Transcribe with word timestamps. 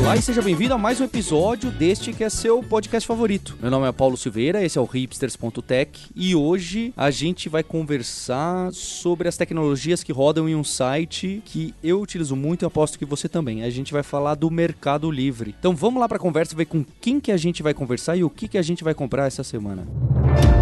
Olá 0.00 0.16
e 0.16 0.22
seja 0.22 0.40
bem-vindo 0.40 0.72
a 0.72 0.78
mais 0.78 0.98
um 0.98 1.04
episódio 1.04 1.70
deste 1.70 2.14
que 2.14 2.24
é 2.24 2.30
seu 2.30 2.62
podcast 2.62 3.06
favorito. 3.06 3.56
Meu 3.60 3.70
nome 3.70 3.86
é 3.86 3.92
Paulo 3.92 4.16
Silveira, 4.16 4.64
esse 4.64 4.78
é 4.78 4.80
o 4.80 4.86
hipsters.tech 4.86 6.06
e 6.16 6.34
hoje 6.34 6.92
a 6.96 7.10
gente 7.10 7.50
vai 7.50 7.62
conversar 7.62 8.72
sobre 8.72 9.28
as 9.28 9.36
tecnologias 9.36 10.02
que 10.02 10.10
rodam 10.10 10.48
em 10.48 10.56
um 10.56 10.64
site 10.64 11.42
que 11.44 11.74
eu 11.84 12.00
utilizo 12.00 12.34
muito 12.34 12.64
e 12.64 12.66
aposto 12.66 12.98
que 12.98 13.04
você 13.04 13.28
também. 13.28 13.62
A 13.62 13.68
gente 13.68 13.92
vai 13.92 14.02
falar 14.02 14.36
do 14.36 14.50
Mercado 14.50 15.10
Livre. 15.10 15.54
Então 15.58 15.76
vamos 15.76 16.00
lá 16.00 16.08
para 16.08 16.16
a 16.16 16.20
conversa, 16.20 16.56
ver 16.56 16.64
com 16.64 16.82
quem 17.00 17.20
que 17.20 17.30
a 17.30 17.36
gente 17.36 17.62
vai 17.62 17.74
conversar 17.74 18.16
e 18.16 18.24
o 18.24 18.30
que 18.30 18.48
que 18.48 18.58
a 18.58 18.62
gente 18.62 18.82
vai 18.82 18.94
comprar 18.94 19.26
essa 19.26 19.44
semana. 19.44 19.86
No 19.86 20.59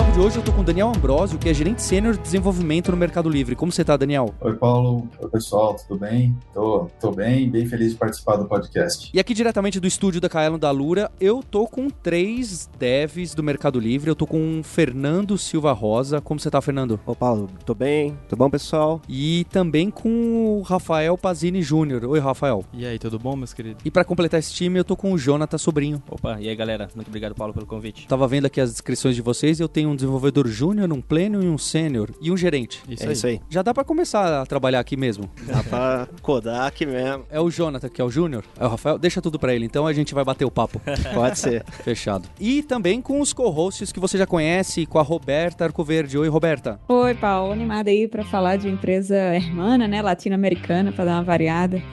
papo 0.00 0.12
de 0.12 0.20
hoje 0.20 0.36
eu 0.38 0.42
tô 0.42 0.50
com 0.50 0.62
o 0.62 0.64
Daniel 0.64 0.88
Ambrosio, 0.88 1.38
que 1.38 1.46
é 1.46 1.52
gerente 1.52 1.82
sênior 1.82 2.14
de 2.14 2.22
desenvolvimento 2.22 2.90
no 2.90 2.96
Mercado 2.96 3.28
Livre. 3.28 3.54
Como 3.54 3.70
você 3.70 3.84
tá, 3.84 3.98
Daniel? 3.98 4.34
Oi, 4.40 4.54
Paulo. 4.54 5.06
Oi, 5.20 5.28
pessoal. 5.28 5.74
Tudo 5.74 6.00
bem? 6.00 6.34
Tô, 6.54 6.88
tô 6.98 7.10
bem, 7.10 7.50
bem 7.50 7.66
feliz 7.66 7.92
de 7.92 7.98
participar 7.98 8.36
do 8.36 8.46
podcast. 8.46 9.10
E 9.12 9.20
aqui 9.20 9.34
diretamente 9.34 9.78
do 9.78 9.86
estúdio 9.86 10.18
da 10.18 10.26
Kaelon 10.26 10.58
da 10.58 10.70
Lura, 10.70 11.10
eu 11.20 11.42
tô 11.42 11.66
com 11.66 11.90
três 11.90 12.70
devs 12.78 13.34
do 13.34 13.42
Mercado 13.42 13.78
Livre. 13.78 14.08
Eu 14.08 14.14
tô 14.14 14.26
com 14.26 14.60
o 14.60 14.62
Fernando 14.62 15.36
Silva 15.36 15.72
Rosa. 15.72 16.18
Como 16.18 16.40
você 16.40 16.50
tá, 16.50 16.62
Fernando? 16.62 16.98
Ô, 17.04 17.14
Paulo. 17.14 17.50
Tô 17.66 17.74
bem. 17.74 18.16
Tudo 18.26 18.38
bom, 18.38 18.48
pessoal? 18.48 19.02
E 19.06 19.44
também 19.50 19.90
com 19.90 20.58
o 20.58 20.62
Rafael 20.62 21.18
Pazini 21.18 21.60
Júnior. 21.60 22.04
Oi, 22.06 22.18
Rafael. 22.20 22.64
E 22.72 22.86
aí, 22.86 22.98
tudo 22.98 23.18
bom, 23.18 23.36
meus 23.36 23.52
queridos? 23.52 23.82
E 23.84 23.90
para 23.90 24.04
completar 24.04 24.40
esse 24.40 24.54
time, 24.54 24.78
eu 24.78 24.84
tô 24.84 24.96
com 24.96 25.12
o 25.12 25.18
Jonathan 25.18 25.58
Sobrinho. 25.58 26.02
Opa, 26.10 26.40
e 26.40 26.48
aí, 26.48 26.56
galera? 26.56 26.88
Muito 26.94 27.08
obrigado, 27.08 27.34
Paulo, 27.34 27.52
pelo 27.52 27.66
convite. 27.66 28.08
Tava 28.08 28.26
vendo 28.26 28.46
aqui 28.46 28.62
as 28.62 28.70
descrições 28.70 29.14
de 29.14 29.20
vocês 29.20 29.60
e 29.60 29.62
eu 29.62 29.68
tenho 29.68 29.89
um 29.90 29.94
desenvolvedor 29.96 30.46
júnior, 30.48 30.92
um 30.92 31.00
pleno 31.00 31.42
e 31.42 31.48
um 31.48 31.58
sênior 31.58 32.10
e 32.20 32.30
um 32.30 32.36
gerente. 32.36 32.82
Isso 32.88 33.04
é 33.04 33.06
aí. 33.06 33.12
isso 33.12 33.26
aí. 33.26 33.40
Já 33.48 33.62
dá 33.62 33.74
para 33.74 33.84
começar 33.84 34.40
a 34.42 34.46
trabalhar 34.46 34.80
aqui 34.80 34.96
mesmo. 34.96 35.30
Dá 35.42 35.62
pra 35.62 36.08
codar 36.22 36.66
aqui 36.66 36.86
mesmo. 36.86 37.24
É 37.30 37.40
o 37.40 37.50
Jonathan, 37.50 37.88
que 37.88 38.00
é 38.00 38.04
o 38.04 38.10
júnior. 38.10 38.44
É 38.58 38.64
o 38.64 38.68
Rafael. 38.68 38.98
Deixa 38.98 39.20
tudo 39.20 39.38
para 39.38 39.54
ele, 39.54 39.64
então 39.64 39.86
a 39.86 39.92
gente 39.92 40.14
vai 40.14 40.24
bater 40.24 40.44
o 40.44 40.50
papo. 40.50 40.80
Pode 41.14 41.38
ser. 41.38 41.64
Fechado. 41.82 42.28
E 42.38 42.62
também 42.62 43.00
com 43.00 43.20
os 43.20 43.32
co-hosts 43.32 43.92
que 43.92 44.00
você 44.00 44.16
já 44.16 44.26
conhece, 44.26 44.86
com 44.86 44.98
a 44.98 45.02
Roberta 45.02 45.64
Arcoverde. 45.64 46.16
Oi, 46.18 46.28
Roberta. 46.28 46.80
Oi, 46.88 47.14
Paulo, 47.14 47.52
animada 47.52 47.90
aí 47.90 48.06
pra 48.08 48.24
falar 48.24 48.56
de 48.56 48.68
empresa 48.68 49.16
hermana, 49.16 49.86
né, 49.88 50.02
latino-americana, 50.02 50.92
pra 50.92 51.04
dar 51.04 51.14
uma 51.14 51.24
variada. 51.24 51.82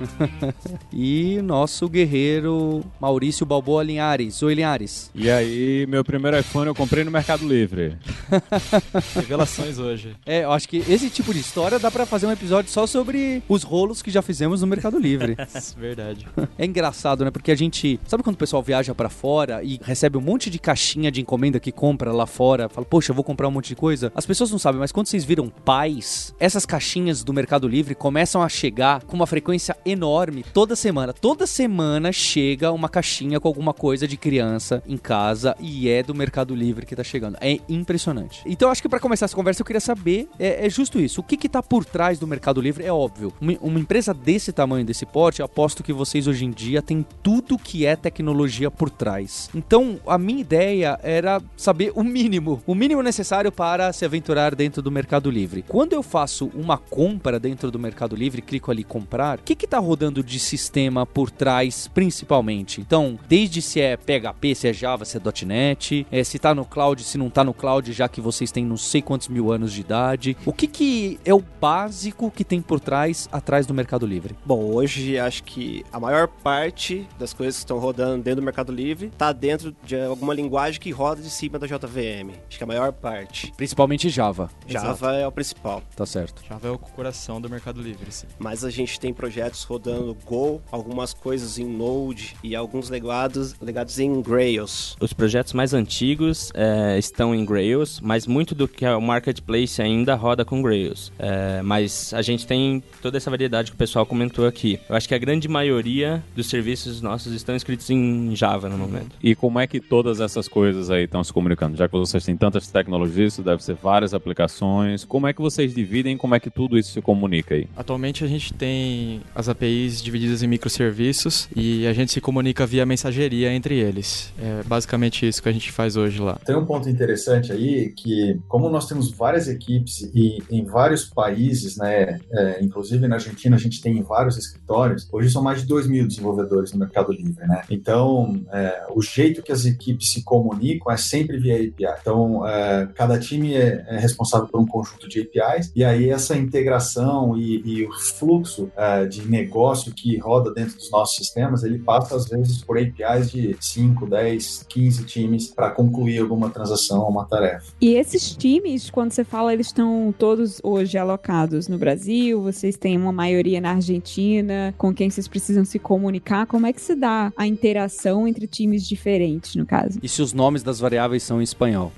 E 0.91 1.41
nosso 1.43 1.87
guerreiro 1.87 2.83
Maurício 2.99 3.45
Balboa 3.45 3.83
Linhares. 3.83 4.41
Oi, 4.41 4.53
Linhares. 4.53 5.11
E 5.13 5.29
aí, 5.29 5.85
meu 5.87 6.03
primeiro 6.03 6.37
iPhone 6.37 6.67
eu 6.67 6.75
comprei 6.75 7.03
no 7.03 7.11
Mercado 7.11 7.47
Livre. 7.47 7.76
Revelações 9.15 9.79
hoje. 9.79 10.15
É, 10.25 10.43
eu 10.43 10.51
acho 10.51 10.67
que 10.67 10.77
esse 10.77 11.09
tipo 11.09 11.33
de 11.33 11.39
história 11.39 11.79
dá 11.79 11.91
pra 11.91 12.05
fazer 12.05 12.27
um 12.27 12.31
episódio 12.31 12.71
só 12.71 12.87
sobre 12.87 13.43
os 13.47 13.63
rolos 13.63 14.01
que 14.01 14.11
já 14.11 14.21
fizemos 14.21 14.61
no 14.61 14.67
Mercado 14.67 14.97
Livre. 14.97 15.37
Verdade. 15.77 16.27
É 16.57 16.65
engraçado, 16.65 17.23
né? 17.23 17.31
Porque 17.31 17.51
a 17.51 17.55
gente. 17.55 17.99
Sabe 18.07 18.23
quando 18.23 18.35
o 18.35 18.39
pessoal 18.39 18.61
viaja 18.63 18.93
pra 18.95 19.09
fora 19.09 19.63
e 19.63 19.79
recebe 19.83 20.17
um 20.17 20.21
monte 20.21 20.49
de 20.49 20.59
caixinha 20.59 21.11
de 21.11 21.21
encomenda 21.21 21.59
que 21.59 21.71
compra 21.71 22.11
lá 22.11 22.25
fora? 22.25 22.69
Fala, 22.69 22.85
poxa, 22.85 23.11
eu 23.11 23.15
vou 23.15 23.23
comprar 23.23 23.47
um 23.47 23.51
monte 23.51 23.69
de 23.69 23.75
coisa. 23.75 24.11
As 24.15 24.25
pessoas 24.25 24.51
não 24.51 24.59
sabem, 24.59 24.79
mas 24.79 24.91
quando 24.91 25.07
vocês 25.07 25.23
viram 25.23 25.49
pais, 25.49 26.33
essas 26.39 26.65
caixinhas 26.65 27.23
do 27.23 27.33
Mercado 27.33 27.67
Livre 27.67 27.95
começam 27.95 28.41
a 28.41 28.49
chegar 28.49 29.03
com 29.03 29.15
uma 29.15 29.27
frequência 29.27 29.75
enorme 29.85 30.43
toda 30.53 30.75
semana. 30.75 31.13
Toda 31.13 31.45
semana 31.45 32.11
chega 32.11 32.71
uma 32.71 32.89
caixinha 32.89 33.39
com 33.39 33.47
alguma 33.47 33.73
coisa 33.73 34.07
de 34.07 34.17
criança 34.17 34.81
em 34.87 34.97
casa 34.97 35.55
e 35.59 35.89
é 35.89 36.01
do 36.03 36.15
Mercado 36.15 36.55
Livre 36.55 36.85
que 36.85 36.95
tá 36.95 37.03
chegando. 37.03 37.37
É 37.41 37.59
impressionante. 37.69 38.41
Então, 38.45 38.69
acho 38.69 38.81
que 38.81 38.89
pra 38.89 38.99
começar 38.99 39.25
essa 39.25 39.35
conversa 39.35 39.61
eu 39.61 39.65
queria 39.65 39.79
saber, 39.79 40.27
é, 40.39 40.65
é 40.65 40.69
justo 40.69 40.99
isso. 40.99 41.21
O 41.21 41.23
que 41.23 41.37
que 41.37 41.49
tá 41.49 41.61
por 41.61 41.85
trás 41.85 42.19
do 42.19 42.27
Mercado 42.27 42.61
Livre? 42.61 42.83
É 42.83 42.91
óbvio. 42.91 43.33
Uma, 43.39 43.53
uma 43.61 43.79
empresa 43.79 44.13
desse 44.13 44.51
tamanho, 44.51 44.85
desse 44.85 45.05
porte, 45.05 45.41
aposto 45.41 45.83
que 45.83 45.93
vocês 45.93 46.27
hoje 46.27 46.45
em 46.45 46.51
dia 46.51 46.81
têm 46.81 47.05
tudo 47.21 47.57
que 47.57 47.85
é 47.85 47.95
tecnologia 47.95 48.69
por 48.69 48.89
trás. 48.89 49.49
Então, 49.53 49.99
a 50.05 50.17
minha 50.17 50.41
ideia 50.41 50.99
era 51.03 51.41
saber 51.55 51.91
o 51.95 52.03
mínimo, 52.03 52.61
o 52.65 52.75
mínimo 52.75 53.01
necessário 53.01 53.51
para 53.51 53.91
se 53.93 54.05
aventurar 54.05 54.55
dentro 54.55 54.81
do 54.81 54.91
Mercado 54.91 55.29
Livre. 55.29 55.63
Quando 55.67 55.93
eu 55.93 56.03
faço 56.03 56.51
uma 56.53 56.77
compra 56.77 57.39
dentro 57.39 57.71
do 57.71 57.79
Mercado 57.79 58.15
Livre, 58.15 58.41
clico 58.41 58.71
ali 58.71 58.83
comprar, 58.83 59.39
o 59.39 59.43
que 59.43 59.55
que 59.55 59.67
tá 59.67 59.79
rodando 59.79 60.23
de 60.23 60.39
sistema 60.39 61.05
por 61.05 61.29
trás, 61.29 61.87
principalmente? 61.87 62.81
Então, 62.81 63.19
desde 63.27 63.61
se 63.61 63.79
é 63.79 63.97
PHP, 63.97 64.55
se 64.55 64.67
é 64.67 64.73
Java, 64.73 65.05
se 65.05 65.17
é 65.17 65.45
.NET, 65.45 66.07
é, 66.11 66.23
se 66.23 66.39
tá 66.39 66.53
no 66.53 66.65
cloud, 66.65 67.03
se 67.03 67.17
não 67.17 67.29
tá 67.29 67.43
no 67.43 67.53
cloud, 67.57 67.91
já 67.91 68.07
que 68.07 68.21
vocês 68.21 68.51
têm 68.51 68.65
não 68.65 68.77
sei 68.77 69.01
quantos 69.01 69.27
mil 69.27 69.51
anos 69.51 69.73
de 69.73 69.81
idade. 69.81 70.37
O 70.45 70.53
que 70.53 70.67
que 70.67 71.19
é 71.25 71.33
o 71.33 71.43
básico 71.59 72.31
que 72.31 72.43
tem 72.43 72.61
por 72.61 72.79
trás, 72.79 73.27
atrás 73.31 73.65
do 73.65 73.73
Mercado 73.73 74.05
Livre? 74.05 74.35
Bom, 74.45 74.73
hoje 74.73 75.17
acho 75.19 75.43
que 75.43 75.83
a 75.91 75.99
maior 75.99 76.27
parte 76.27 77.07
das 77.19 77.33
coisas 77.33 77.55
que 77.55 77.59
estão 77.59 77.79
rodando 77.79 78.23
dentro 78.23 78.41
do 78.41 78.45
Mercado 78.45 78.71
Livre 78.71 79.11
tá 79.17 79.31
dentro 79.31 79.75
de 79.83 79.99
alguma 79.99 80.33
linguagem 80.33 80.79
que 80.79 80.91
roda 80.91 81.21
de 81.21 81.29
cima 81.29 81.57
da 81.59 81.67
JVM. 81.67 82.31
Acho 82.47 82.57
que 82.57 82.63
a 82.63 82.67
maior 82.67 82.91
parte. 82.93 83.51
Principalmente 83.57 84.09
Java, 84.09 84.49
Java 84.67 85.13
é 85.13 85.27
o 85.27 85.31
principal. 85.31 85.81
tá 85.95 86.05
certo. 86.05 86.43
Java 86.47 86.67
é 86.67 86.71
o 86.71 86.77
coração 86.77 87.41
do 87.41 87.49
Mercado 87.49 87.81
Livre, 87.81 88.11
sim. 88.11 88.27
Mas 88.37 88.63
a 88.63 88.69
gente 88.69 88.99
tem 88.99 89.13
projetos 89.13 89.63
rodando 89.63 90.15
Go, 90.25 90.61
algumas 90.71 91.13
coisas 91.13 91.57
em 91.57 91.65
Node 91.65 92.35
e 92.43 92.55
alguns 92.55 92.89
legados, 92.89 93.55
legados 93.59 93.99
em 93.99 94.21
Grails. 94.21 94.95
Os 94.99 95.13
projetos 95.13 95.53
mais 95.53 95.73
antigos 95.73 96.51
é, 96.53 96.97
estão 96.97 97.33
em 97.33 97.45
Grails, 97.47 97.99
mas 98.01 98.27
muito 98.27 98.53
do 98.53 98.67
que 98.67 98.85
é 98.85 98.95
o 98.95 99.01
Marketplace 99.01 99.81
ainda 99.81 100.15
roda 100.15 100.43
com 100.43 100.61
Grails. 100.61 101.11
É, 101.17 101.61
mas 101.61 102.13
a 102.13 102.21
gente 102.21 102.45
tem 102.45 102.83
toda 103.01 103.17
essa 103.17 103.29
variedade 103.29 103.71
que 103.71 103.75
o 103.75 103.77
pessoal 103.77 104.05
comentou 104.05 104.45
aqui. 104.45 104.79
Eu 104.89 104.95
acho 104.95 105.07
que 105.07 105.15
a 105.15 105.17
grande 105.17 105.47
maioria 105.47 106.23
dos 106.35 106.47
serviços 106.47 107.01
nossos 107.01 107.33
estão 107.33 107.55
escritos 107.55 107.89
em 107.89 108.35
Java 108.35 108.69
no 108.69 108.77
momento. 108.77 109.15
E 109.23 109.35
como 109.35 109.59
é 109.59 109.67
que 109.67 109.79
todas 109.79 110.19
essas 110.19 110.47
coisas 110.47 110.89
aí 110.89 111.03
estão 111.05 111.23
se 111.23 111.31
comunicando? 111.31 111.77
Já 111.77 111.87
que 111.87 111.93
vocês 111.93 112.23
têm 112.25 112.35
tantas 112.35 112.67
tecnologias, 112.67 113.33
isso 113.33 113.41
deve 113.41 113.63
ser 113.63 113.75
várias 113.75 114.13
aplicações. 114.13 115.05
Como 115.05 115.27
é 115.27 115.33
que 115.33 115.41
vocês 115.41 115.73
dividem? 115.73 116.17
Como 116.17 116.35
é 116.35 116.39
que 116.39 116.49
tudo 116.49 116.77
isso 116.77 116.91
se 116.91 117.01
comunica 117.01 117.55
aí? 117.55 117.67
Atualmente 117.75 118.23
a 118.23 118.27
gente 118.27 118.53
tem 118.53 119.21
as 119.33 119.47
APIs 119.47 120.01
divididas 120.01 120.43
em 120.43 120.47
microserviços 120.47 121.47
e 121.55 121.85
a 121.87 121.93
gente 121.93 122.11
se 122.11 122.21
comunica 122.21 122.65
via 122.65 122.85
mensageria 122.85 123.53
entre 123.53 123.75
eles. 123.75 124.33
É 124.39 124.63
basicamente 124.63 125.27
isso 125.27 125.41
que 125.41 125.49
a 125.49 125.51
gente 125.51 125.71
faz 125.71 125.95
hoje 125.95 126.19
lá. 126.19 126.39
Tem 126.45 126.55
um 126.55 126.65
ponto 126.65 126.89
interessante 126.89 127.36
aí 127.51 127.89
que, 127.89 128.39
como 128.47 128.69
nós 128.69 128.87
temos 128.87 129.11
várias 129.11 129.47
equipes 129.47 130.09
e 130.13 130.39
em 130.49 130.65
vários 130.65 131.05
países, 131.05 131.77
né, 131.77 132.19
é, 132.31 132.63
inclusive 132.63 133.07
na 133.07 133.15
Argentina 133.15 133.55
a 133.55 133.59
gente 133.59 133.81
tem 133.81 134.01
vários 134.01 134.37
escritórios, 134.37 135.07
hoje 135.11 135.29
são 135.29 135.41
mais 135.41 135.61
de 135.61 135.67
2 135.67 135.87
mil 135.87 136.07
desenvolvedores 136.07 136.71
no 136.71 136.79
Mercado 136.79 137.11
Livre, 137.11 137.45
né? 137.45 137.63
Então, 137.69 138.41
é, 138.51 138.85
o 138.93 139.01
jeito 139.01 139.41
que 139.41 139.51
as 139.51 139.65
equipes 139.65 140.11
se 140.11 140.23
comunicam 140.23 140.91
é 140.91 140.97
sempre 140.97 141.37
via 141.37 141.55
API. 141.55 141.99
Então, 142.01 142.47
é, 142.47 142.87
cada 142.95 143.19
time 143.19 143.55
é, 143.55 143.85
é 143.87 143.99
responsável 143.99 144.47
por 144.47 144.59
um 144.59 144.65
conjunto 144.65 145.07
de 145.07 145.21
APIs 145.21 145.71
e 145.75 145.83
aí 145.83 146.09
essa 146.09 146.35
integração 146.35 147.37
e, 147.37 147.61
e 147.65 147.85
o 147.85 147.91
fluxo 147.93 148.71
é, 148.75 149.05
de 149.05 149.27
negócio 149.27 149.93
que 149.93 150.17
roda 150.17 150.53
dentro 150.53 150.75
dos 150.75 150.89
nossos 150.91 151.15
sistemas, 151.15 151.63
ele 151.63 151.79
passa 151.79 152.15
às 152.15 152.27
vezes 152.27 152.63
por 152.63 152.77
APIs 152.77 153.31
de 153.31 153.57
5, 153.59 154.07
10, 154.07 154.65
15 154.67 155.03
times 155.05 155.47
para 155.47 155.69
concluir 155.71 156.19
alguma 156.19 156.49
transação, 156.49 157.07
uma 157.07 157.25
tarefa. 157.27 157.65
E 157.79 157.93
esses 157.95 158.35
times, 158.35 158.89
quando 158.89 159.11
você 159.11 159.23
fala, 159.23 159.53
eles 159.53 159.67
estão 159.67 160.13
todos 160.17 160.59
hoje 160.63 160.97
alocados 160.97 161.67
no 161.67 161.77
Brasil, 161.77 162.41
vocês 162.41 162.77
têm 162.77 162.97
uma 162.97 163.11
maioria 163.11 163.61
na 163.61 163.71
Argentina, 163.71 164.73
com 164.77 164.93
quem 164.93 165.09
vocês 165.09 165.27
precisam 165.27 165.65
se 165.65 165.79
comunicar. 165.79 166.45
Como 166.47 166.65
é 166.65 166.73
que 166.73 166.81
se 166.81 166.95
dá 166.95 167.31
a 167.35 167.45
interação 167.45 168.27
entre 168.27 168.47
times 168.47 168.87
diferentes, 168.87 169.55
no 169.55 169.65
caso? 169.65 169.99
E 170.01 170.09
se 170.09 170.21
os 170.21 170.33
nomes 170.33 170.63
das 170.63 170.79
variáveis 170.79 171.23
são 171.23 171.39
em 171.39 171.43
espanhol? 171.43 171.91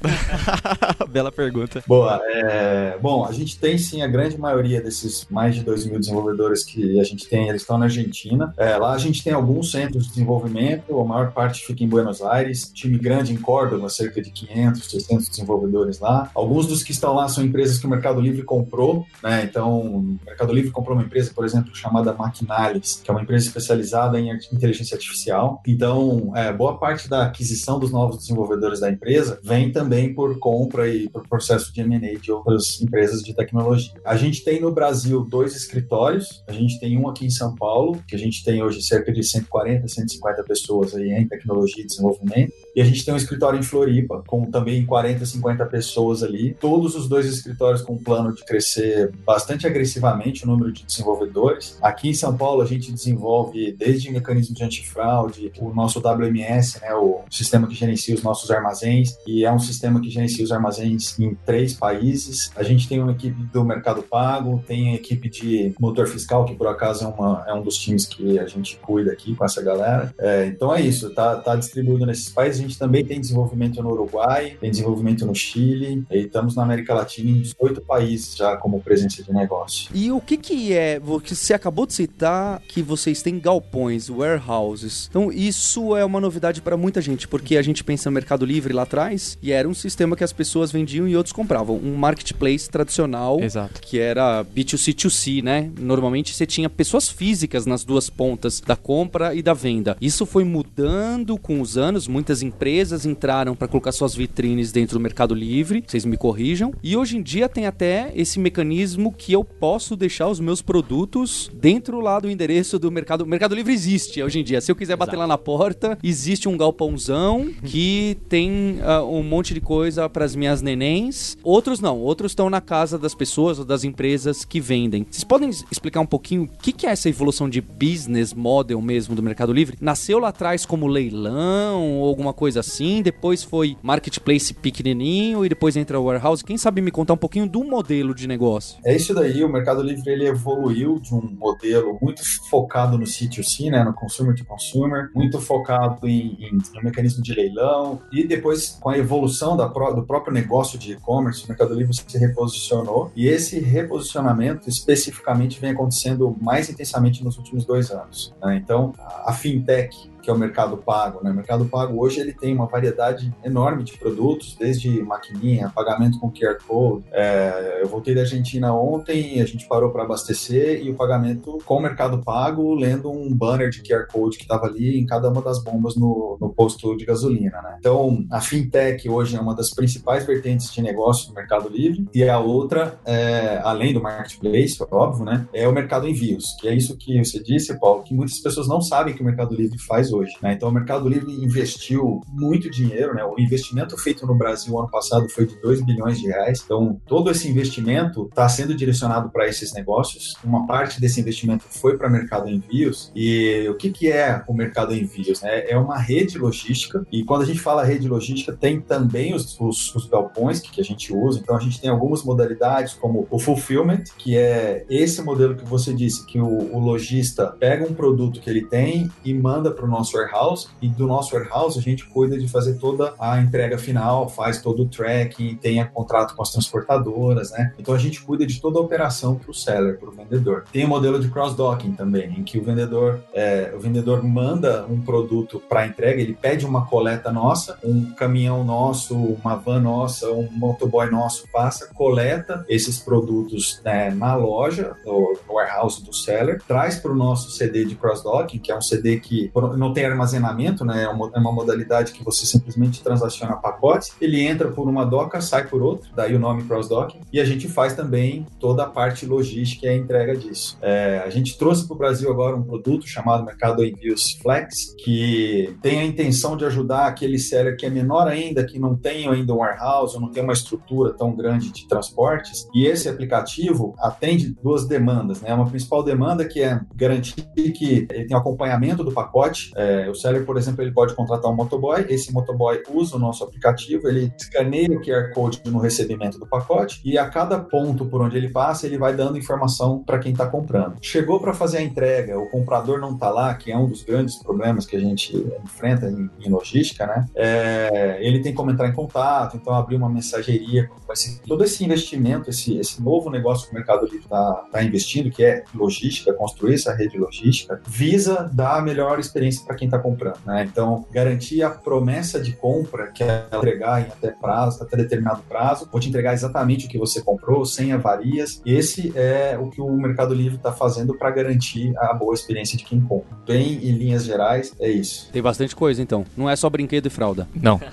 Bela 1.10 1.32
pergunta. 1.32 1.84
Boa. 1.88 2.22
é, 2.34 2.98
bom, 3.02 3.26
a 3.26 3.32
gente 3.32 3.58
tem 3.60 3.78
sim 3.78 4.02
a 4.02 4.08
grande 4.08 4.38
maioria 4.38 4.82
desses 4.82 5.26
mais 5.30 5.56
de 5.56 5.64
2 5.64 5.86
mil 5.86 6.00
desenvolvedores 6.00 6.64
que 6.64 7.00
a 7.00 7.04
gente 7.04 7.28
tem, 7.28 7.50
eles 7.50 7.62
estão 7.62 7.78
na 7.78 7.86
Argentina. 7.86 8.54
É, 8.58 8.78
lá 8.78 8.94
a 8.94 8.98
gente 8.98 9.24
tem 9.24 9.34
alguns 9.34 9.72
centros 9.72 10.04
de 10.04 10.10
desenvolvimento, 10.10 11.00
a 11.00 11.06
maior 11.06 11.32
parte 11.32 11.66
fica 11.66 11.84
em 11.84 11.88
Buenos 11.88 12.22
Aires, 12.22 12.72
time 12.74 12.98
grande 12.98 13.34
em 13.34 13.38
Córdoba, 13.38 13.90
cerca 13.90 14.22
de 14.22 14.32
500, 14.32 14.90
600 14.90 15.19
desenvolvedores 15.28 16.00
lá. 16.00 16.30
Alguns 16.34 16.68
dos 16.68 16.84
que 16.84 16.92
estão 16.92 17.14
lá 17.14 17.28
são 17.28 17.44
empresas 17.44 17.78
que 17.78 17.86
o 17.86 17.90
Mercado 17.90 18.22
Livre 18.22 18.44
comprou, 18.44 19.06
né? 19.24 19.44
Então, 19.44 19.80
o 19.82 20.20
Mercado 20.26 20.54
Livre 20.54 20.72
comprou 20.72 20.96
uma 20.96 21.04
empresa, 21.04 21.32
por 21.34 21.44
exemplo, 21.44 21.76
chamada 21.76 22.14
Maquinalis, 22.14 23.02
que 23.04 23.10
é 23.10 23.14
uma 23.14 23.22
empresa 23.22 23.48
especializada 23.48 24.20
em 24.20 24.30
inteligência 24.54 24.96
artificial. 24.96 25.62
Então, 25.68 26.32
é, 26.36 26.54
boa 26.54 26.78
parte 26.78 27.10
da 27.10 27.26
aquisição 27.26 27.80
dos 27.80 27.92
novos 27.92 28.18
desenvolvedores 28.20 28.80
da 28.80 28.92
empresa 28.92 29.40
vem 29.44 29.72
também 29.72 30.14
por 30.14 30.38
compra 30.40 30.88
e 30.88 31.10
por 31.10 31.28
processo 31.28 31.74
de 31.74 31.82
M&A 31.82 32.20
de 32.20 32.32
outras 32.32 32.82
empresas 32.82 33.22
de 33.22 33.34
tecnologia. 33.34 33.94
A 34.06 34.16
gente 34.16 34.44
tem 34.44 34.62
no 34.62 34.72
Brasil 34.72 35.26
dois 35.26 35.56
escritórios. 35.56 36.44
A 36.48 36.52
gente 36.52 36.80
tem 36.80 36.98
um 36.98 37.08
aqui 37.10 37.26
em 37.26 37.30
São 37.30 37.56
Paulo, 37.56 38.02
que 38.08 38.16
a 38.16 38.20
gente 38.20 38.44
tem 38.44 38.62
hoje 38.62 38.82
cerca 38.82 39.12
de 39.12 39.24
140, 39.24 39.88
150 39.88 40.44
pessoas 40.44 40.96
aí 40.96 41.12
em 41.12 41.28
tecnologia 41.28 41.84
e 41.84 41.88
desenvolvimento. 41.88 42.52
E 42.76 42.82
a 42.82 42.86
gente 42.86 43.04
tem 43.04 43.14
um 43.14 43.18
escritório 43.18 43.60
em 43.60 43.64
Floripa, 43.64 44.24
com 44.28 44.46
também 44.50 44.86
40, 44.86 45.09
50 45.26 45.66
pessoas 45.66 46.24
ali. 46.24 46.56
Todos 46.60 46.96
os 46.96 47.08
dois 47.08 47.26
escritórios 47.26 47.82
com 47.82 47.98
plano 47.98 48.34
de 48.34 48.44
crescer 48.44 49.12
bastante 49.26 49.68
agressivamente 49.68 50.44
o 50.44 50.48
número 50.48 50.72
de 50.72 50.84
desenvolvedores. 50.84 51.78
Aqui 51.82 52.10
em 52.10 52.14
São 52.14 52.36
Paulo, 52.36 52.62
a 52.62 52.66
gente 52.66 52.92
desenvolve 52.92 53.72
desde 53.74 54.12
mecanismo 54.12 54.56
de 54.56 54.64
antifraude, 54.64 55.52
o 55.60 55.74
nosso 55.74 56.00
WMS, 56.00 56.80
né, 56.82 56.94
o 56.94 57.22
sistema 57.30 57.68
que 57.68 57.76
gerencia 57.76 58.16
os 58.16 58.24
nossos 58.24 58.50
armazéns, 58.52 59.18
e 59.26 59.46
é 59.46 59.52
um 59.52 59.60
sistema 59.60 60.00
que 60.00 60.10
gerencia 60.10 60.44
os 60.44 60.52
armazéns 60.52 61.18
em 61.20 61.36
três 61.46 61.74
países. 61.74 62.52
A 62.56 62.64
gente 62.64 62.88
tem 62.88 63.02
uma 63.02 63.12
equipe 63.12 63.42
do 63.54 63.64
Mercado 63.64 64.04
Pago, 64.04 64.64
tem 64.68 64.92
a 64.92 64.96
equipe 64.96 65.30
de 65.30 65.74
motor 65.80 66.08
fiscal, 66.08 66.46
que 66.46 66.56
por 66.56 66.68
acaso 66.68 67.06
é, 67.06 67.08
uma, 67.08 67.46
é 67.48 67.54
um 67.54 67.62
dos 67.62 67.78
times 67.78 68.06
que 68.06 68.40
a 68.40 68.46
gente 68.46 68.78
cuida 68.78 69.12
aqui 69.12 69.36
com 69.36 69.46
essa 69.46 69.62
galera. 69.62 70.14
É, 70.18 70.46
então 70.48 70.74
é 70.74 70.82
isso, 70.82 71.10
tá, 71.12 71.36
tá 71.38 71.56
distribuído 71.56 72.06
nesses 72.06 72.30
países. 72.30 72.60
A 72.60 72.64
gente 72.64 72.78
também 72.78 73.04
tem 73.06 73.20
desenvolvimento 73.20 73.82
no 73.82 73.92
Uruguai, 73.92 74.58
tem 74.60 74.70
desenvolvimento 74.70 74.89
no 75.26 75.36
Chile, 75.36 76.04
e 76.12 76.20
estamos 76.20 76.56
na 76.56 76.64
América 76.64 76.94
Latina 76.94 77.30
em 77.30 77.42
18 77.42 77.82
países 77.82 78.36
já 78.36 78.58
como 78.58 78.82
presença 78.82 79.24
de 79.24 79.32
negócio. 79.34 79.90
E 79.94 80.12
o 80.12 80.22
que 80.22 80.38
que 80.38 80.74
é, 80.74 81.00
você 81.00 81.54
acabou 81.54 81.86
de 81.86 81.94
citar 81.94 82.62
que 82.68 82.82
vocês 82.82 83.22
têm 83.22 83.40
galpões, 83.40 84.10
warehouses. 84.10 85.08
Então 85.10 85.32
isso 85.32 85.96
é 85.96 86.04
uma 86.04 86.20
novidade 86.20 86.62
para 86.62 86.78
muita 86.78 87.02
gente, 87.02 87.28
porque 87.28 87.58
a 87.58 87.62
gente 87.62 87.84
pensa 87.84 88.10
no 88.10 88.14
Mercado 88.14 88.46
Livre 88.46 88.74
lá 88.74 88.84
atrás 88.84 89.38
e 89.42 89.52
era 89.52 89.68
um 89.68 89.74
sistema 89.74 90.16
que 90.16 90.24
as 90.24 90.34
pessoas 90.34 90.72
vendiam 90.72 91.08
e 91.08 91.16
outros 91.16 91.34
compravam. 91.34 91.78
Um 91.78 91.96
marketplace 91.96 92.70
tradicional, 92.70 93.40
Exato. 93.40 93.82
que 93.82 94.00
era 94.00 94.44
B2C2C, 94.44 95.44
né? 95.44 95.72
Normalmente 95.80 96.34
você 96.34 96.46
tinha 96.46 96.70
pessoas 96.70 97.10
físicas 97.10 97.66
nas 97.66 97.84
duas 97.84 98.10
pontas 98.10 98.62
da 98.62 98.76
compra 98.76 99.34
e 99.34 99.42
da 99.42 99.54
venda. 99.54 99.98
Isso 100.02 100.26
foi 100.26 100.44
mudando 100.44 101.38
com 101.38 101.62
os 101.62 101.78
anos, 101.78 102.08
muitas 102.08 102.42
empresas 102.42 103.06
entraram 103.06 103.56
para 103.56 103.68
colocar 103.68 103.92
suas 103.92 104.16
vitrines 104.16 104.72
dentro 104.72 104.79
do 104.88 105.00
Mercado 105.00 105.34
Livre, 105.34 105.84
vocês 105.86 106.06
me 106.06 106.18
corrijam. 106.18 106.74
E 106.84 106.96
hoje 106.96 107.18
em 107.18 107.22
dia 107.22 107.50
tem 107.50 107.66
até 107.66 108.12
esse 108.16 108.40
mecanismo 108.40 109.12
que 109.12 109.34
eu 109.34 109.44
posso 109.44 109.96
deixar 109.96 110.28
os 110.28 110.40
meus 110.40 110.62
produtos 110.62 111.52
dentro 111.54 112.00
lá 112.00 112.20
do 112.20 112.30
endereço 112.30 112.80
do 112.80 112.92
Mercado. 112.92 113.22
O 113.22 113.28
Mercado 113.28 113.56
Livre 113.56 113.74
existe 113.74 114.22
hoje 114.22 114.40
em 114.40 114.44
dia. 114.44 114.62
Se 114.62 114.72
eu 114.72 114.76
quiser 114.76 114.96
bater 114.96 115.18
lá 115.18 115.28
na 115.28 115.38
porta, 115.38 115.98
existe 116.04 116.48
um 116.48 116.58
galpãozão 116.58 117.50
que 117.64 118.18
tem 118.28 118.80
ah, 118.84 119.04
um 119.04 119.24
monte 119.24 119.54
de 119.54 119.62
coisa 119.62 120.10
para 120.10 120.26
as 120.26 120.36
minhas 120.36 120.62
nenéns. 120.62 121.38
Outros 121.44 121.80
não, 121.80 122.00
outros 122.00 122.32
estão 122.32 122.50
na 122.50 122.62
casa 122.62 122.98
das 122.98 123.16
pessoas 123.16 123.60
ou 123.60 123.66
das 123.66 123.84
empresas 123.84 124.46
que 124.46 124.60
vendem. 124.60 125.06
Vocês 125.10 125.24
podem 125.24 125.50
explicar 125.50 126.02
um 126.02 126.06
pouquinho 126.06 126.44
o 126.44 126.48
que, 126.48 126.72
que 126.72 126.88
é 126.88 126.92
essa 126.92 127.10
evolução 127.10 127.50
de 127.50 127.62
business 127.62 128.34
model 128.34 128.82
mesmo 128.82 129.16
do 129.16 129.24
Mercado 129.24 129.54
Livre? 129.54 129.78
Nasceu 129.82 130.20
lá 130.20 130.30
atrás 130.30 130.66
como 130.66 130.88
leilão 130.88 132.00
ou 132.00 132.08
alguma 132.08 132.34
coisa 132.34 132.60
assim, 132.60 133.02
depois 133.02 133.44
foi 133.44 133.78
marketplace 133.82 134.54
pequenininho 134.72 135.46
e 135.46 135.50
depois 135.50 135.76
entra 135.76 136.00
o 136.00 136.06
warehouse. 136.06 136.44
Quem 136.44 136.58
sabe 136.58 136.82
me 136.82 136.92
contar 136.92 137.14
um 137.14 137.18
pouquinho 137.18 137.48
do 137.48 137.64
modelo 137.64 138.14
de 138.14 138.28
negócio? 138.28 138.80
É 138.86 138.96
isso 138.96 139.14
daí, 139.14 139.44
o 139.44 139.50
Mercado 139.50 139.82
Livre 139.82 140.12
ele 140.12 140.28
evoluiu 140.28 141.00
de 141.00 141.14
um 141.14 141.22
modelo 141.22 141.98
muito 142.02 142.22
focado 142.50 142.98
no 142.98 143.06
C2C, 143.06 143.70
né, 143.72 143.84
no 143.84 143.94
consumer 143.94 144.36
to 144.36 144.46
consumer, 144.46 145.10
muito 145.14 145.40
focado 145.40 146.08
em, 146.08 146.38
em, 146.40 146.58
no 146.76 146.84
mecanismo 146.84 147.24
de 147.24 147.34
leilão, 147.34 148.02
e 148.12 148.26
depois, 148.26 148.78
com 148.80 148.90
a 148.90 148.98
evolução 148.98 149.58
da 149.58 149.70
do 149.70 150.04
próprio 150.04 150.34
negócio 150.34 150.78
de 150.78 150.94
e-commerce, 150.94 151.46
o 151.46 151.48
Mercado 151.48 151.74
Livre 151.74 151.94
se 151.94 152.18
reposicionou, 152.18 153.12
e 153.16 153.28
esse 153.28 153.60
reposicionamento 153.60 154.68
especificamente 154.68 155.60
vem 155.60 155.72
acontecendo 155.72 156.36
mais 156.42 156.70
intensamente 156.70 157.24
nos 157.24 157.38
últimos 157.38 157.66
dois 157.66 157.92
anos. 157.92 158.34
né? 158.42 158.58
Então, 158.62 158.94
a 159.26 159.32
fintech 159.32 160.10
que 160.22 160.30
é 160.30 160.34
o 160.34 160.38
Mercado 160.38 160.78
Pago. 160.78 161.24
Né? 161.24 161.32
O 161.32 161.34
Mercado 161.34 161.66
Pago 161.66 162.02
hoje 162.02 162.20
ele 162.20 162.34
tem 162.34 162.54
uma 162.54 162.68
variedade 162.68 163.34
enorme 163.44 163.84
de 163.84 163.98
produtos, 163.98 164.56
desde 164.58 165.02
maquininha, 165.02 165.72
pagamento 165.74 166.20
com 166.20 166.32
QR 166.32 166.58
Code. 166.68 167.06
É, 167.12 167.80
eu 167.82 167.88
voltei 167.88 168.14
da 168.14 168.22
Argentina 168.22 168.74
ontem, 168.74 169.42
a 169.42 169.46
gente 169.46 169.68
parou 169.68 169.92
para 169.92 170.04
abastecer 170.04 170.82
e 170.84 170.90
o 170.90 170.96
pagamento 170.96 171.60
com 171.66 171.78
o 171.78 171.82
Mercado 171.82 172.24
Pago, 172.24 172.74
lendo 172.76 173.12
um 173.12 173.34
banner 173.34 173.70
de 173.70 173.82
QR 173.82 174.08
Code 174.12 174.38
que 174.38 174.44
estava 174.44 174.66
ali 174.66 175.00
em 175.00 175.06
cada 175.06 175.30
uma 175.30 175.42
das 175.42 175.64
bombas 175.64 175.96
no, 175.96 176.38
no 176.40 176.50
posto 176.50 176.96
de 176.96 177.06
gasolina. 177.06 177.62
Né? 177.62 177.78
Então, 177.80 178.26
a 178.32 178.42
fintech 178.42 179.10
hoje 179.10 179.36
é 179.36 179.40
uma 179.40 179.56
das 179.56 179.70
principais 179.74 180.26
vertentes 180.26 180.72
de 180.72 180.82
negócio 180.82 181.30
do 181.30 181.34
Mercado 181.34 181.70
Livre 181.70 182.08
e 182.14 182.28
a 182.28 182.40
outra, 182.40 183.00
é, 183.06 183.60
além 183.64 183.94
do 183.94 184.02
marketplace, 184.02 184.78
óbvio, 184.92 185.26
né, 185.26 185.48
é 185.54 185.68
o 185.68 185.72
mercado 185.72 186.08
envios, 186.08 186.44
que 186.60 186.68
é 186.68 186.74
isso 186.74 186.98
que 186.98 187.18
você 187.24 187.42
disse, 187.42 187.78
Paulo, 187.80 188.04
que 188.04 188.14
muitas 188.14 188.40
pessoas 188.40 188.68
não 188.68 188.82
sabem 188.82 189.14
que 189.14 189.22
o 189.22 189.26
Mercado 189.26 189.56
Livre 189.56 189.78
faz 189.80 190.09
hoje. 190.12 190.34
Né? 190.42 190.54
Então, 190.54 190.70
o 190.70 190.72
Mercado 190.72 191.08
Livre 191.08 191.32
investiu 191.32 192.22
muito 192.28 192.70
dinheiro, 192.70 193.14
né? 193.14 193.24
O 193.24 193.40
investimento 193.40 193.98
feito 193.98 194.26
no 194.26 194.36
Brasil 194.36 194.78
ano 194.78 194.90
passado 194.90 195.30
foi 195.30 195.46
de 195.46 195.60
2 195.62 195.86
bilhões 195.86 196.20
de 196.20 196.28
reais. 196.28 196.62
Então, 196.64 197.00
todo 197.08 197.30
esse 197.30 197.48
investimento 197.48 198.28
está 198.30 198.48
sendo 198.48 198.76
direcionado 198.76 199.30
para 199.30 199.48
esses 199.48 199.74
negócios. 199.74 200.34
Uma 200.44 200.66
parte 200.66 201.00
desse 201.00 201.20
investimento 201.20 201.66
foi 201.70 201.98
para 201.98 202.10
Mercado 202.10 202.50
Envios. 202.50 203.12
E 203.16 203.68
o 203.70 203.76
que, 203.76 203.90
que 203.92 204.12
é 204.12 204.44
o 204.48 204.54
Mercado 204.54 204.94
Envios? 204.94 205.42
Né? 205.42 205.70
É 205.70 205.78
uma 205.78 205.98
rede 205.98 206.38
logística. 206.38 207.06
E 207.12 207.24
quando 207.24 207.44
a 207.44 207.46
gente 207.46 207.60
fala 207.60 207.84
rede 207.84 208.08
logística, 208.08 208.54
tem 208.54 208.80
também 208.80 209.34
os, 209.34 209.60
os, 209.60 209.96
os 209.96 210.08
galpões 210.08 210.60
que, 210.60 210.72
que 210.72 210.82
a 210.82 210.84
gente 210.84 211.14
usa. 211.14 211.40
Então, 211.40 211.56
a 211.56 211.60
gente 211.60 211.80
tem 211.80 211.90
algumas 211.90 212.24
modalidades, 212.24 212.94
como 212.94 213.28
o 213.30 213.40
fulfillment, 213.40 214.04
que 214.18 214.38
é 214.38 214.86
esse 214.90 215.22
modelo 215.22 215.56
que 215.56 215.66
você 215.66 215.94
disse, 215.94 216.26
que 216.26 216.40
o, 216.40 216.48
o 216.48 216.80
lojista 216.80 217.48
pega 217.60 217.86
um 217.86 217.94
produto 217.94 218.40
que 218.40 218.50
ele 218.50 218.66
tem 218.66 219.10
e 219.24 219.34
manda 219.34 219.72
para 219.72 219.86
o 219.86 219.88
nosso 219.88 219.99
warehouse. 220.16 220.68
E 220.82 220.88
do 220.88 221.08
nosso 221.08 221.36
warehouse, 221.36 221.78
a 221.78 221.82
gente 221.82 222.06
cuida 222.06 222.38
de 222.38 222.48
fazer 222.48 222.76
toda 222.76 223.14
a 223.20 223.40
entrega 223.40 223.78
final, 223.78 224.30
faz 224.30 224.62
todo 224.62 224.84
o 224.84 224.86
tracking, 224.86 225.56
tem 225.56 225.84
contrato 225.86 226.36
com 226.36 226.42
as 226.42 226.52
transportadoras, 226.52 227.52
né? 227.52 227.74
Então, 227.78 227.94
a 227.94 227.98
gente 227.98 228.22
cuida 228.22 228.46
de 228.46 228.60
toda 228.62 228.80
a 228.80 228.82
operação 228.82 229.36
para 229.36 229.52
o 229.52 229.54
seller, 229.54 229.98
para 229.98 230.10
o 230.10 230.12
vendedor. 230.12 230.66
Tem 230.72 230.86
o 230.86 230.88
modelo 230.88 231.20
de 231.20 231.30
cross-docking 231.30 231.94
também, 231.94 232.40
em 232.40 232.44
que 232.44 232.58
o 232.58 232.64
vendedor, 232.64 233.20
é, 233.34 233.74
o 233.76 233.80
vendedor 233.80 234.24
manda 234.24 234.86
um 234.90 235.02
produto 235.02 235.62
para 235.68 235.86
entrega, 235.86 236.22
ele 236.22 236.34
pede 236.34 236.66
uma 236.66 236.86
coleta 236.86 237.32
nossa, 237.32 237.78
um 237.84 238.12
caminhão 238.14 238.64
nosso, 238.64 239.16
uma 239.16 239.56
van 239.56 239.80
nossa, 239.80 240.32
um 240.32 240.50
motoboy 240.52 241.10
nosso 241.10 241.48
passa, 241.52 241.88
coleta 241.94 242.66
esses 242.68 243.00
produtos 243.00 243.82
né, 243.84 244.10
na 244.12 244.36
loja, 244.36 244.96
no, 245.06 245.38
no 245.48 245.54
warehouse 245.56 246.04
do 246.04 246.14
seller, 246.14 246.62
traz 246.68 246.98
para 246.98 247.12
o 247.12 247.16
nosso 247.16 247.52
CD 247.52 247.86
de 247.86 247.96
cross-docking, 247.96 248.60
que 248.60 248.72
é 248.72 248.78
um 248.78 248.82
CD 248.82 249.20
que 249.20 249.50
não 249.90 249.94
tem 249.94 250.06
armazenamento, 250.06 250.86
né? 250.86 251.04
É 251.04 251.08
uma, 251.08 251.32
é 251.34 251.40
uma 251.40 251.52
modalidade 251.52 252.14
que 252.14 252.24
você 252.24 252.46
simplesmente 252.46 253.04
transaciona 253.04 253.56
pacotes, 253.56 254.14
ele 254.22 254.42
entra 254.42 254.70
por 254.70 254.88
uma 254.88 255.06
doca, 255.06 255.42
sai 255.42 255.68
por 255.68 255.82
outra, 255.82 256.10
daí 256.16 256.36
o 256.36 256.40
nome 256.40 256.64
cross-docking, 256.64 257.22
e 257.34 257.40
a 257.40 257.46
gente 257.46 257.68
faz 257.68 257.96
também 257.96 258.46
toda 258.60 258.84
a 258.84 258.86
parte 258.86 259.26
logística 259.26 259.88
e 259.88 259.90
a 259.90 259.96
entrega 259.96 260.36
disso. 260.36 260.78
É, 260.82 261.24
a 261.26 261.30
gente 261.30 261.58
trouxe 261.58 261.88
para 261.88 261.96
o 261.96 261.98
Brasil 261.98 262.32
agora 262.32 262.56
um 262.56 262.64
produto 262.64 263.08
chamado 263.08 263.44
Mercado 263.44 263.84
Envios 263.84 264.38
Flex, 264.42 264.96
que 265.04 265.76
tem 265.82 266.00
a 266.00 266.06
intenção 266.06 266.56
de 266.56 266.66
ajudar 266.66 267.08
aquele 267.08 267.40
seller 267.40 267.76
que 267.76 267.86
é 267.86 267.90
menor 267.90 268.28
ainda, 268.28 268.64
que 268.64 268.78
não 268.78 268.96
tem 268.96 269.28
ainda 269.28 269.54
um 269.54 269.58
warehouse, 269.58 270.16
ou 270.16 270.22
não 270.22 270.30
tem 270.30 270.44
uma 270.44 270.54
estrutura 270.54 271.14
tão 271.14 271.36
grande 271.36 271.72
de 271.72 271.88
transportes, 271.88 272.68
e 272.74 272.86
esse 272.86 273.10
aplicativo 273.10 273.96
atende 274.00 274.56
duas 274.62 274.88
demandas, 274.88 275.42
né? 275.42 275.54
Uma 275.54 275.68
principal 275.68 276.04
demanda 276.04 276.46
que 276.46 276.62
é 276.62 276.80
garantir 276.96 277.42
que 277.56 278.08
ele 278.12 278.26
tem 278.26 278.38
acompanhamento 278.38 279.04
do 279.04 279.12
pacote. 279.12 279.72
É, 279.80 280.10
o 280.10 280.14
seller, 280.14 280.46
por 280.46 280.58
exemplo, 280.58 280.82
ele 280.82 280.92
pode 280.92 281.14
contratar 281.14 281.50
um 281.50 281.56
motoboy, 281.56 282.06
esse 282.10 282.34
motoboy 282.34 282.84
usa 282.90 283.16
o 283.16 283.20
nosso 283.20 283.46
aplicativo, 283.46 284.10
ele 284.10 284.30
escaneia 284.38 284.90
o 284.92 285.02
QR 285.02 285.32
Code 285.34 285.62
no 285.66 285.80
recebimento 285.80 286.38
do 286.38 286.46
pacote 286.46 287.00
e 287.06 287.18
a 287.18 287.30
cada 287.30 287.58
ponto 287.58 288.06
por 288.06 288.22
onde 288.22 288.36
ele 288.36 288.50
passa, 288.50 288.86
ele 288.86 288.98
vai 288.98 289.16
dando 289.16 289.38
informação 289.38 290.04
para 290.04 290.20
quem 290.20 290.34
está 290.34 290.46
comprando. 290.48 290.98
Chegou 291.02 291.40
para 291.40 291.54
fazer 291.54 291.78
a 291.78 291.82
entrega, 291.82 292.38
o 292.38 292.50
comprador 292.50 293.00
não 293.00 293.14
está 293.14 293.30
lá, 293.30 293.54
que 293.54 293.72
é 293.72 293.78
um 293.78 293.88
dos 293.88 294.04
grandes 294.04 294.36
problemas 294.36 294.86
que 294.86 294.98
a 294.98 295.00
gente 295.00 295.34
enfrenta 295.64 296.08
em, 296.08 296.30
em 296.42 296.50
logística, 296.50 297.08
né? 297.08 297.26
É, 297.34 298.18
ele 298.20 298.40
tem 298.40 298.54
como 298.54 298.72
entrar 298.72 298.90
em 298.90 298.94
contato, 298.94 299.56
então 299.56 299.74
abrir 299.74 299.96
uma 299.96 300.10
mensageria. 300.10 300.90
Esse, 301.10 301.42
todo 301.44 301.64
esse 301.64 301.86
investimento, 301.86 302.50
esse, 302.50 302.78
esse 302.78 303.02
novo 303.02 303.30
negócio 303.30 303.68
que 303.68 303.72
o 303.72 303.76
Mercado 303.76 304.04
Livre 304.04 304.20
está 304.20 304.54
tá 304.72 304.84
investindo, 304.84 305.32
que 305.32 305.44
é 305.44 305.64
logística, 305.74 306.34
construir 306.34 306.76
essa 306.76 306.94
rede 306.94 307.18
logística, 307.18 307.82
visa 307.88 308.50
dar 308.54 308.78
a 308.78 308.82
melhor 308.82 309.20
experiência 309.20 309.69
para 309.70 309.78
quem 309.78 309.88
está 309.88 310.00
comprando. 310.00 310.40
Né? 310.48 310.68
Então, 310.70 311.06
garantir 311.12 311.62
a 311.62 311.70
promessa 311.70 312.42
de 312.42 312.54
compra, 312.54 313.12
que 313.12 313.24
é 313.24 313.46
entregar 313.54 314.02
em 314.02 314.06
até 314.06 314.32
prazo, 314.32 314.82
até 314.82 314.98
determinado 314.98 315.44
prazo, 315.48 315.88
vou 315.92 316.02
te 316.02 316.10
entregar 316.10 316.34
exatamente 316.34 316.88
o 316.88 316.90
que 316.90 316.98
você 316.98 317.22
comprou, 317.22 317.64
sem 317.64 317.94
avarias. 317.94 318.60
Esse 318.66 319.14
é 319.16 319.56
o 319.62 319.70
que 319.70 319.80
o 319.80 319.92
Mercado 319.92 320.34
Livre 320.34 320.56
está 320.56 320.72
fazendo 320.72 321.16
para 321.16 321.30
garantir 321.30 321.96
a 322.00 322.12
boa 322.16 322.34
experiência 322.34 322.76
de 322.76 322.84
quem 322.84 323.00
compra. 323.00 323.38
Bem, 323.46 323.76
em 323.76 323.92
linhas 323.92 324.26
gerais, 324.26 324.74
é 324.80 324.90
isso. 324.90 325.30
Tem 325.32 325.42
bastante 325.42 325.76
coisa, 325.76 326.02
então. 326.02 326.26
Não 326.36 326.50
é 326.50 326.56
só 326.56 326.68
brinquedo 326.68 327.06
e 327.06 327.12
fralda. 327.12 327.48
Não. 327.54 327.80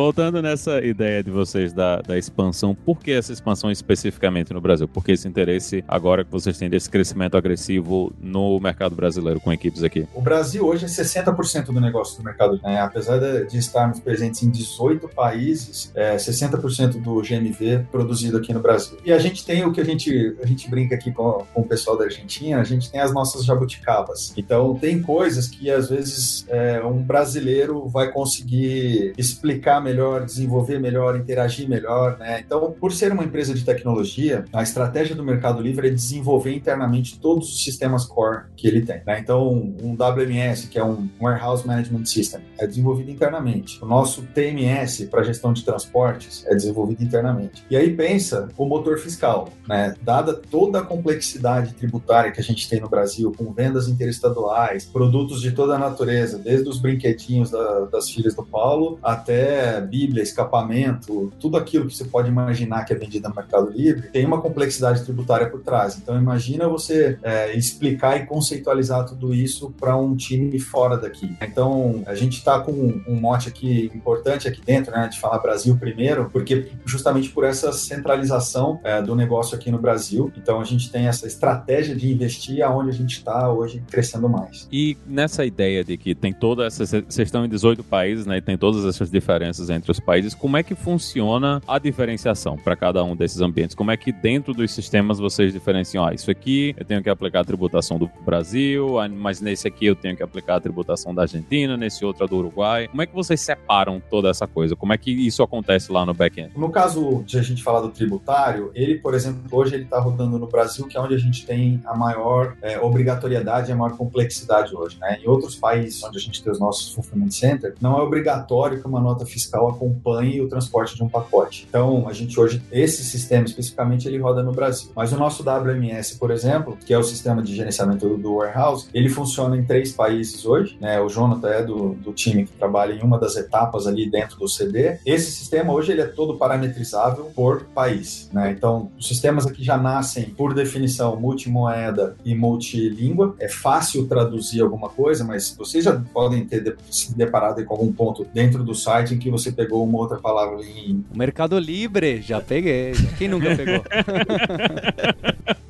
Voltando 0.00 0.40
nessa 0.40 0.82
ideia 0.82 1.22
de 1.22 1.30
vocês 1.30 1.74
da, 1.74 2.00
da 2.00 2.16
expansão, 2.16 2.74
por 2.74 3.00
que 3.00 3.10
essa 3.10 3.34
expansão 3.34 3.70
especificamente 3.70 4.50
no 4.50 4.58
Brasil? 4.58 4.88
Por 4.88 5.04
que 5.04 5.12
esse 5.12 5.28
interesse 5.28 5.84
agora 5.86 6.24
que 6.24 6.32
vocês 6.32 6.56
têm 6.56 6.70
desse 6.70 6.88
crescimento 6.88 7.36
agressivo 7.36 8.10
no 8.18 8.58
mercado 8.58 8.96
brasileiro 8.96 9.38
com 9.40 9.52
equipes 9.52 9.82
aqui? 9.82 10.08
O 10.14 10.22
Brasil 10.22 10.66
hoje 10.66 10.86
é 10.86 10.88
60% 10.88 11.66
do 11.66 11.78
negócio 11.78 12.16
do 12.16 12.24
mercado. 12.24 12.58
Né? 12.62 12.80
Apesar 12.80 13.18
de, 13.18 13.58
estarmos 13.58 14.00
presentes 14.00 14.42
em 14.42 14.48
18 14.48 15.06
países, 15.06 15.92
é 15.94 16.16
60% 16.16 16.92
do 17.02 17.20
GMV 17.20 17.84
produzido 17.92 18.38
aqui 18.38 18.54
no 18.54 18.60
Brasil. 18.60 18.96
E 19.04 19.12
a 19.12 19.18
gente 19.18 19.44
tem 19.44 19.66
o 19.66 19.70
que 19.70 19.82
a 19.82 19.84
gente, 19.84 20.34
a 20.42 20.46
gente 20.46 20.70
brinca 20.70 20.94
aqui 20.94 21.12
com, 21.12 21.44
com 21.52 21.60
o 21.60 21.68
pessoal 21.68 21.98
da 21.98 22.04
Argentina, 22.04 22.58
a 22.58 22.64
gente 22.64 22.90
tem 22.90 23.02
as 23.02 23.12
nossas 23.12 23.44
jabuticabas. 23.44 24.32
Então, 24.34 24.74
tem 24.76 25.02
coisas 25.02 25.46
que 25.46 25.70
às 25.70 25.90
vezes 25.90 26.46
é, 26.48 26.82
um 26.82 27.02
brasileiro 27.02 27.86
vai 27.86 28.10
conseguir 28.10 29.12
explicar 29.18 29.89
melhor, 29.89 29.89
desenvolver 30.24 30.78
melhor, 30.78 31.16
interagir 31.16 31.68
melhor, 31.68 32.18
né? 32.18 32.42
Então, 32.44 32.74
por 32.78 32.92
ser 32.92 33.12
uma 33.12 33.24
empresa 33.24 33.54
de 33.54 33.64
tecnologia, 33.64 34.44
a 34.52 34.62
estratégia 34.62 35.14
do 35.14 35.24
Mercado 35.24 35.62
Livre 35.62 35.88
é 35.88 35.90
desenvolver 35.90 36.54
internamente 36.54 37.18
todos 37.18 37.48
os 37.48 37.64
sistemas 37.64 38.04
core 38.04 38.44
que 38.56 38.66
ele 38.66 38.82
tem. 38.82 39.02
Né? 39.06 39.20
Então, 39.20 39.48
um 39.82 39.94
WMS, 39.94 40.68
que 40.68 40.78
é 40.78 40.84
um 40.84 41.08
Warehouse 41.20 41.66
Management 41.66 42.04
System, 42.06 42.40
é 42.58 42.66
desenvolvido 42.66 43.10
internamente. 43.10 43.82
O 43.82 43.86
nosso 43.86 44.22
TMS 44.34 45.06
para 45.06 45.22
gestão 45.22 45.52
de 45.52 45.64
transportes 45.64 46.44
é 46.46 46.54
desenvolvido 46.54 47.02
internamente. 47.02 47.64
E 47.70 47.76
aí 47.76 47.94
pensa 47.94 48.48
o 48.56 48.66
motor 48.66 48.98
fiscal, 48.98 49.48
né? 49.68 49.94
Dada 50.02 50.34
toda 50.34 50.80
a 50.80 50.82
complexidade 50.82 51.74
tributária 51.74 52.32
que 52.32 52.40
a 52.40 52.44
gente 52.44 52.68
tem 52.68 52.80
no 52.80 52.88
Brasil, 52.88 53.32
com 53.36 53.52
vendas 53.52 53.88
interestaduais, 53.88 54.84
produtos 54.84 55.40
de 55.40 55.52
toda 55.52 55.74
a 55.74 55.78
natureza, 55.78 56.38
desde 56.38 56.68
os 56.68 56.78
brinquedinhos 56.78 57.50
da, 57.50 57.80
das 57.86 58.10
filhas 58.10 58.34
do 58.34 58.44
Paulo 58.44 58.98
até 59.02 59.79
Bíblia, 59.80 60.22
escapamento, 60.22 61.32
tudo 61.40 61.56
aquilo 61.56 61.86
que 61.86 61.96
você 61.96 62.04
pode 62.04 62.28
imaginar 62.28 62.84
que 62.84 62.92
é 62.92 62.96
vendido 62.96 63.28
no 63.28 63.34
Mercado 63.34 63.70
Livre, 63.70 64.08
tem 64.08 64.24
uma 64.24 64.40
complexidade 64.40 65.02
tributária 65.02 65.48
por 65.48 65.60
trás. 65.60 65.98
Então, 65.98 66.18
imagina 66.18 66.68
você 66.68 67.18
é, 67.22 67.56
explicar 67.56 68.16
e 68.16 68.26
conceitualizar 68.26 69.06
tudo 69.06 69.34
isso 69.34 69.70
para 69.78 69.96
um 69.96 70.14
time 70.14 70.58
fora 70.58 70.96
daqui. 70.96 71.34
Então, 71.40 72.02
a 72.06 72.14
gente 72.14 72.38
está 72.38 72.60
com 72.60 72.72
um 72.72 73.14
mote 73.14 73.48
aqui 73.48 73.90
importante 73.94 74.46
aqui 74.46 74.60
dentro, 74.64 74.92
né, 74.92 75.08
de 75.08 75.18
falar 75.18 75.38
Brasil 75.38 75.76
primeiro, 75.76 76.28
porque 76.30 76.68
justamente 76.84 77.30
por 77.30 77.44
essa 77.44 77.72
centralização 77.72 78.80
é, 78.84 79.00
do 79.02 79.14
negócio 79.14 79.56
aqui 79.56 79.70
no 79.70 79.78
Brasil. 79.78 80.32
Então, 80.36 80.60
a 80.60 80.64
gente 80.64 80.90
tem 80.90 81.06
essa 81.06 81.26
estratégia 81.26 81.94
de 81.94 82.12
investir 82.12 82.62
aonde 82.62 82.90
a 82.90 82.94
gente 82.94 83.16
está 83.16 83.52
hoje 83.52 83.82
crescendo 83.90 84.28
mais. 84.28 84.68
E 84.70 84.96
nessa 85.06 85.44
ideia 85.44 85.82
de 85.82 85.96
que 85.96 86.14
tem 86.14 86.32
toda 86.32 86.66
essa. 86.66 86.84
Vocês 86.84 87.18
estão 87.18 87.44
em 87.44 87.48
18 87.48 87.82
países, 87.84 88.26
né, 88.26 88.38
e 88.38 88.40
tem 88.40 88.56
todas 88.56 88.84
essas 88.84 89.10
diferenças 89.10 89.30
diferenças 89.30 89.69
entre 89.70 89.90
os 89.90 90.00
países, 90.00 90.34
como 90.34 90.56
é 90.56 90.62
que 90.62 90.74
funciona 90.74 91.62
a 91.66 91.78
diferenciação 91.78 92.56
para 92.56 92.76
cada 92.76 93.02
um 93.04 93.16
desses 93.16 93.40
ambientes? 93.40 93.74
Como 93.74 93.90
é 93.90 93.96
que 93.96 94.12
dentro 94.12 94.52
dos 94.52 94.72
sistemas 94.72 95.18
vocês 95.18 95.52
diferenciam? 95.52 96.04
Ah, 96.04 96.14
isso 96.14 96.30
aqui 96.30 96.74
eu 96.76 96.84
tenho 96.84 97.02
que 97.02 97.10
aplicar 97.10 97.40
a 97.40 97.44
tributação 97.44 97.98
do 97.98 98.10
Brasil, 98.24 98.98
ah, 98.98 99.08
mas 99.08 99.40
nesse 99.40 99.66
aqui 99.66 99.86
eu 99.86 99.96
tenho 99.96 100.16
que 100.16 100.22
aplicar 100.22 100.56
a 100.56 100.60
tributação 100.60 101.14
da 101.14 101.22
Argentina, 101.22 101.76
nesse 101.76 102.04
outro 102.04 102.24
a 102.24 102.26
do 102.26 102.36
Uruguai. 102.36 102.88
Como 102.88 103.02
é 103.02 103.06
que 103.06 103.14
vocês 103.14 103.40
separam 103.40 104.02
toda 104.10 104.28
essa 104.28 104.46
coisa? 104.46 104.76
Como 104.76 104.92
é 104.92 104.98
que 104.98 105.10
isso 105.10 105.42
acontece 105.42 105.92
lá 105.92 106.04
no 106.04 106.14
back-end? 106.14 106.52
No 106.56 106.70
caso 106.70 107.22
de 107.24 107.38
a 107.38 107.42
gente 107.42 107.62
falar 107.62 107.80
do 107.80 107.90
tributário, 107.90 108.70
ele, 108.74 108.98
por 108.98 109.14
exemplo, 109.14 109.42
hoje 109.50 109.74
ele 109.74 109.84
está 109.84 109.98
rodando 110.00 110.38
no 110.38 110.46
Brasil, 110.46 110.86
que 110.86 110.96
é 110.96 111.00
onde 111.00 111.14
a 111.14 111.18
gente 111.18 111.46
tem 111.46 111.80
a 111.84 111.96
maior 111.96 112.56
é, 112.62 112.78
obrigatoriedade 112.78 113.70
e 113.70 113.72
a 113.72 113.76
maior 113.76 113.96
complexidade 113.96 114.74
hoje. 114.74 114.98
Né? 114.98 115.18
Em 115.22 115.28
outros 115.28 115.54
países 115.56 116.02
onde 116.02 116.18
a 116.18 116.20
gente 116.20 116.42
tem 116.42 116.52
os 116.52 116.60
nossos 116.60 116.92
fulfillment 116.92 117.30
center, 117.30 117.74
não 117.80 117.98
é 117.98 118.02
obrigatório 118.02 118.80
que 118.80 118.86
uma 118.86 119.00
nota 119.00 119.24
fiscal 119.26 119.59
fiscal 119.60 119.68
acompanhe 119.68 120.40
o 120.40 120.48
transporte 120.48 120.96
de 120.96 121.02
um 121.02 121.08
pacote. 121.08 121.66
Então, 121.68 122.08
a 122.08 122.12
gente 122.12 122.38
hoje, 122.40 122.62
esse 122.72 123.04
sistema 123.04 123.44
especificamente, 123.44 124.08
ele 124.08 124.18
roda 124.18 124.42
no 124.42 124.52
Brasil. 124.52 124.90
Mas 124.96 125.12
o 125.12 125.16
nosso 125.16 125.42
WMS, 125.42 126.18
por 126.18 126.30
exemplo, 126.30 126.76
que 126.84 126.94
é 126.94 126.98
o 126.98 127.02
sistema 127.02 127.42
de 127.42 127.54
gerenciamento 127.54 128.16
do 128.16 128.36
warehouse, 128.36 128.88
ele 128.94 129.08
funciona 129.08 129.56
em 129.56 129.64
três 129.64 129.92
países 129.92 130.44
hoje. 130.46 130.76
Né? 130.80 131.00
O 131.00 131.08
Jonathan 131.08 131.48
é 131.48 131.62
do, 131.62 131.94
do 131.94 132.12
time 132.12 132.46
que 132.46 132.52
trabalha 132.52 132.94
em 132.94 133.02
uma 133.02 133.18
das 133.18 133.36
etapas 133.36 133.86
ali 133.86 134.10
dentro 134.10 134.38
do 134.38 134.48
CD. 134.48 134.98
Esse 135.04 135.30
sistema 135.30 135.72
hoje 135.72 135.92
ele 135.92 136.00
é 136.00 136.06
todo 136.06 136.36
parametrizável 136.36 137.30
por 137.34 137.64
país. 137.74 138.30
Né? 138.32 138.52
Então, 138.52 138.90
os 138.98 139.06
sistemas 139.06 139.46
aqui 139.46 139.62
já 139.62 139.76
nascem, 139.76 140.24
por 140.30 140.54
definição, 140.54 141.16
multimoeda 141.16 142.16
e 142.24 142.34
multilíngua. 142.34 143.34
É 143.38 143.48
fácil 143.48 144.06
traduzir 144.06 144.62
alguma 144.62 144.88
coisa, 144.88 145.24
mas 145.24 145.54
vocês 145.56 145.84
já 145.84 146.00
podem 146.12 146.44
ter 146.44 146.76
se 146.90 147.14
deparado 147.16 147.64
com 147.64 147.74
algum 147.74 147.92
ponto 147.92 148.26
dentro 148.32 148.62
do 148.62 148.74
site 148.74 149.14
em 149.14 149.18
que 149.18 149.30
você 149.30 149.39
pegou 149.52 149.84
uma 149.84 149.98
outra 149.98 150.18
palavra 150.18 150.60
em. 150.64 151.04
O 151.12 151.18
Mercado 151.18 151.58
Livre, 151.58 152.20
já 152.20 152.40
peguei. 152.40 152.92
Quem 153.16 153.28
nunca 153.28 153.54
pegou? 153.56 153.84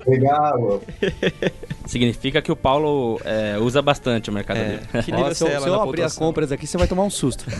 Legal. 0.06 0.82
Significa 1.86 2.40
que 2.40 2.50
o 2.50 2.56
Paulo 2.56 3.20
é, 3.24 3.58
usa 3.58 3.82
bastante 3.82 4.30
o 4.30 4.32
Mercado 4.32 4.58
é. 4.58 4.68
Livre. 4.68 5.02
Que 5.02 5.12
Ó, 5.12 5.34
se 5.34 5.44
eu, 5.44 5.60
se 5.60 5.68
eu 5.68 5.80
abrir 5.80 6.02
as 6.02 6.16
compras 6.16 6.50
aqui, 6.50 6.66
você 6.66 6.78
vai 6.78 6.88
tomar 6.88 7.04
um 7.04 7.10
susto. 7.10 7.44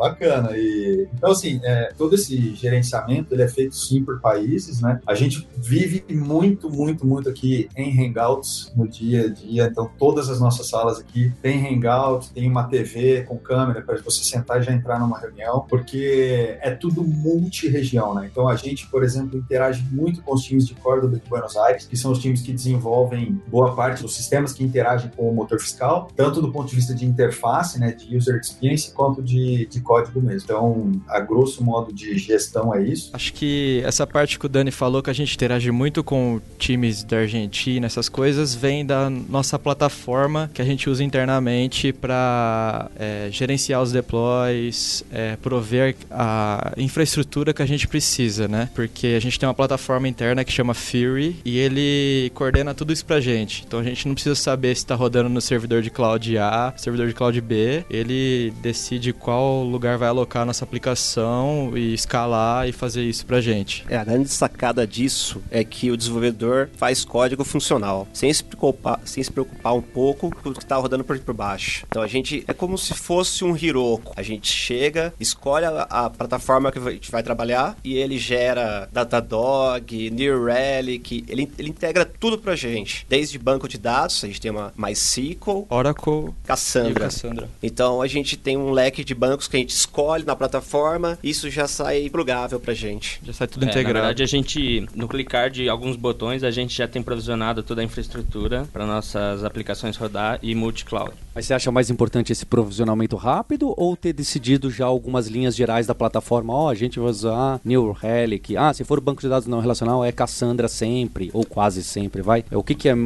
Bacana. 0.00 0.56
E, 0.56 1.06
então, 1.12 1.30
assim, 1.30 1.60
é, 1.62 1.92
todo 1.96 2.14
esse 2.14 2.54
gerenciamento 2.54 3.34
ele 3.34 3.42
é 3.42 3.48
feito 3.48 3.76
sim 3.76 4.02
por 4.02 4.18
países, 4.18 4.80
né? 4.80 4.98
A 5.06 5.14
gente 5.14 5.46
vive 5.58 6.02
muito, 6.10 6.70
muito, 6.70 7.06
muito 7.06 7.28
aqui 7.28 7.68
em 7.76 7.92
Hangouts 8.00 8.72
no 8.74 8.88
dia 8.88 9.26
a 9.26 9.28
dia. 9.28 9.64
Então, 9.64 9.90
todas 9.98 10.30
as 10.30 10.40
nossas 10.40 10.70
salas 10.70 10.98
aqui 10.98 11.30
tem 11.42 11.68
Hangout, 11.68 12.30
tem 12.30 12.48
uma 12.48 12.64
TV 12.64 13.24
com 13.24 13.36
câmera 13.36 13.82
para 13.82 14.00
você 14.00 14.24
sentar 14.24 14.60
e 14.60 14.62
já 14.62 14.72
entrar 14.72 14.98
numa 14.98 15.18
reunião, 15.18 15.66
porque 15.68 16.56
é 16.62 16.70
tudo 16.70 17.04
multi-região, 17.04 18.14
né? 18.14 18.26
Então, 18.30 18.48
a 18.48 18.56
gente, 18.56 18.86
por 18.86 19.04
exemplo, 19.04 19.38
interage 19.38 19.86
muito 19.90 20.22
com 20.22 20.32
os 20.32 20.42
times 20.42 20.66
de 20.66 20.74
Córdoba 20.76 21.18
e 21.18 21.20
de 21.20 21.28
Buenos 21.28 21.58
Aires, 21.58 21.86
que 21.86 21.96
são 21.96 22.10
os 22.10 22.20
times 22.20 22.40
que 22.40 22.54
desenvolvem 22.54 23.38
boa 23.48 23.74
parte 23.76 24.00
dos 24.00 24.14
sistemas 24.14 24.54
que 24.54 24.64
interagem 24.64 25.10
com 25.14 25.28
o 25.28 25.34
motor 25.34 25.60
fiscal, 25.60 26.08
tanto 26.16 26.40
do 26.40 26.50
ponto 26.50 26.70
de 26.70 26.76
vista 26.76 26.94
de 26.94 27.04
interface, 27.04 27.78
né, 27.78 27.92
de 27.92 28.16
user 28.16 28.40
experience, 28.40 28.90
quanto 28.92 29.22
de, 29.22 29.66
de 29.66 29.80
código 29.90 30.22
mesmo. 30.22 30.42
Então, 30.44 30.92
a 31.08 31.18
grosso 31.18 31.64
modo 31.64 31.92
de 31.92 32.16
gestão 32.16 32.72
é 32.72 32.80
isso. 32.80 33.10
Acho 33.12 33.32
que 33.32 33.82
essa 33.84 34.06
parte 34.06 34.38
que 34.38 34.46
o 34.46 34.48
Dani 34.48 34.70
falou, 34.70 35.02
que 35.02 35.10
a 35.10 35.12
gente 35.12 35.34
interage 35.34 35.68
muito 35.72 36.04
com 36.04 36.40
times 36.58 37.02
da 37.02 37.18
Argentina, 37.18 37.86
essas 37.86 38.08
coisas, 38.08 38.54
vem 38.54 38.86
da 38.86 39.10
nossa 39.10 39.58
plataforma 39.58 40.48
que 40.54 40.62
a 40.62 40.64
gente 40.64 40.88
usa 40.88 41.02
internamente 41.02 41.92
para 41.92 42.88
é, 42.96 43.28
gerenciar 43.32 43.82
os 43.82 43.90
deploys, 43.90 45.02
é, 45.10 45.34
prover 45.34 45.96
a 46.08 46.72
infraestrutura 46.76 47.52
que 47.52 47.62
a 47.62 47.66
gente 47.66 47.88
precisa, 47.88 48.46
né? 48.46 48.70
Porque 48.72 49.08
a 49.08 49.20
gente 49.20 49.40
tem 49.40 49.48
uma 49.48 49.54
plataforma 49.54 50.06
interna 50.06 50.44
que 50.44 50.52
chama 50.52 50.72
Fury 50.72 51.40
e 51.44 51.58
ele 51.58 52.30
coordena 52.32 52.74
tudo 52.74 52.92
isso 52.92 53.04
pra 53.04 53.20
gente. 53.20 53.64
Então 53.66 53.80
a 53.80 53.82
gente 53.82 54.06
não 54.06 54.14
precisa 54.14 54.36
saber 54.36 54.68
se 54.76 54.82
está 54.82 54.94
rodando 54.94 55.28
no 55.28 55.40
servidor 55.40 55.82
de 55.82 55.90
cloud 55.90 56.38
A, 56.38 56.72
servidor 56.76 57.08
de 57.08 57.14
cloud 57.14 57.40
B. 57.40 57.84
Ele 57.90 58.52
decide 58.62 59.12
qual 59.12 59.64
lugar 59.64 59.79
lugar 59.80 59.96
vai 59.96 60.10
alocar 60.10 60.44
nossa 60.44 60.62
aplicação 60.62 61.72
e 61.74 61.94
escalar 61.94 62.68
e 62.68 62.72
fazer 62.72 63.02
isso 63.02 63.24
pra 63.24 63.40
gente. 63.40 63.82
É, 63.88 63.96
a 63.96 64.04
grande 64.04 64.28
sacada 64.28 64.86
disso 64.86 65.42
é 65.50 65.64
que 65.64 65.90
o 65.90 65.96
desenvolvedor 65.96 66.68
faz 66.76 67.02
código 67.02 67.42
funcional, 67.44 68.06
sem 68.12 68.30
se 68.30 68.44
preocupar, 68.44 69.00
sem 69.06 69.24
se 69.24 69.32
preocupar 69.32 69.74
um 69.74 69.80
pouco 69.80 70.30
com 70.30 70.50
o 70.50 70.52
que 70.52 70.58
está 70.58 70.76
rodando 70.76 71.02
por, 71.02 71.18
por 71.20 71.32
baixo. 71.32 71.86
Então 71.88 72.02
a 72.02 72.06
gente 72.06 72.44
é 72.46 72.52
como 72.52 72.76
se 72.76 72.92
fosse 72.92 73.42
um 73.42 73.56
Hiroko. 73.56 74.12
A 74.16 74.22
gente 74.22 74.52
chega, 74.52 75.14
escolhe 75.18 75.64
a, 75.64 75.86
a 75.88 76.10
plataforma 76.10 76.70
que 76.70 76.78
a 76.78 76.90
gente 76.90 77.10
vai 77.10 77.22
trabalhar 77.22 77.74
e 77.82 77.94
ele 77.94 78.18
gera 78.18 78.86
Datadog, 78.92 80.10
New 80.10 80.44
Relic, 80.44 81.24
ele, 81.26 81.50
ele 81.58 81.70
integra 81.70 82.04
tudo 82.04 82.36
pra 82.36 82.54
gente. 82.54 83.06
Desde 83.08 83.38
banco 83.38 83.66
de 83.66 83.78
dados, 83.78 84.22
a 84.22 84.26
gente 84.26 84.42
tem 84.42 84.50
uma 84.50 84.74
MySQL, 84.76 85.66
Oracle, 85.70 86.34
Cassandra. 86.44 87.04
Cassandra. 87.04 87.48
Então 87.62 88.02
a 88.02 88.06
gente 88.06 88.36
tem 88.36 88.58
um 88.58 88.72
leque 88.72 89.02
de 89.02 89.14
bancos 89.14 89.48
que 89.48 89.56
a 89.56 89.60
gente 89.60 89.69
gente 89.70 89.76
escolhe 89.78 90.24
na 90.24 90.34
plataforma, 90.34 91.18
isso 91.22 91.48
já 91.48 91.66
sai 91.68 92.08
plugável 92.10 92.58
pra 92.58 92.74
gente. 92.74 93.20
Já 93.24 93.32
sai 93.32 93.46
tudo 93.46 93.64
é, 93.64 93.68
integrado. 93.68 93.94
Na 93.94 94.00
verdade, 94.00 94.22
a 94.22 94.26
gente, 94.26 94.86
no 94.94 95.06
clicar 95.08 95.48
de 95.50 95.68
alguns 95.68 95.96
botões, 95.96 96.42
a 96.42 96.50
gente 96.50 96.76
já 96.76 96.88
tem 96.88 97.02
provisionado 97.02 97.62
toda 97.62 97.80
a 97.80 97.84
infraestrutura 97.84 98.66
para 98.72 98.84
nossas 98.84 99.44
aplicações 99.44 99.96
rodar 99.96 100.38
e 100.42 100.54
multi-cloud. 100.54 101.12
Mas 101.34 101.46
você 101.46 101.54
acha 101.54 101.70
mais 101.70 101.88
importante 101.90 102.32
esse 102.32 102.44
provisionamento 102.44 103.16
rápido 103.16 103.72
ou 103.76 103.96
ter 103.96 104.12
decidido 104.12 104.70
já 104.70 104.84
algumas 104.86 105.28
linhas 105.28 105.54
gerais 105.54 105.86
da 105.86 105.94
plataforma? 105.94 106.52
Ó, 106.52 106.68
a 106.68 106.74
gente 106.74 106.98
vai 106.98 107.08
usar 107.08 107.60
New 107.64 107.92
Relic. 107.92 108.56
Ah, 108.56 108.74
se 108.74 108.82
for 108.84 109.00
banco 109.00 109.20
de 109.22 109.28
dados 109.28 109.46
não 109.46 109.60
relacional, 109.60 110.04
é 110.04 110.10
Cassandra 110.10 110.66
sempre, 110.66 111.30
ou 111.32 111.44
quase 111.44 111.84
sempre, 111.84 112.20
vai? 112.20 112.44
O 112.50 112.62
que, 112.64 112.74
que 112.74 112.88
é 112.88 112.92
a- 112.92 112.96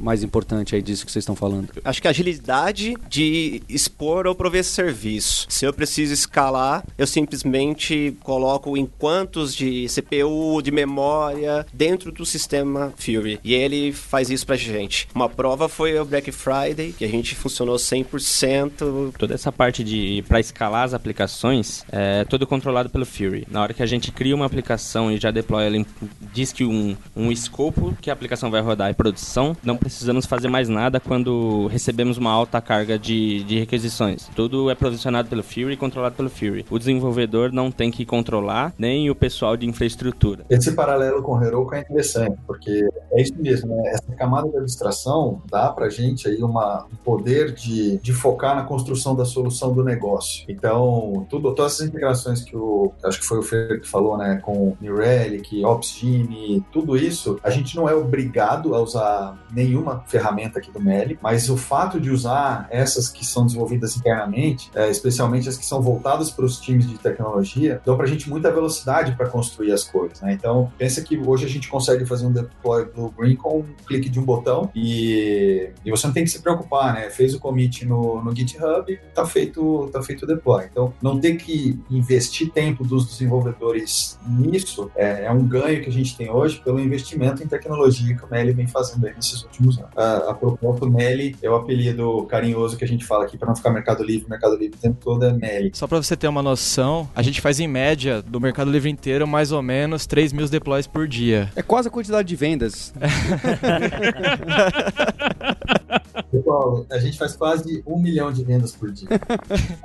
mais 0.00 0.22
importante 0.22 0.74
aí 0.74 0.80
disso 0.80 1.04
que 1.04 1.12
vocês 1.12 1.22
estão 1.22 1.36
falando? 1.36 1.68
Acho 1.84 2.00
que 2.00 2.08
a 2.08 2.10
agilidade 2.10 2.96
de 3.08 3.62
expor 3.68 4.26
ou 4.26 4.34
prover 4.34 4.60
esse 4.60 4.70
serviço. 4.70 5.46
Se 5.48 5.64
eu 5.66 5.72
preciso 5.72 6.05
escalar, 6.10 6.84
eu 6.96 7.06
simplesmente 7.06 8.16
coloco 8.22 8.76
em 8.76 8.86
quantos 8.98 9.54
de 9.54 9.86
CPU, 9.88 10.60
de 10.62 10.70
memória, 10.70 11.66
dentro 11.72 12.10
do 12.12 12.24
sistema 12.26 12.92
Fury. 12.96 13.38
E 13.44 13.54
ele 13.54 13.92
faz 13.92 14.30
isso 14.30 14.46
pra 14.46 14.56
gente. 14.56 15.08
Uma 15.14 15.28
prova 15.28 15.68
foi 15.68 15.98
o 15.98 16.04
Black 16.04 16.30
Friday, 16.32 16.92
que 16.96 17.04
a 17.04 17.08
gente 17.08 17.34
funcionou 17.34 17.76
100%. 17.76 19.12
Toda 19.18 19.34
essa 19.34 19.52
parte 19.52 19.82
de 19.84 20.24
para 20.28 20.40
escalar 20.40 20.84
as 20.84 20.94
aplicações 20.94 21.84
é 21.90 22.24
tudo 22.24 22.46
controlado 22.46 22.88
pelo 22.90 23.04
Fury. 23.06 23.46
Na 23.50 23.62
hora 23.62 23.74
que 23.74 23.82
a 23.82 23.86
gente 23.86 24.10
cria 24.12 24.34
uma 24.34 24.46
aplicação 24.46 25.10
e 25.10 25.18
já 25.18 25.30
deploy 25.30 25.64
ela, 25.66 25.76
em- 25.76 25.86
diz 26.32 26.52
que 26.52 26.64
um, 26.64 26.96
um 27.14 27.30
escopo 27.30 27.96
que 28.00 28.10
a 28.10 28.12
aplicação 28.12 28.50
vai 28.50 28.60
rodar 28.60 28.90
em 28.90 28.94
produção, 28.94 29.56
não 29.62 29.76
precisamos 29.76 30.26
fazer 30.26 30.48
mais 30.48 30.68
nada 30.68 31.00
quando 31.00 31.66
recebemos 31.68 32.16
uma 32.18 32.30
alta 32.30 32.60
carga 32.60 32.98
de, 32.98 33.42
de 33.44 33.58
requisições. 33.58 34.28
Tudo 34.34 34.70
é 34.70 34.74
provisionado 34.74 35.28
pelo 35.28 35.42
Fury 35.42 35.76
controlado 35.86 36.16
pelo 36.16 36.28
Fury. 36.28 36.66
O 36.70 36.78
desenvolvedor 36.78 37.52
não 37.52 37.70
tem 37.70 37.90
que 37.90 38.04
controlar, 38.04 38.74
nem 38.78 39.08
o 39.10 39.14
pessoal 39.14 39.56
de 39.56 39.66
infraestrutura. 39.66 40.44
Esse 40.50 40.72
paralelo 40.72 41.22
com 41.22 41.38
o 41.38 41.42
Heroku 41.42 41.74
é 41.74 41.80
interessante, 41.80 42.36
porque 42.46 42.88
é 43.12 43.22
isso 43.22 43.34
mesmo, 43.38 43.74
né? 43.74 43.90
Essa 43.90 44.12
camada 44.16 44.48
de 44.48 44.58
abstração 44.58 45.42
dá 45.50 45.70
pra 45.70 45.88
gente 45.88 46.28
aí 46.28 46.42
uma, 46.42 46.86
um 46.92 46.96
poder 46.96 47.52
de, 47.52 47.98
de 47.98 48.12
focar 48.12 48.56
na 48.56 48.64
construção 48.64 49.14
da 49.14 49.24
solução 49.24 49.72
do 49.72 49.84
negócio. 49.84 50.44
Então, 50.48 51.26
tudo, 51.30 51.54
todas 51.54 51.74
essas 51.74 51.88
integrações 51.88 52.42
que 52.42 52.56
o, 52.56 52.92
acho 53.04 53.20
que 53.20 53.26
foi 53.26 53.38
o 53.38 53.42
Fer 53.42 53.80
que 53.80 53.88
falou, 53.88 54.16
né, 54.18 54.40
com 54.42 54.76
New 54.80 54.96
Relic, 54.96 55.64
OpsGene, 55.64 56.64
tudo 56.72 56.96
isso, 56.96 57.38
a 57.42 57.50
gente 57.50 57.76
não 57.76 57.88
é 57.88 57.94
obrigado 57.94 58.74
a 58.74 58.80
usar 58.80 59.38
nenhuma 59.52 60.02
ferramenta 60.06 60.58
aqui 60.58 60.70
do 60.70 60.80
Meli, 60.80 61.18
mas 61.22 61.48
o 61.48 61.56
fato 61.56 62.00
de 62.00 62.10
usar 62.10 62.66
essas 62.70 63.08
que 63.08 63.24
são 63.24 63.46
desenvolvidas 63.46 63.96
internamente, 63.96 64.70
é, 64.74 64.90
especialmente 64.90 65.48
as 65.48 65.56
que 65.56 65.64
são 65.64 65.75
voltadas 65.80 66.30
para 66.30 66.44
os 66.44 66.58
times 66.60 66.88
de 66.88 66.98
tecnologia, 66.98 67.80
dão 67.84 67.96
pra 67.96 68.06
gente 68.06 68.28
muita 68.28 68.50
velocidade 68.50 69.14
para 69.16 69.28
construir 69.28 69.72
as 69.72 69.84
coisas, 69.84 70.20
né? 70.20 70.32
Então, 70.32 70.72
pensa 70.78 71.02
que 71.02 71.18
hoje 71.18 71.44
a 71.44 71.48
gente 71.48 71.68
consegue 71.68 72.04
fazer 72.04 72.26
um 72.26 72.32
deploy 72.32 72.86
do 72.86 73.10
Green 73.10 73.36
com 73.36 73.60
um 73.60 73.66
clique 73.86 74.08
de 74.08 74.18
um 74.18 74.24
botão 74.24 74.70
e, 74.74 75.70
e 75.84 75.90
você 75.90 76.06
não 76.06 76.14
tem 76.14 76.24
que 76.24 76.30
se 76.30 76.40
preocupar, 76.40 76.94
né? 76.94 77.10
Fez 77.10 77.34
o 77.34 77.38
commit 77.38 77.84
no, 77.84 78.22
no 78.22 78.34
GitHub, 78.34 78.98
tá 79.14 79.24
feito, 79.26 79.88
tá 79.92 80.02
feito 80.02 80.24
o 80.24 80.26
deploy. 80.26 80.64
Então, 80.70 80.92
não 81.02 81.18
ter 81.18 81.36
que 81.36 81.78
investir 81.90 82.50
tempo 82.50 82.84
dos 82.84 83.06
desenvolvedores 83.06 84.18
nisso 84.26 84.90
é, 84.94 85.24
é 85.24 85.30
um 85.30 85.46
ganho 85.46 85.82
que 85.82 85.88
a 85.88 85.92
gente 85.92 86.16
tem 86.16 86.30
hoje 86.30 86.60
pelo 86.62 86.80
investimento 86.80 87.42
em 87.42 87.46
tecnologia 87.46 88.16
que 88.16 88.24
o 88.24 88.30
Meli 88.30 88.52
vem 88.52 88.66
fazendo 88.66 89.06
aí 89.06 89.14
nesses 89.14 89.42
últimos 89.42 89.78
anos. 89.78 89.90
A, 89.96 90.30
a 90.30 90.34
propósito, 90.34 90.90
Meli 90.90 91.36
é 91.42 91.50
o 91.50 91.54
apelido 91.54 92.24
carinhoso 92.26 92.76
que 92.76 92.84
a 92.84 92.88
gente 92.88 93.04
fala 93.04 93.24
aqui 93.24 93.36
para 93.36 93.48
não 93.48 93.56
ficar 93.56 93.70
Mercado 93.70 94.02
Livre, 94.02 94.28
Mercado 94.28 94.56
Livre 94.56 94.76
o 94.76 94.80
tempo 94.80 94.98
todo 95.00 95.24
é 95.24 95.32
Meli. 95.32 95.65
Só 95.72 95.86
pra 95.86 95.98
você 95.98 96.16
ter 96.16 96.28
uma 96.28 96.42
noção, 96.42 97.08
a 97.14 97.22
gente 97.22 97.40
faz 97.40 97.60
em 97.60 97.68
média 97.68 98.22
do 98.22 98.40
Mercado 98.40 98.70
Livre 98.70 98.90
inteiro 98.90 99.26
mais 99.26 99.52
ou 99.52 99.62
menos 99.62 100.06
3 100.06 100.32
mil 100.32 100.48
deploys 100.48 100.86
por 100.86 101.08
dia. 101.08 101.50
É 101.56 101.62
quase 101.62 101.88
a 101.88 101.90
quantidade 101.90 102.28
de 102.28 102.36
vendas. 102.36 102.92
Pessoal, 106.30 106.84
a 106.90 106.98
gente 106.98 107.16
faz 107.18 107.34
quase 107.36 107.82
um 107.86 107.98
milhão 107.98 108.32
de 108.32 108.42
vendas 108.44 108.72
por 108.72 108.90
dia. 108.90 109.08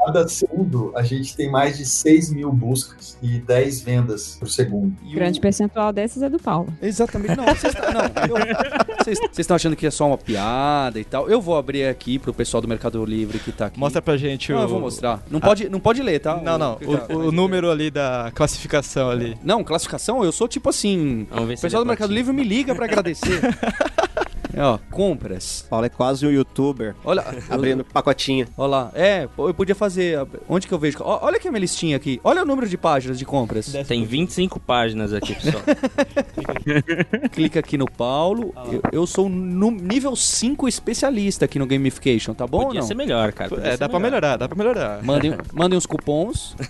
Cada 0.05 0.27
segundo, 0.27 0.91
a 0.95 1.03
gente 1.03 1.35
tem 1.35 1.49
mais 1.49 1.77
de 1.77 1.85
6 1.85 2.31
mil 2.31 2.51
buscas 2.51 3.17
e 3.21 3.39
10 3.39 3.81
vendas 3.81 4.35
por 4.39 4.49
segundo. 4.49 4.93
E 5.03 5.11
o- 5.11 5.15
Grande 5.15 5.39
percentual 5.39 5.91
dessas 5.93 6.23
é 6.23 6.29
do 6.29 6.39
Paulo. 6.39 6.73
Exatamente. 6.81 7.35
Não, 7.35 7.45
vocês 7.45 9.19
tá- 9.19 9.29
estão 9.37 9.55
achando 9.55 9.75
que 9.75 9.85
é 9.85 9.91
só 9.91 10.07
uma 10.07 10.17
piada 10.17 10.99
e 10.99 11.03
tal. 11.03 11.29
Eu 11.29 11.41
vou 11.41 11.55
abrir 11.57 11.85
aqui 11.85 12.17
pro 12.19 12.33
pessoal 12.33 12.61
do 12.61 12.67
Mercado 12.67 13.03
Livre 13.05 13.39
que 13.39 13.51
tá 13.51 13.67
aqui. 13.67 13.79
Mostra 13.79 14.01
pra 14.01 14.17
gente 14.17 14.51
Não, 14.51 14.59
o. 14.59 14.61
eu 14.63 14.67
vou 14.67 14.79
mostrar. 14.79 15.23
Não 15.29 15.39
pode, 15.39 15.69
não 15.69 15.79
pode 15.79 16.01
ler, 16.01 16.19
tá? 16.19 16.37
Não, 16.41 16.57
não. 16.57 16.77
O, 17.09 17.27
o 17.27 17.31
número 17.31 17.69
ali 17.69 17.91
da 17.91 18.31
classificação 18.33 19.09
ali. 19.09 19.37
Não, 19.43 19.63
classificação, 19.63 20.23
eu 20.23 20.31
sou 20.31 20.47
tipo 20.47 20.69
assim. 20.69 21.27
Vamos 21.29 21.47
ver 21.47 21.53
O 21.53 21.57
se 21.57 21.61
pessoal 21.63 21.83
do 21.83 21.87
Mercado. 21.87 22.11
Livre 22.13 22.33
me 22.33 22.43
liga 22.43 22.73
pra 22.75 22.85
agradecer. 22.85 23.41
É, 24.53 24.63
ó, 24.63 24.77
compras. 24.89 25.65
Paulo 25.69 25.85
é 25.85 25.89
quase 25.89 26.25
um 26.25 26.29
youtuber 26.31 26.95
Olha, 27.03 27.23
abrindo 27.49 27.83
pacotinho. 27.83 28.47
Olha 28.57 28.69
lá. 28.69 28.91
É, 28.93 29.27
eu 29.37 29.53
podia 29.53 29.75
fazer. 29.75 30.19
Onde 30.47 30.67
que 30.67 30.73
eu 30.73 30.79
vejo? 30.79 30.97
Ó, 31.01 31.19
Olha 31.25 31.37
aqui 31.37 31.47
a 31.47 31.51
minha 31.51 31.61
listinha 31.61 31.95
aqui. 31.97 32.19
Olha 32.23 32.41
o 32.43 32.45
número 32.45 32.67
de 32.67 32.77
páginas 32.77 33.17
de 33.17 33.25
compras. 33.25 33.71
Tem 33.87 34.03
25 34.05 34.59
páginas 34.59 35.13
aqui, 35.13 35.35
pessoal. 35.35 35.63
Clica 37.31 37.59
aqui 37.59 37.77
no 37.77 37.89
Paulo. 37.89 38.53
Eu, 38.71 38.81
eu 38.91 39.07
sou 39.07 39.29
no 39.29 39.71
nível 39.71 40.15
5 40.15 40.67
especialista 40.67 41.45
aqui 41.45 41.57
no 41.59 41.65
Gamification, 41.65 42.33
tá 42.33 42.45
bom 42.45 42.65
Podia 42.65 42.79
ou 42.79 42.83
não? 42.83 42.87
ser 42.87 42.95
melhor, 42.95 43.31
cara. 43.31 43.49
podia 43.49 43.67
É, 43.71 43.77
dá 43.77 43.87
pra 43.87 43.99
melhorar, 43.99 44.37
dá 44.37 44.47
pra 44.47 44.57
melhorar. 44.57 45.03
Mandem, 45.03 45.35
mandem 45.53 45.77
os 45.77 45.85
cupons. 45.85 46.55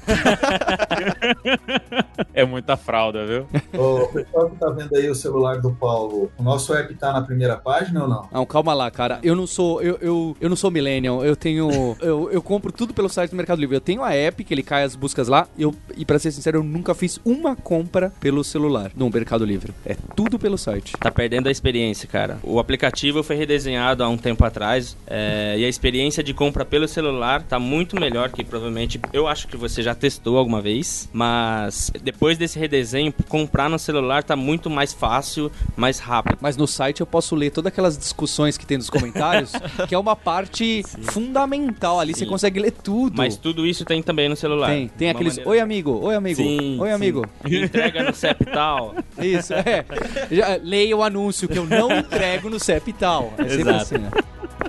É 2.34 2.46
muita 2.46 2.78
fralda, 2.78 3.26
viu? 3.26 3.46
Ô, 3.78 4.04
O 4.04 4.08
pessoal 4.08 4.50
que 4.50 4.56
tá 4.58 4.70
vendo 4.70 4.96
aí 4.96 5.10
o 5.10 5.16
celular 5.16 5.60
do 5.60 5.72
Paulo, 5.74 6.32
o 6.38 6.44
nosso 6.44 6.74
app 6.74 6.94
tá 6.96 7.12
na 7.12 7.22
primeira 7.22 7.58
página 7.58 7.71
ou 8.02 8.08
não? 8.08 8.28
Não, 8.32 8.46
calma 8.46 8.74
lá, 8.74 8.90
cara. 8.90 9.20
Eu 9.24 9.36
não 9.36 9.48
sou. 9.48 9.82
Eu, 9.82 9.98
eu, 10.02 10.38
eu 10.40 10.50
não 10.50 10.56
sou 10.56 10.72
millennial. 10.72 11.24
Eu 11.24 11.36
tenho. 11.36 11.72
Eu, 12.02 12.32
eu 12.32 12.42
compro 12.42 12.72
tudo 12.72 12.94
pelo 12.94 13.08
site 13.08 13.32
do 13.32 13.38
Mercado 13.38 13.60
Livre. 13.60 13.76
Eu 13.76 13.82
tenho 13.82 14.04
a 14.04 14.14
app 14.14 14.44
que 14.44 14.54
ele 14.54 14.64
cai 14.64 14.84
as 14.84 14.96
buscas 14.96 15.28
lá. 15.28 15.48
Eu, 15.58 15.74
e 15.96 16.04
pra 16.04 16.18
ser 16.18 16.32
sincero, 16.32 16.60
eu 16.60 16.64
nunca 16.64 16.96
fiz 16.96 17.20
uma 17.24 17.56
compra 17.56 18.12
pelo 18.20 18.44
celular 18.44 18.92
no 18.96 19.10
Mercado 19.10 19.46
Livre. 19.46 19.74
É 19.86 19.96
tudo 20.16 20.40
pelo 20.40 20.58
site. 20.58 20.94
Tá 20.98 21.12
perdendo 21.12 21.48
a 21.48 21.52
experiência, 21.52 22.08
cara. 22.08 22.40
O 22.44 22.60
aplicativo 22.60 23.24
foi 23.24 23.36
redesenhado 23.36 24.04
há 24.04 24.10
um 24.10 24.18
tempo 24.18 24.44
atrás 24.44 24.98
é, 25.06 25.56
e 25.58 25.66
a 25.66 25.70
experiência 25.70 26.24
de 26.24 26.34
compra 26.34 26.66
pelo 26.66 26.88
celular 26.88 27.44
tá 27.44 27.60
muito 27.60 28.00
melhor 28.00 28.30
que 28.30 28.44
provavelmente 28.44 29.00
eu 29.14 29.28
acho 29.28 29.48
que 29.48 29.58
você 29.58 29.84
já 29.84 29.94
testou 29.94 30.38
alguma 30.38 30.62
vez, 30.62 31.10
mas 31.14 31.92
depois 32.02 32.38
desse 32.38 32.58
redesenho, 32.58 33.14
comprar 33.28 33.70
no 33.70 33.78
celular 33.78 34.24
tá 34.24 34.36
muito 34.36 34.70
mais 34.70 34.94
fácil, 34.94 35.52
mais 35.76 36.00
rápido. 36.00 36.38
Mas 36.42 36.58
no 36.58 36.68
site 36.68 37.02
eu 37.02 37.08
posso 37.08 37.36
ler 37.36 37.52
todas 37.62 37.72
aquelas 37.72 37.98
discussões 37.98 38.58
que 38.58 38.66
tem 38.66 38.78
nos 38.78 38.90
comentários, 38.90 39.52
que 39.88 39.94
é 39.94 39.98
uma 39.98 40.16
parte 40.16 40.84
fundamental 41.04 42.00
ali. 42.00 42.14
Você 42.14 42.22
Sim. 42.26 42.26
consegue 42.30 42.60
ler 42.60 42.72
tudo. 42.72 43.16
Mas 43.18 43.38
tudo 43.38 43.66
isso 43.66 43.86
tem 43.86 44.02
também 44.02 44.28
no 44.28 44.36
celular. 44.36 44.68
tem, 44.70 44.88
tem 44.88 45.10
aqueles. 45.10 45.34
maneira- 45.34 45.50
Oi, 45.52 45.60
amigo. 45.60 46.00
Oi, 46.02 46.16
amigo. 46.16 46.36
Sim, 46.42 46.80
Oi, 46.80 46.88
sim. 46.90 46.94
amigo. 46.96 47.26
Entrega 47.46 48.04
no 48.04 48.14
CEP 48.14 48.46
tal. 48.46 48.96
Isso, 49.22 49.54
é. 49.54 49.86
Já, 50.32 50.60
leia 50.62 50.98
o 50.98 51.04
anúncio 51.04 51.48
que 51.48 51.58
eu 51.58 51.66
não 51.66 51.92
entrego 51.96 52.50
no 52.50 52.60
CEP 52.60 52.90
e 52.90 52.94
tal. 52.94 53.34
É 53.38 53.44
sempre 53.44 53.62
Exato. 53.62 53.76
assim, 53.78 53.98
né? 54.00 54.10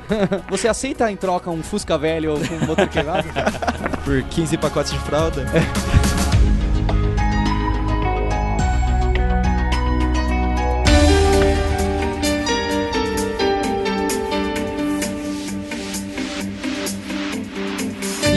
Você 0.51 0.69
aceita 0.69 1.11
em 1.11 1.17
troca 1.17 1.51
um 1.51 1.63
Fusca 1.63 1.97
velho 1.97 2.35
com 2.47 2.55
um 2.55 2.67
motor 2.67 2.89
quebrado? 2.89 3.27
Por 4.05 4.23
15 4.25 4.57
pacotes 4.59 4.93
de 4.93 4.99
fralda. 5.01 5.45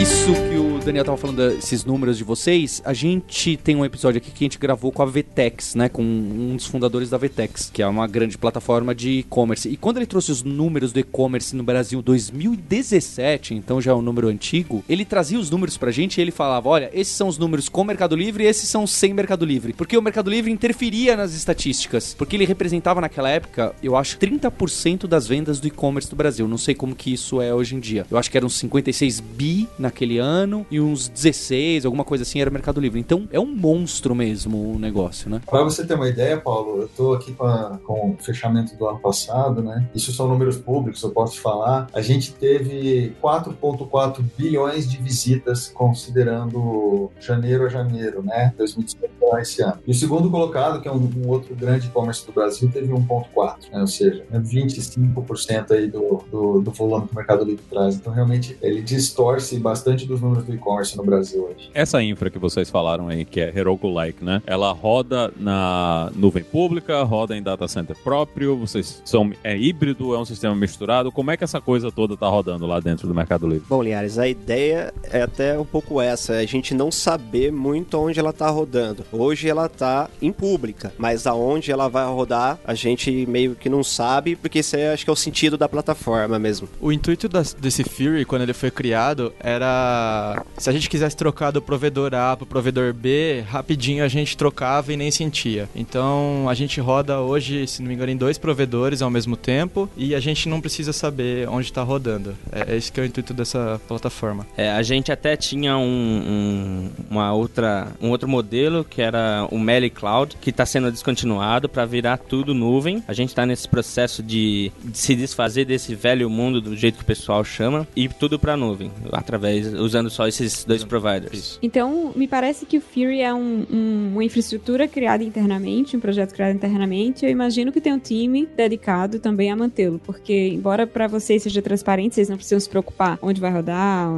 Isso 0.06 0.45
Daniel 0.86 1.04
tava 1.04 1.16
falando 1.16 1.36
desses 1.36 1.84
números 1.84 2.16
de 2.16 2.22
vocês, 2.22 2.80
a 2.84 2.94
gente 2.94 3.56
tem 3.56 3.74
um 3.74 3.84
episódio 3.84 4.18
aqui 4.18 4.30
que 4.30 4.44
a 4.44 4.46
gente 4.46 4.56
gravou 4.56 4.92
com 4.92 5.02
a 5.02 5.04
Vtex, 5.04 5.74
né? 5.74 5.88
Com 5.88 6.00
um 6.00 6.54
dos 6.54 6.66
fundadores 6.66 7.10
da 7.10 7.18
Vtex, 7.18 7.72
que 7.74 7.82
é 7.82 7.86
uma 7.88 8.06
grande 8.06 8.38
plataforma 8.38 8.94
de 8.94 9.18
e-commerce. 9.18 9.68
E 9.68 9.76
quando 9.76 9.96
ele 9.96 10.06
trouxe 10.06 10.30
os 10.30 10.44
números 10.44 10.92
do 10.92 11.00
e-commerce 11.00 11.56
no 11.56 11.64
Brasil 11.64 12.00
2017, 12.00 13.52
então 13.52 13.80
já 13.80 13.90
é 13.90 13.94
um 13.94 14.00
número 14.00 14.28
antigo, 14.28 14.84
ele 14.88 15.04
trazia 15.04 15.40
os 15.40 15.50
números 15.50 15.76
pra 15.76 15.90
gente 15.90 16.18
e 16.18 16.20
ele 16.20 16.30
falava: 16.30 16.68
olha, 16.68 16.88
esses 16.94 17.16
são 17.16 17.26
os 17.26 17.36
números 17.36 17.68
com 17.68 17.82
Mercado 17.82 18.14
Livre 18.14 18.44
e 18.44 18.46
esses 18.46 18.68
são 18.68 18.86
sem 18.86 19.12
Mercado 19.12 19.44
Livre. 19.44 19.72
Porque 19.72 19.98
o 19.98 20.02
Mercado 20.02 20.30
Livre 20.30 20.52
interferia 20.52 21.16
nas 21.16 21.34
estatísticas. 21.34 22.14
Porque 22.14 22.36
ele 22.36 22.46
representava 22.46 23.00
naquela 23.00 23.28
época, 23.28 23.74
eu 23.82 23.96
acho, 23.96 24.18
30% 24.18 25.08
das 25.08 25.26
vendas 25.26 25.58
do 25.58 25.66
e-commerce 25.66 26.08
do 26.08 26.14
Brasil. 26.14 26.46
Não 26.46 26.58
sei 26.58 26.76
como 26.76 26.94
que 26.94 27.12
isso 27.12 27.42
é 27.42 27.52
hoje 27.52 27.74
em 27.74 27.80
dia. 27.80 28.06
Eu 28.08 28.16
acho 28.16 28.30
que 28.30 28.36
eram 28.36 28.48
56 28.48 29.18
bi 29.18 29.68
naquele 29.76 30.18
ano 30.18 30.64
e 30.70 30.75
e 30.76 30.80
uns 30.80 31.08
16, 31.08 31.86
alguma 31.86 32.04
coisa 32.04 32.22
assim, 32.22 32.40
era 32.40 32.50
Mercado 32.50 32.80
Livre. 32.80 33.00
Então 33.00 33.26
é 33.32 33.40
um 33.40 33.46
monstro 33.46 34.14
mesmo 34.14 34.74
o 34.74 34.78
negócio, 34.78 35.30
né? 35.30 35.40
Para 35.46 35.62
você 35.64 35.86
ter 35.86 35.94
uma 35.94 36.08
ideia, 36.08 36.38
Paulo, 36.38 36.82
eu 36.82 36.86
estou 36.86 37.14
aqui 37.14 37.32
com, 37.32 37.44
a, 37.44 37.78
com, 37.84 38.10
o 38.10 38.16
fechamento 38.22 38.76
do 38.76 38.86
ano 38.86 38.98
passado, 38.98 39.62
né? 39.62 39.88
Isso 39.94 40.12
são 40.12 40.28
números 40.28 40.56
públicos, 40.56 41.02
eu 41.02 41.10
posso 41.10 41.40
falar. 41.40 41.86
A 41.94 42.02
gente 42.02 42.32
teve 42.34 43.14
4,4 43.22 44.22
bilhões 44.36 44.88
de 44.88 44.98
visitas, 44.98 45.68
considerando 45.68 47.10
janeiro 47.18 47.64
a 47.64 47.68
janeiro, 47.68 48.22
né? 48.22 48.52
2018 48.58 49.16
esse 49.40 49.62
ano. 49.62 49.78
E 49.86 49.90
o 49.90 49.94
segundo 49.94 50.30
colocado, 50.30 50.80
que 50.80 50.88
é 50.88 50.92
um, 50.92 51.10
um 51.16 51.28
outro 51.28 51.54
grande 51.54 51.88
e-commerce 51.88 52.24
do 52.24 52.32
Brasil, 52.32 52.70
teve 52.72 52.92
1,4, 52.92 53.70
né? 53.72 53.80
ou 53.80 53.86
seja, 53.86 54.24
25% 54.32 55.72
aí 55.72 55.88
do, 55.88 56.22
do, 56.30 56.60
do 56.60 56.70
volume 56.70 57.06
que 57.06 57.12
o 57.12 57.16
Mercado 57.16 57.44
Livre 57.44 57.64
traz. 57.68 57.96
Então, 57.96 58.12
realmente, 58.12 58.56
ele 58.62 58.82
distorce 58.82 59.58
bastante 59.58 60.06
dos 60.06 60.20
números 60.20 60.44
do 60.44 60.54
e-commerce 60.54 60.65
no 60.96 61.04
Brasil 61.04 61.44
hoje. 61.44 61.70
Essa 61.72 62.02
infra 62.02 62.28
que 62.28 62.38
vocês 62.38 62.68
falaram 62.68 63.08
aí, 63.08 63.24
que 63.24 63.40
é 63.40 63.52
Heroku-like, 63.56 64.24
né? 64.24 64.42
Ela 64.46 64.72
roda 64.72 65.32
na 65.36 66.10
nuvem 66.14 66.42
pública, 66.42 67.02
roda 67.02 67.36
em 67.36 67.42
data 67.42 67.68
center 67.68 67.96
próprio, 68.02 68.56
vocês 68.56 69.00
são 69.04 69.32
é 69.44 69.56
híbrido, 69.56 70.14
é 70.14 70.18
um 70.18 70.24
sistema 70.24 70.54
misturado. 70.54 71.12
Como 71.12 71.30
é 71.30 71.36
que 71.36 71.44
essa 71.44 71.60
coisa 71.60 71.90
toda 71.90 72.16
tá 72.16 72.28
rodando 72.28 72.66
lá 72.66 72.80
dentro 72.80 73.06
do 73.06 73.14
Mercado 73.14 73.46
Livre? 73.46 73.64
Bom, 73.68 73.82
Linhares, 73.82 74.18
a 74.18 74.28
ideia 74.28 74.92
é 75.04 75.22
até 75.22 75.58
um 75.58 75.64
pouco 75.64 76.00
essa, 76.00 76.34
é 76.34 76.40
a 76.40 76.46
gente 76.46 76.74
não 76.74 76.90
saber 76.90 77.52
muito 77.52 77.98
onde 77.98 78.18
ela 78.18 78.32
tá 78.32 78.48
rodando. 78.50 79.04
Hoje 79.12 79.48
ela 79.48 79.68
tá 79.68 80.08
em 80.20 80.32
pública, 80.32 80.92
mas 80.98 81.26
aonde 81.26 81.70
ela 81.70 81.88
vai 81.88 82.06
rodar, 82.06 82.58
a 82.64 82.74
gente 82.74 83.24
meio 83.26 83.54
que 83.54 83.68
não 83.68 83.84
sabe, 83.84 84.36
porque 84.36 84.58
isso 84.58 84.76
é, 84.76 84.92
acho 84.92 85.04
que 85.04 85.10
é 85.10 85.12
o 85.12 85.16
sentido 85.16 85.56
da 85.56 85.68
plataforma 85.68 86.38
mesmo. 86.38 86.68
O 86.80 86.92
intuito 86.92 87.28
das, 87.28 87.54
desse 87.54 87.84
Fury, 87.84 88.24
quando 88.24 88.42
ele 88.42 88.52
foi 88.52 88.70
criado, 88.70 89.32
era 89.40 90.44
se 90.58 90.70
a 90.70 90.72
gente 90.72 90.88
quisesse 90.88 91.16
trocar 91.16 91.50
do 91.50 91.60
provedor 91.60 92.14
A 92.14 92.36
pro 92.36 92.46
provedor 92.46 92.92
B, 92.92 93.44
rapidinho 93.48 94.04
a 94.04 94.08
gente 94.08 94.36
trocava 94.36 94.92
e 94.92 94.96
nem 94.96 95.10
sentia. 95.10 95.68
Então 95.74 96.48
a 96.48 96.54
gente 96.54 96.80
roda 96.80 97.20
hoje, 97.20 97.66
se 97.66 97.82
não 97.82 97.88
me 97.88 97.94
engano, 97.94 98.12
em 98.12 98.16
dois 98.16 98.38
provedores 98.38 99.02
ao 99.02 99.10
mesmo 99.10 99.36
tempo 99.36 99.88
e 99.96 100.14
a 100.14 100.20
gente 100.20 100.48
não 100.48 100.60
precisa 100.60 100.92
saber 100.92 101.48
onde 101.48 101.66
está 101.66 101.82
rodando. 101.82 102.34
É, 102.50 102.72
é 102.72 102.76
esse 102.76 102.90
que 102.90 103.00
é 103.00 103.02
o 103.02 103.06
intuito 103.06 103.34
dessa 103.34 103.80
plataforma. 103.86 104.46
É, 104.56 104.70
a 104.70 104.82
gente 104.82 105.12
até 105.12 105.36
tinha 105.36 105.76
um, 105.76 105.82
um, 105.82 106.90
uma 107.10 107.32
outra, 107.32 107.88
um 108.00 108.10
outro 108.10 108.28
modelo 108.28 108.84
que 108.84 109.02
era 109.02 109.46
o 109.50 109.58
Meli 109.58 109.90
Cloud, 109.90 110.36
que 110.40 110.50
está 110.50 110.64
sendo 110.64 110.90
descontinuado 110.90 111.68
para 111.68 111.84
virar 111.84 112.18
tudo 112.18 112.54
nuvem. 112.54 113.02
A 113.06 113.12
gente 113.12 113.30
está 113.30 113.44
nesse 113.44 113.68
processo 113.68 114.22
de, 114.22 114.72
de, 114.84 114.98
se 114.98 115.14
desfazer 115.14 115.64
desse 115.64 115.94
velho 115.94 116.28
mundo 116.30 116.60
do 116.60 116.76
jeito 116.76 116.96
que 116.96 117.02
o 117.02 117.06
pessoal 117.06 117.44
chama 117.44 117.86
e 117.94 118.08
tudo 118.08 118.38
para 118.38 118.56
nuvem, 118.56 118.90
através 119.12 119.72
usando 119.74 120.10
só 120.10 120.26
esses 120.26 120.45
dois 120.64 120.84
providers. 120.84 121.58
Então, 121.62 122.12
me 122.14 122.26
parece 122.26 122.66
que 122.66 122.78
o 122.78 122.80
Fury 122.80 123.20
é 123.20 123.32
um, 123.32 123.66
um, 123.70 124.10
uma 124.12 124.24
infraestrutura 124.24 124.88
criada 124.88 125.22
internamente, 125.24 125.96
um 125.96 126.00
projeto 126.00 126.32
criado 126.32 126.54
internamente. 126.54 127.24
Eu 127.24 127.30
imagino 127.30 127.72
que 127.72 127.80
tem 127.80 127.92
um 127.92 127.98
time 127.98 128.46
dedicado 128.56 129.18
também 129.18 129.50
a 129.50 129.56
mantê-lo, 129.56 130.00
porque 130.04 130.48
embora 130.48 130.86
para 130.86 131.06
vocês 131.06 131.42
seja 131.42 131.62
transparente, 131.62 132.14
vocês 132.14 132.28
não 132.28 132.36
precisam 132.36 132.60
se 132.60 132.68
preocupar 132.68 133.18
onde 133.22 133.40
vai 133.40 133.52
rodar, 133.52 134.08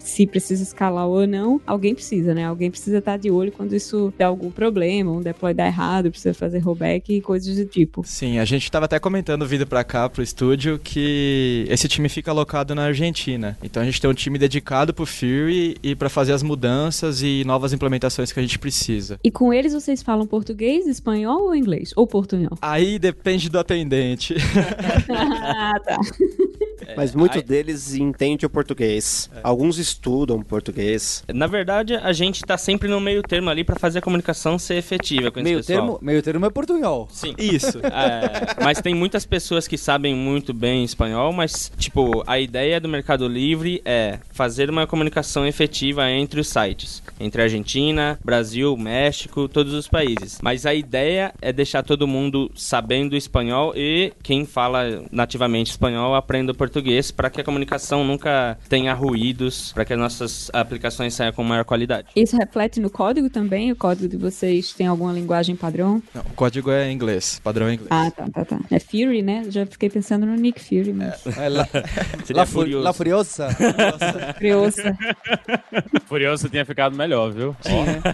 se 0.00 0.26
precisa 0.26 0.62
escalar 0.62 1.06
ou 1.06 1.26
não, 1.26 1.60
alguém 1.66 1.94
precisa, 1.94 2.34
né? 2.34 2.44
Alguém 2.44 2.70
precisa 2.70 2.98
estar 2.98 3.16
de 3.16 3.30
olho 3.30 3.52
quando 3.52 3.74
isso 3.74 4.12
der 4.18 4.24
algum 4.24 4.50
problema, 4.50 5.10
um 5.10 5.22
deploy 5.22 5.54
dar 5.54 5.66
errado, 5.66 6.10
precisa 6.10 6.34
fazer 6.34 6.58
rollback 6.58 7.14
e 7.14 7.20
coisas 7.20 7.56
do 7.56 7.64
tipo. 7.66 8.02
Sim, 8.04 8.38
a 8.38 8.44
gente 8.44 8.64
estava 8.64 8.86
até 8.86 8.98
comentando 8.98 9.46
vindo 9.46 9.66
para 9.66 9.84
cá 9.84 10.08
pro 10.08 10.22
estúdio 10.22 10.78
que 10.78 11.66
esse 11.68 11.88
time 11.88 12.08
fica 12.08 12.30
alocado 12.30 12.74
na 12.74 12.84
Argentina. 12.84 13.56
Então 13.62 13.82
a 13.82 13.86
gente 13.86 14.00
tem 14.00 14.10
um 14.10 14.14
time 14.14 14.38
dedicado 14.38 14.92
pro 14.92 15.06
Fury 15.06 15.75
e 15.82 15.94
para 15.94 16.08
fazer 16.08 16.32
as 16.32 16.42
mudanças 16.42 17.22
e 17.22 17.44
novas 17.44 17.72
implementações 17.72 18.32
que 18.32 18.38
a 18.38 18.42
gente 18.42 18.58
precisa. 18.58 19.18
E 19.22 19.30
com 19.30 19.52
eles 19.52 19.72
vocês 19.72 20.02
falam 20.02 20.26
português, 20.26 20.86
espanhol 20.86 21.44
ou 21.44 21.54
inglês? 21.54 21.92
Ou 21.96 22.06
portunhol? 22.06 22.58
Aí 22.60 22.98
depende 22.98 23.48
do 23.48 23.58
atendente. 23.58 24.34
ah, 25.10 25.80
tá. 25.84 25.98
Mas 26.96 27.14
muitos 27.14 27.42
deles 27.42 27.94
entendem 27.94 28.46
o 28.46 28.50
português. 28.50 29.30
É. 29.34 29.40
Alguns 29.42 29.78
estudam 29.78 30.42
português. 30.42 31.24
Na 31.32 31.46
verdade, 31.46 31.94
a 31.94 32.12
gente 32.12 32.42
tá 32.44 32.56
sempre 32.56 32.88
no 32.88 33.00
meio 33.00 33.22
termo 33.22 33.50
ali 33.50 33.64
para 33.64 33.76
fazer 33.76 33.98
a 33.98 34.02
comunicação 34.02 34.58
ser 34.58 34.74
efetiva 34.74 35.30
com 35.30 35.40
meio 35.40 35.58
esse 35.58 35.68
pessoal. 35.68 35.86
Termo, 35.86 35.98
meio 36.02 36.22
termo 36.22 36.46
é 36.46 36.50
portunhol. 36.50 37.08
Sim. 37.10 37.34
Isso. 37.38 37.80
É, 37.96 38.62
mas 38.62 38.80
tem 38.80 38.94
muitas 38.94 39.24
pessoas 39.24 39.66
que 39.66 39.78
sabem 39.78 40.14
muito 40.14 40.52
bem 40.52 40.84
espanhol, 40.84 41.32
mas, 41.32 41.72
tipo, 41.78 42.22
a 42.26 42.38
ideia 42.38 42.78
do 42.78 42.88
Mercado 42.88 43.26
Livre 43.26 43.80
é 43.84 44.18
fazer 44.32 44.68
uma 44.68 44.86
comunicação 44.86 45.46
efetiva 45.46 46.10
entre 46.10 46.40
os 46.40 46.48
sites. 46.48 47.02
Entre 47.18 47.40
Argentina, 47.40 48.18
Brasil, 48.22 48.76
México, 48.76 49.48
todos 49.48 49.72
os 49.72 49.88
países. 49.88 50.38
Mas 50.42 50.66
a 50.66 50.74
ideia 50.74 51.32
é 51.40 51.52
deixar 51.52 51.82
todo 51.82 52.06
mundo 52.06 52.50
sabendo 52.54 53.16
espanhol 53.16 53.72
e 53.74 54.12
quem 54.22 54.44
fala 54.44 55.02
nativamente 55.10 55.70
espanhol 55.70 56.14
aprenda 56.14 56.52
português 56.52 56.75
português 56.76 57.10
para 57.10 57.30
que 57.30 57.40
a 57.40 57.44
comunicação 57.44 58.04
nunca 58.04 58.58
tenha 58.68 58.92
ruídos, 58.92 59.72
para 59.72 59.84
que 59.84 59.94
as 59.94 59.98
nossas 59.98 60.50
aplicações 60.52 61.14
saiam 61.14 61.32
com 61.32 61.42
maior 61.42 61.64
qualidade. 61.64 62.08
Isso 62.14 62.36
reflete 62.36 62.80
no 62.80 62.90
código 62.90 63.30
também? 63.30 63.72
O 63.72 63.76
código 63.76 64.08
de 64.08 64.16
vocês 64.16 64.72
tem 64.74 64.86
alguma 64.86 65.12
linguagem 65.12 65.56
padrão? 65.56 66.02
Não, 66.14 66.22
o 66.22 66.34
código 66.34 66.70
é 66.70 66.90
inglês, 66.90 67.40
padrão 67.42 67.68
é 67.68 67.74
inglês. 67.74 67.88
Ah, 67.90 68.10
tá, 68.10 68.28
tá, 68.30 68.44
tá. 68.44 68.60
É 68.70 68.78
Fury, 68.78 69.22
né? 69.22 69.46
Já 69.48 69.64
fiquei 69.64 69.88
pensando 69.88 70.26
no 70.26 70.34
Nick 70.34 70.62
Fury, 70.62 70.92
mas... 70.92 71.26
É, 71.38 71.46
é 71.46 71.48
la, 71.48 71.66
la, 72.30 72.46
furioso. 72.46 72.84
la 72.84 72.92
Furiosa. 72.92 73.48
Furiosa. 74.34 74.98
Furiosa 76.06 76.48
tinha 76.48 76.64
ficado 76.66 76.94
melhor, 76.94 77.32
viu? 77.32 77.56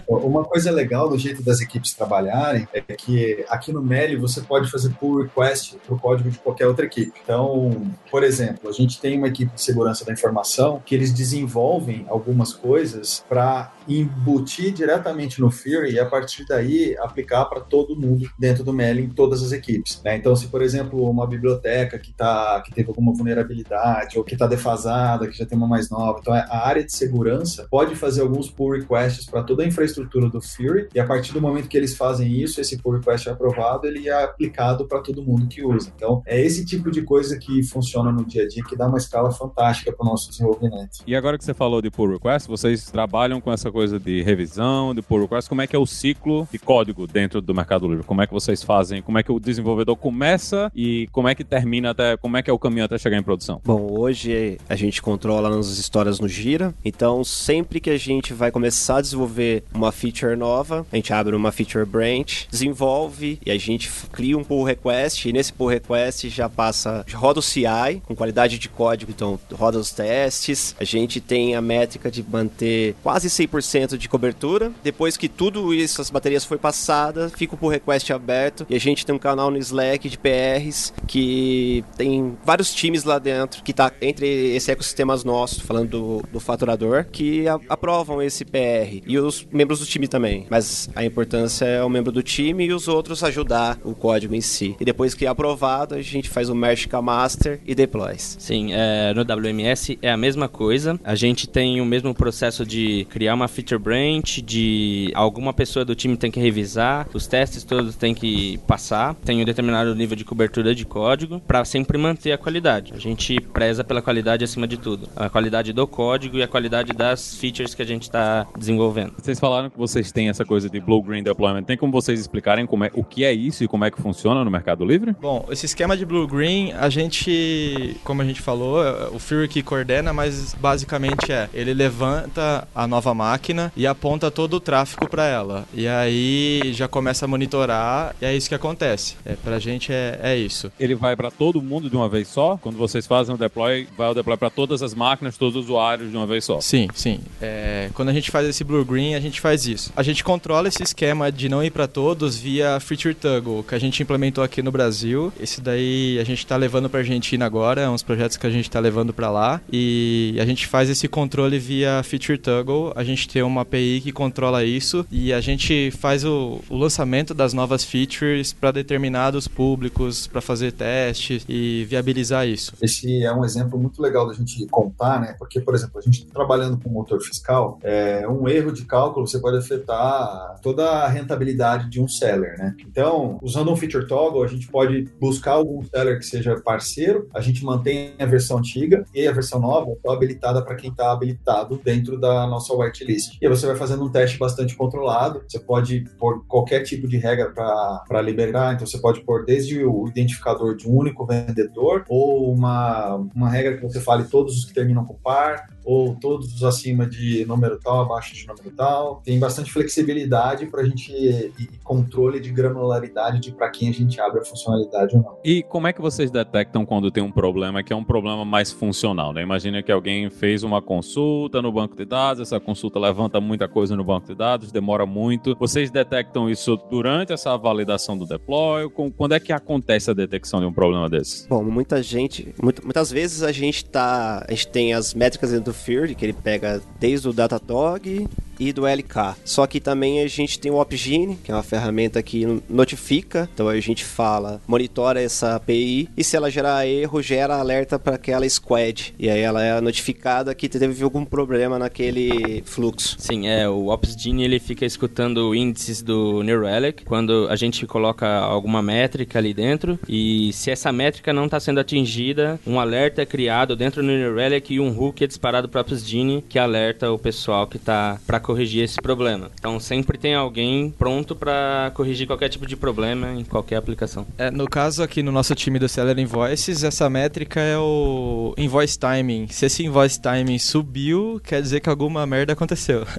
Uma 0.07 0.45
coisa 0.45 0.71
legal 0.71 1.09
do 1.09 1.17
jeito 1.17 1.43
das 1.43 1.59
equipes 1.59 1.93
trabalharem 1.93 2.67
é 2.73 2.81
que 2.81 3.43
aqui 3.49 3.73
no 3.73 3.81
Meli 3.81 4.15
você 4.15 4.41
pode 4.41 4.71
fazer 4.71 4.89
pull 4.91 5.23
request 5.23 5.75
para 5.85 5.95
o 5.95 5.99
código 5.99 6.29
de 6.29 6.37
qualquer 6.39 6.67
outra 6.67 6.85
equipe. 6.85 7.13
Então, 7.23 7.91
por 8.09 8.23
exemplo, 8.23 8.52
exemplo, 8.53 8.69
a 8.69 8.73
gente 8.73 8.99
tem 8.99 9.17
uma 9.17 9.27
equipe 9.27 9.53
de 9.53 9.61
segurança 9.61 10.05
da 10.05 10.13
informação 10.13 10.81
que 10.85 10.93
eles 10.93 11.11
desenvolvem 11.11 12.05
algumas 12.07 12.53
coisas 12.53 13.23
para 13.27 13.73
embutir 13.87 14.71
diretamente 14.71 15.39
no 15.39 15.51
Fury 15.51 15.93
e 15.93 15.99
a 15.99 16.05
partir 16.05 16.45
daí 16.45 16.95
aplicar 16.97 17.45
para 17.45 17.61
todo 17.61 17.95
mundo 17.95 18.29
dentro 18.37 18.63
do 18.63 18.73
Meli 18.73 19.03
em 19.03 19.09
todas 19.09 19.43
as 19.43 19.51
equipes. 19.51 20.01
Né? 20.03 20.17
Então, 20.17 20.35
se 20.35 20.47
por 20.47 20.61
exemplo 20.61 21.09
uma 21.09 21.27
biblioteca 21.27 21.97
que 21.99 22.13
tá 22.13 22.61
que 22.61 22.73
teve 22.73 22.89
alguma 22.89 23.13
vulnerabilidade 23.13 24.17
ou 24.17 24.23
que 24.23 24.33
está 24.33 24.47
defasada, 24.47 25.27
que 25.27 25.37
já 25.37 25.45
tem 25.45 25.57
uma 25.57 25.67
mais 25.67 25.89
nova, 25.89 26.19
então 26.19 26.33
a 26.33 26.67
área 26.67 26.83
de 26.83 26.93
segurança 26.93 27.67
pode 27.69 27.95
fazer 27.95 28.21
alguns 28.21 28.49
pull 28.49 28.71
requests 28.71 29.25
para 29.25 29.43
toda 29.43 29.63
a 29.63 29.67
infraestrutura 29.67 30.29
do 30.29 30.41
Fury 30.41 30.87
e 30.93 30.99
a 30.99 31.05
partir 31.05 31.33
do 31.33 31.41
momento 31.41 31.67
que 31.67 31.77
eles 31.77 31.95
fazem 31.95 32.31
isso, 32.31 32.61
esse 32.61 32.77
pull 32.77 32.93
request 32.93 33.27
é 33.27 33.31
aprovado, 33.31 33.87
ele 33.87 34.07
é 34.07 34.23
aplicado 34.23 34.87
para 34.87 35.01
todo 35.01 35.23
mundo 35.23 35.47
que 35.47 35.63
usa. 35.63 35.91
Então, 35.95 36.21
é 36.25 36.39
esse 36.39 36.65
tipo 36.65 36.91
de 36.91 37.01
coisa 37.01 37.37
que 37.37 37.63
funciona 37.63 38.11
no 38.11 38.25
dia 38.25 38.43
a 38.43 38.47
dia 38.47 38.63
que 38.63 38.75
dá 38.75 38.87
uma 38.87 38.97
escala 38.97 39.31
fantástica 39.31 39.91
para 39.91 40.05
o 40.05 40.09
nosso 40.09 40.29
desenvolvimento. 40.29 40.99
E 41.05 41.15
agora 41.15 41.37
que 41.37 41.43
você 41.43 41.53
falou 41.53 41.81
de 41.81 41.89
pull 41.89 42.11
request, 42.11 42.47
vocês 42.47 42.89
trabalham 42.89 43.41
com 43.41 43.51
essa 43.51 43.69
coisa 43.73 43.99
de 43.99 44.21
revisão, 44.21 44.93
de 44.93 45.01
pull 45.01 45.21
request, 45.21 45.49
como 45.49 45.63
é 45.63 45.67
que 45.67 45.75
é 45.75 45.79
o 45.79 45.85
ciclo 45.85 46.47
de 46.51 46.59
código 46.59 47.07
dentro 47.07 47.41
do 47.41 47.55
Mercado 47.55 47.87
Livre? 47.87 48.03
Como 48.03 48.21
é 48.21 48.27
que 48.27 48.31
vocês 48.31 48.61
fazem? 48.61 49.01
Como 49.01 49.17
é 49.17 49.23
que 49.23 49.31
o 49.31 49.39
desenvolvedor 49.39 49.95
começa 49.95 50.71
e 50.75 51.09
como 51.11 51.27
é 51.27 51.33
que 51.33 51.43
termina 51.43 51.89
até, 51.89 52.15
como 52.15 52.37
é 52.37 52.43
que 52.43 52.51
é 52.51 52.53
o 52.53 52.59
caminho 52.59 52.85
até 52.85 52.99
chegar 52.99 53.17
em 53.17 53.23
produção? 53.23 53.59
Bom, 53.65 53.99
hoje 53.99 54.59
a 54.69 54.75
gente 54.75 55.01
controla 55.01 55.57
as 55.57 55.69
histórias 55.79 56.19
no 56.19 56.27
Gira, 56.27 56.73
então 56.85 57.23
sempre 57.23 57.79
que 57.79 57.89
a 57.89 57.97
gente 57.97 58.31
vai 58.31 58.51
começar 58.51 58.97
a 58.97 59.01
desenvolver 59.01 59.63
uma 59.73 59.91
feature 59.91 60.35
nova, 60.35 60.85
a 60.91 60.95
gente 60.95 61.11
abre 61.11 61.35
uma 61.35 61.51
feature 61.51 61.83
branch, 61.85 62.47
desenvolve 62.51 63.39
e 63.43 63.49
a 63.49 63.57
gente 63.57 63.89
cria 64.11 64.37
um 64.37 64.43
pull 64.43 64.63
request 64.63 65.27
e 65.27 65.33
nesse 65.33 65.51
pull 65.51 65.67
request 65.67 66.29
já 66.29 66.47
passa, 66.47 67.03
já 67.07 67.17
roda 67.17 67.39
o 67.39 67.43
CI 67.43 68.03
com 68.05 68.15
qualidade 68.15 68.59
de 68.59 68.69
código, 68.69 69.11
então 69.11 69.39
roda 69.51 69.79
os 69.79 69.91
testes, 69.91 70.75
a 70.79 70.83
gente 70.83 71.19
tem 71.19 71.55
a 71.55 71.61
métrica 71.61 72.11
de 72.11 72.21
manter 72.21 72.95
quase 73.01 73.29
100% 73.29 73.62
de 73.97 74.07
cobertura. 74.07 74.71
Depois 74.83 75.17
que 75.17 75.27
tudo 75.27 75.73
isso, 75.73 76.01
as 76.01 76.09
baterias 76.09 76.45
foi 76.45 76.57
passada, 76.57 77.29
fica 77.29 77.57
o 77.59 77.69
request 77.69 78.11
aberto 78.13 78.65
e 78.69 78.75
a 78.75 78.79
gente 78.79 79.05
tem 79.05 79.13
um 79.13 79.19
canal 79.19 79.51
no 79.51 79.57
Slack 79.57 80.09
de 80.09 80.17
PRs 80.17 80.93
que 81.07 81.83
tem 81.97 82.37
vários 82.45 82.73
times 82.73 83.03
lá 83.03 83.19
dentro 83.19 83.63
que 83.63 83.73
tá 83.73 83.91
entre 84.01 84.55
esses 84.55 84.69
ecossistemas 84.69 85.23
nossos, 85.23 85.59
falando 85.59 85.89
do, 85.89 86.23
do 86.31 86.39
faturador, 86.39 87.05
que 87.11 87.47
a, 87.47 87.59
aprovam 87.69 88.21
esse 88.21 88.45
PR 88.45 89.01
e 89.05 89.17
os 89.17 89.45
membros 89.51 89.79
do 89.79 89.85
time 89.85 90.07
também. 90.07 90.47
Mas 90.49 90.89
a 90.95 91.03
importância 91.03 91.65
é 91.65 91.83
o 91.83 91.89
membro 91.89 92.11
do 92.11 92.23
time 92.23 92.65
e 92.65 92.73
os 92.73 92.87
outros 92.87 93.23
ajudar 93.23 93.77
o 93.83 93.93
código 93.93 94.33
em 94.33 94.41
si. 94.41 94.75
E 94.79 94.85
depois 94.85 95.13
que 95.13 95.25
é 95.25 95.29
aprovado, 95.29 95.95
a 95.95 96.01
gente 96.01 96.29
faz 96.29 96.49
o 96.49 96.55
merge 96.55 96.87
com 96.87 96.97
a 96.97 97.01
master 97.01 97.59
e 97.65 97.75
deploy. 97.75 98.13
mais. 98.13 98.37
Sim, 98.39 98.73
é, 98.73 99.13
no 99.13 99.21
WMS 99.21 99.97
é 100.01 100.11
a 100.11 100.17
mesma 100.17 100.47
coisa. 100.47 100.99
A 101.03 101.15
gente 101.15 101.47
tem 101.47 101.81
o 101.81 101.85
mesmo 101.85 102.13
processo 102.13 102.65
de 102.65 103.05
criar 103.09 103.33
uma 103.33 103.47
feature 103.53 103.79
branch, 103.79 104.41
de 104.41 105.11
alguma 105.13 105.53
pessoa 105.53 105.85
do 105.85 105.95
time 105.95 106.17
tem 106.17 106.31
que 106.31 106.39
revisar, 106.39 107.07
os 107.13 107.27
testes 107.27 107.63
todos 107.63 107.95
tem 107.95 108.13
que 108.13 108.57
passar, 108.67 109.13
tem 109.23 109.41
um 109.41 109.45
determinado 109.45 109.93
nível 109.95 110.17
de 110.17 110.25
cobertura 110.25 110.73
de 110.73 110.85
código 110.85 111.39
para 111.39 111.63
sempre 111.63 111.97
manter 111.97 112.31
a 112.31 112.37
qualidade. 112.37 112.93
A 112.95 112.99
gente 112.99 113.39
preza 113.39 113.83
pela 113.83 114.01
qualidade 114.01 114.43
acima 114.43 114.67
de 114.67 114.77
tudo. 114.77 115.07
A 115.15 115.29
qualidade 115.29 115.71
do 115.71 115.85
código 115.85 116.37
e 116.37 116.43
a 116.43 116.47
qualidade 116.47 116.91
das 116.93 117.35
features 117.35 117.75
que 117.75 117.81
a 117.81 117.85
gente 117.85 118.03
está 118.03 118.47
desenvolvendo. 118.57 119.13
Vocês 119.21 119.39
falaram 119.39 119.69
que 119.69 119.77
vocês 119.77 120.11
têm 120.11 120.29
essa 120.29 120.43
coisa 120.43 120.69
de 120.69 120.79
Blue 120.79 121.01
Green 121.01 121.23
Deployment. 121.23 121.63
Tem 121.63 121.77
como 121.77 121.91
vocês 121.91 122.19
explicarem 122.19 122.65
como 122.65 122.83
é, 122.83 122.91
o 122.93 123.03
que 123.03 123.23
é 123.23 123.31
isso 123.31 123.63
e 123.63 123.67
como 123.67 123.85
é 123.85 123.91
que 123.91 124.01
funciona 124.01 124.43
no 124.43 124.49
Mercado 124.49 124.83
Livre? 124.83 125.15
Bom, 125.21 125.45
esse 125.51 125.65
esquema 125.65 125.95
de 125.95 126.05
Blue 126.05 126.27
Green, 126.27 126.71
a 126.73 126.89
gente, 126.89 127.95
como 128.03 128.21
a 128.21 128.25
gente 128.25 128.41
falou, 128.41 128.81
o 129.13 129.19
Fury 129.19 129.47
que 129.47 129.61
coordena, 129.61 130.11
mas 130.11 130.55
basicamente 130.59 131.31
é, 131.31 131.49
ele 131.53 131.73
levanta 131.73 132.67
a 132.73 132.87
nova 132.87 133.13
máquina 133.13 133.42
e 133.75 133.85
aponta 133.85 134.31
todo 134.31 134.55
o 134.55 134.59
tráfego 134.59 135.09
para 135.09 135.25
ela. 135.25 135.65
E 135.73 135.87
aí 135.87 136.71
já 136.73 136.87
começa 136.87 137.25
a 137.25 137.27
monitorar 137.27 138.15
e 138.21 138.25
é 138.25 138.35
isso 138.35 138.47
que 138.47 138.55
acontece. 138.55 139.15
É, 139.25 139.35
pra 139.35 139.59
gente 139.59 139.91
é, 139.91 140.19
é 140.21 140.37
isso. 140.37 140.71
Ele 140.79 140.95
vai 140.95 141.15
para 141.15 141.29
todo 141.31 141.61
mundo 141.61 141.89
de 141.89 141.95
uma 141.95 142.07
vez 142.07 142.27
só? 142.27 142.57
Quando 142.61 142.77
vocês 142.77 143.05
fazem 143.05 143.33
o 143.35 143.37
deploy, 143.37 143.87
vai 143.97 144.09
o 144.09 144.13
deploy 144.13 144.37
para 144.37 144.49
todas 144.49 144.81
as 144.81 144.93
máquinas, 144.93 145.37
todos 145.37 145.55
os 145.55 145.65
usuários 145.65 146.11
de 146.11 146.17
uma 146.17 146.27
vez 146.27 146.45
só? 146.45 146.61
Sim, 146.61 146.87
sim. 146.93 147.19
É, 147.41 147.89
quando 147.93 148.09
a 148.09 148.13
gente 148.13 148.31
faz 148.31 148.47
esse 148.47 148.63
Blue 148.63 148.85
Green, 148.85 149.15
a 149.15 149.19
gente 149.19 149.41
faz 149.41 149.65
isso. 149.65 149.91
A 149.95 150.03
gente 150.03 150.23
controla 150.23 150.67
esse 150.67 150.83
esquema 150.83 151.31
de 151.31 151.49
não 151.49 151.63
ir 151.63 151.71
para 151.71 151.87
todos 151.87 152.37
via 152.37 152.79
Feature 152.79 153.13
Toggle, 153.13 153.63
que 153.63 153.75
a 153.75 153.79
gente 153.79 154.01
implementou 154.01 154.43
aqui 154.43 154.61
no 154.61 154.71
Brasil. 154.71 155.33
Esse 155.39 155.61
daí 155.61 156.17
a 156.19 156.23
gente 156.23 156.39
está 156.39 156.55
levando 156.55 156.89
para 156.89 156.99
Argentina 156.99 157.45
agora, 157.45 157.81
é 157.81 157.89
uns 157.89 158.03
projetos 158.03 158.37
que 158.37 158.47
a 158.47 158.49
gente 158.49 158.65
está 158.65 158.79
levando 158.79 159.13
para 159.13 159.29
lá. 159.29 159.61
E 159.71 160.37
a 160.39 160.45
gente 160.45 160.67
faz 160.67 160.89
esse 160.89 161.07
controle 161.07 161.57
via 161.59 162.01
Feature 162.03 162.37
Toggle. 162.37 162.93
A 162.95 163.03
gente 163.03 163.27
tem 163.33 163.41
uma 163.41 163.61
API 163.61 163.99
que 163.99 164.11
controla 164.11 164.63
isso 164.63 165.03
e 165.09 165.33
a 165.33 165.41
gente 165.41 165.89
faz 165.89 166.23
o, 166.23 166.61
o 166.69 166.77
lançamento 166.77 167.33
das 167.33 167.51
novas 167.51 167.83
features 167.83 168.53
para 168.53 168.69
determinados 168.69 169.47
públicos, 169.47 170.27
para 170.27 170.39
fazer 170.39 170.71
testes 170.71 171.43
e 171.49 171.83
viabilizar 171.89 172.47
isso. 172.47 172.73
Esse 172.79 173.23
é 173.23 173.33
um 173.33 173.43
exemplo 173.43 173.79
muito 173.79 173.99
legal 174.03 174.27
da 174.27 174.33
gente 174.33 174.67
contar, 174.67 175.19
né? 175.19 175.35
Porque, 175.39 175.59
por 175.59 175.73
exemplo, 175.73 175.97
a 175.97 176.01
gente 176.01 176.27
tá 176.27 176.31
trabalhando 176.31 176.77
com 176.77 176.91
motor 176.91 177.19
fiscal, 177.21 177.79
é, 177.81 178.27
um 178.27 178.47
erro 178.47 178.71
de 178.71 178.85
cálculo 178.85 179.25
você 179.25 179.39
pode 179.39 179.57
afetar 179.57 180.59
toda 180.61 180.87
a 180.87 181.07
rentabilidade 181.07 181.89
de 181.89 181.99
um 181.99 182.07
seller, 182.07 182.55
né? 182.59 182.75
Então, 182.87 183.39
usando 183.41 183.71
um 183.71 183.75
feature 183.75 184.07
toggle, 184.07 184.43
a 184.43 184.47
gente 184.47 184.67
pode 184.67 185.07
buscar 185.19 185.53
algum 185.53 185.83
seller 185.83 186.19
que 186.19 186.25
seja 186.25 186.61
parceiro, 186.61 187.27
a 187.33 187.41
gente 187.41 187.65
mantém 187.65 188.13
a 188.19 188.27
versão 188.27 188.59
antiga 188.59 189.03
e 189.11 189.27
a 189.27 189.31
versão 189.31 189.59
nova 189.59 189.91
habilitada 190.07 190.61
para 190.61 190.75
quem 190.75 190.91
está 190.91 191.11
habilitado 191.11 191.81
dentro 191.83 192.19
da 192.19 192.45
nossa 192.45 192.71
whitelist. 192.75 193.22
E 193.41 193.45
aí 193.45 193.49
você 193.49 193.65
vai 193.65 193.75
fazendo 193.75 194.03
um 194.03 194.09
teste 194.09 194.37
bastante 194.37 194.75
controlado, 194.75 195.43
você 195.47 195.59
pode 195.59 196.05
pôr 196.17 196.45
qualquer 196.47 196.81
tipo 196.81 197.07
de 197.07 197.17
regra 197.17 197.49
para 197.51 198.21
liberar, 198.21 198.73
então 198.73 198.85
você 198.85 198.97
pode 198.97 199.21
pôr 199.21 199.45
desde 199.45 199.83
o 199.85 200.07
identificador 200.07 200.75
de 200.75 200.87
um 200.87 200.95
único 200.95 201.25
vendedor 201.25 202.05
ou 202.09 202.53
uma, 202.53 203.15
uma 203.35 203.49
regra 203.49 203.77
que 203.77 203.83
você 203.83 203.99
fale 203.99 204.25
todos 204.25 204.57
os 204.57 204.65
que 204.65 204.73
terminam 204.73 205.05
com 205.05 205.15
par, 205.15 205.67
ou 205.85 206.15
todos 206.15 206.53
os 206.53 206.63
acima 206.63 207.05
de 207.05 207.45
número 207.45 207.77
tal, 207.79 208.01
abaixo 208.01 208.33
de 208.33 208.47
número 208.47 208.71
tal. 208.71 209.21
Tem 209.23 209.39
bastante 209.39 209.71
flexibilidade 209.71 210.65
para 210.67 210.81
a 210.81 210.85
gente 210.85 211.11
e 211.11 211.69
controle 211.83 212.39
de 212.39 212.51
granularidade 212.51 213.39
de 213.39 213.51
para 213.51 213.69
quem 213.69 213.89
a 213.89 213.91
gente 213.91 214.19
abre 214.19 214.39
a 214.39 214.45
funcionalidade 214.45 215.15
ou 215.15 215.21
não. 215.21 215.37
E 215.43 215.63
como 215.63 215.87
é 215.87 215.93
que 215.93 216.01
vocês 216.01 216.31
detectam 216.31 216.85
quando 216.85 217.11
tem 217.11 217.23
um 217.23 217.31
problema 217.31 217.83
que 217.83 217.91
é 217.91 217.95
um 217.95 218.03
problema 218.03 218.45
mais 218.45 218.71
funcional? 218.71 219.33
Né? 219.33 219.41
Imagina 219.41 219.83
que 219.83 219.91
alguém 219.91 220.29
fez 220.29 220.63
uma 220.63 220.81
consulta 220.81 221.61
no 221.61 221.71
banco 221.71 221.95
de 221.95 222.05
dados, 222.05 222.41
essa 222.41 222.59
consulta 222.59 222.99
levanta 223.03 223.39
muita 223.39 223.67
coisa 223.67 223.95
no 223.95 224.03
banco 224.03 224.27
de 224.27 224.35
dados, 224.35 224.71
demora 224.71 225.05
muito. 225.05 225.55
Vocês 225.59 225.91
detectam 225.91 226.49
isso 226.49 226.77
durante 226.89 227.33
essa 227.33 227.55
validação 227.57 228.17
do 228.17 228.25
deploy? 228.25 228.89
Quando 229.15 229.33
é 229.33 229.39
que 229.39 229.51
acontece 229.51 230.09
a 230.09 230.13
detecção 230.13 230.59
de 230.59 230.65
um 230.65 230.73
problema 230.73 231.09
desse? 231.09 231.47
Bom, 231.47 231.63
muita 231.63 232.01
gente, 232.01 232.53
muitas 232.61 233.11
vezes 233.11 233.43
a 233.43 233.51
gente 233.51 233.85
tá, 233.85 234.45
a 234.47 234.51
gente 234.51 234.67
tem 234.67 234.93
as 234.93 235.13
métricas 235.13 235.51
dentro 235.51 235.65
do 235.65 235.73
Field, 235.73 236.15
que 236.15 236.25
ele 236.25 236.33
pega 236.33 236.81
desde 236.99 237.27
o 237.27 237.33
Datadog 237.33 238.27
e 238.69 238.73
do 238.73 238.85
LK. 238.85 239.35
Só 239.43 239.67
que 239.67 239.79
também 239.79 240.21
a 240.21 240.27
gente 240.27 240.59
tem 240.59 240.71
o 240.71 240.79
Opgene, 240.79 241.37
que 241.43 241.51
é 241.51 241.55
uma 241.55 241.63
ferramenta 241.63 242.21
que 242.21 242.61
notifica, 242.69 243.49
então 243.53 243.67
a 243.67 243.79
gente 243.79 244.03
fala, 244.03 244.61
monitora 244.67 245.21
essa 245.21 245.55
API 245.55 246.09
e 246.15 246.23
se 246.23 246.35
ela 246.35 246.49
gerar 246.49 246.87
erro, 246.87 247.21
gera 247.21 247.55
alerta 247.55 247.99
para 247.99 248.15
aquela 248.15 248.47
squad. 248.47 249.13
E 249.17 249.29
aí 249.29 249.39
ela 249.39 249.63
é 249.63 249.79
notificada 249.81 250.53
que 250.55 250.69
teve 250.69 251.03
algum 251.03 251.25
problema 251.25 251.77
naquele 251.79 252.61
fluxo. 252.65 253.15
Sim, 253.19 253.47
é, 253.47 253.67
o 253.67 253.87
Opsgene 253.87 254.43
ele 254.43 254.59
fica 254.59 254.85
escutando 254.85 255.53
índices 255.55 256.01
do 256.01 256.41
New 256.43 256.61
Relic 256.61 257.05
quando 257.05 257.47
a 257.49 257.55
gente 257.55 257.85
coloca 257.85 258.27
alguma 258.27 258.81
métrica 258.81 259.39
ali 259.39 259.53
dentro 259.53 259.99
e 260.07 260.51
se 260.53 260.71
essa 260.71 260.91
métrica 260.91 261.33
não 261.33 261.45
está 261.45 261.59
sendo 261.59 261.79
atingida, 261.79 262.59
um 262.65 262.79
alerta 262.79 263.21
é 263.21 263.25
criado 263.25 263.75
dentro 263.75 264.01
do 264.01 264.07
New 264.07 264.35
Relic 264.35 264.73
e 264.73 264.79
um 264.79 264.97
hook 264.97 265.23
é 265.23 265.27
disparado 265.27 265.67
para 265.69 265.79
o 265.79 265.81
Opsgene 265.81 266.43
que 266.47 266.59
alerta 266.59 267.11
o 267.11 267.19
pessoal 267.19 267.67
que 267.67 267.77
está 267.77 268.19
para 268.25 268.39
corrigir 268.53 268.83
esse 268.83 269.01
problema. 269.01 269.49
Então 269.59 269.79
sempre 269.79 270.15
tem 270.17 270.35
alguém 270.35 270.91
pronto 270.91 271.35
para 271.35 271.91
corrigir 271.95 272.27
qualquer 272.27 272.49
tipo 272.49 272.67
de 272.67 272.75
problema 272.75 273.33
em 273.33 273.43
qualquer 273.43 273.77
aplicação. 273.77 274.27
É, 274.37 274.51
no 274.51 274.69
caso 274.69 275.01
aqui 275.01 275.23
no 275.23 275.31
nosso 275.31 275.55
time 275.55 275.79
do 275.79 275.89
Seller 275.89 276.17
Invoices, 276.19 276.83
essa 276.83 277.09
métrica 277.09 277.59
é 277.59 277.77
o 277.77 278.53
invoice 278.57 278.97
timing. 278.97 279.47
Se 279.49 279.65
esse 279.65 279.83
invoice 279.83 280.21
timing 280.21 280.59
subiu, 280.59 281.41
quer 281.43 281.61
dizer 281.61 281.79
que 281.79 281.89
alguma 281.89 282.25
merda 282.27 282.53
aconteceu. 282.53 283.05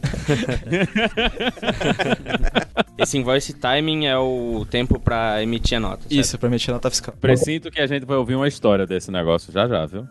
esse 2.97 3.19
invoice 3.19 3.53
timing 3.53 4.07
é 4.07 4.17
o 4.17 4.65
tempo 4.71 5.01
para 5.01 5.43
emitir 5.43 5.79
a 5.79 5.81
nota. 5.81 6.03
Certo? 6.03 6.13
Isso, 6.13 6.39
para 6.39 6.49
emitir 6.49 6.71
a 6.71 6.75
nota 6.75 6.91
fiscal. 6.91 7.15
Presinto 7.21 7.71
que 7.71 7.81
a 7.81 7.87
gente 7.87 8.05
vai 8.05 8.17
ouvir 8.17 8.37
uma 8.37 8.47
história 8.47 8.87
desse 8.87 9.11
negócio 9.11 9.53
já 9.53 9.67
já, 9.67 9.85
viu? 9.85 10.07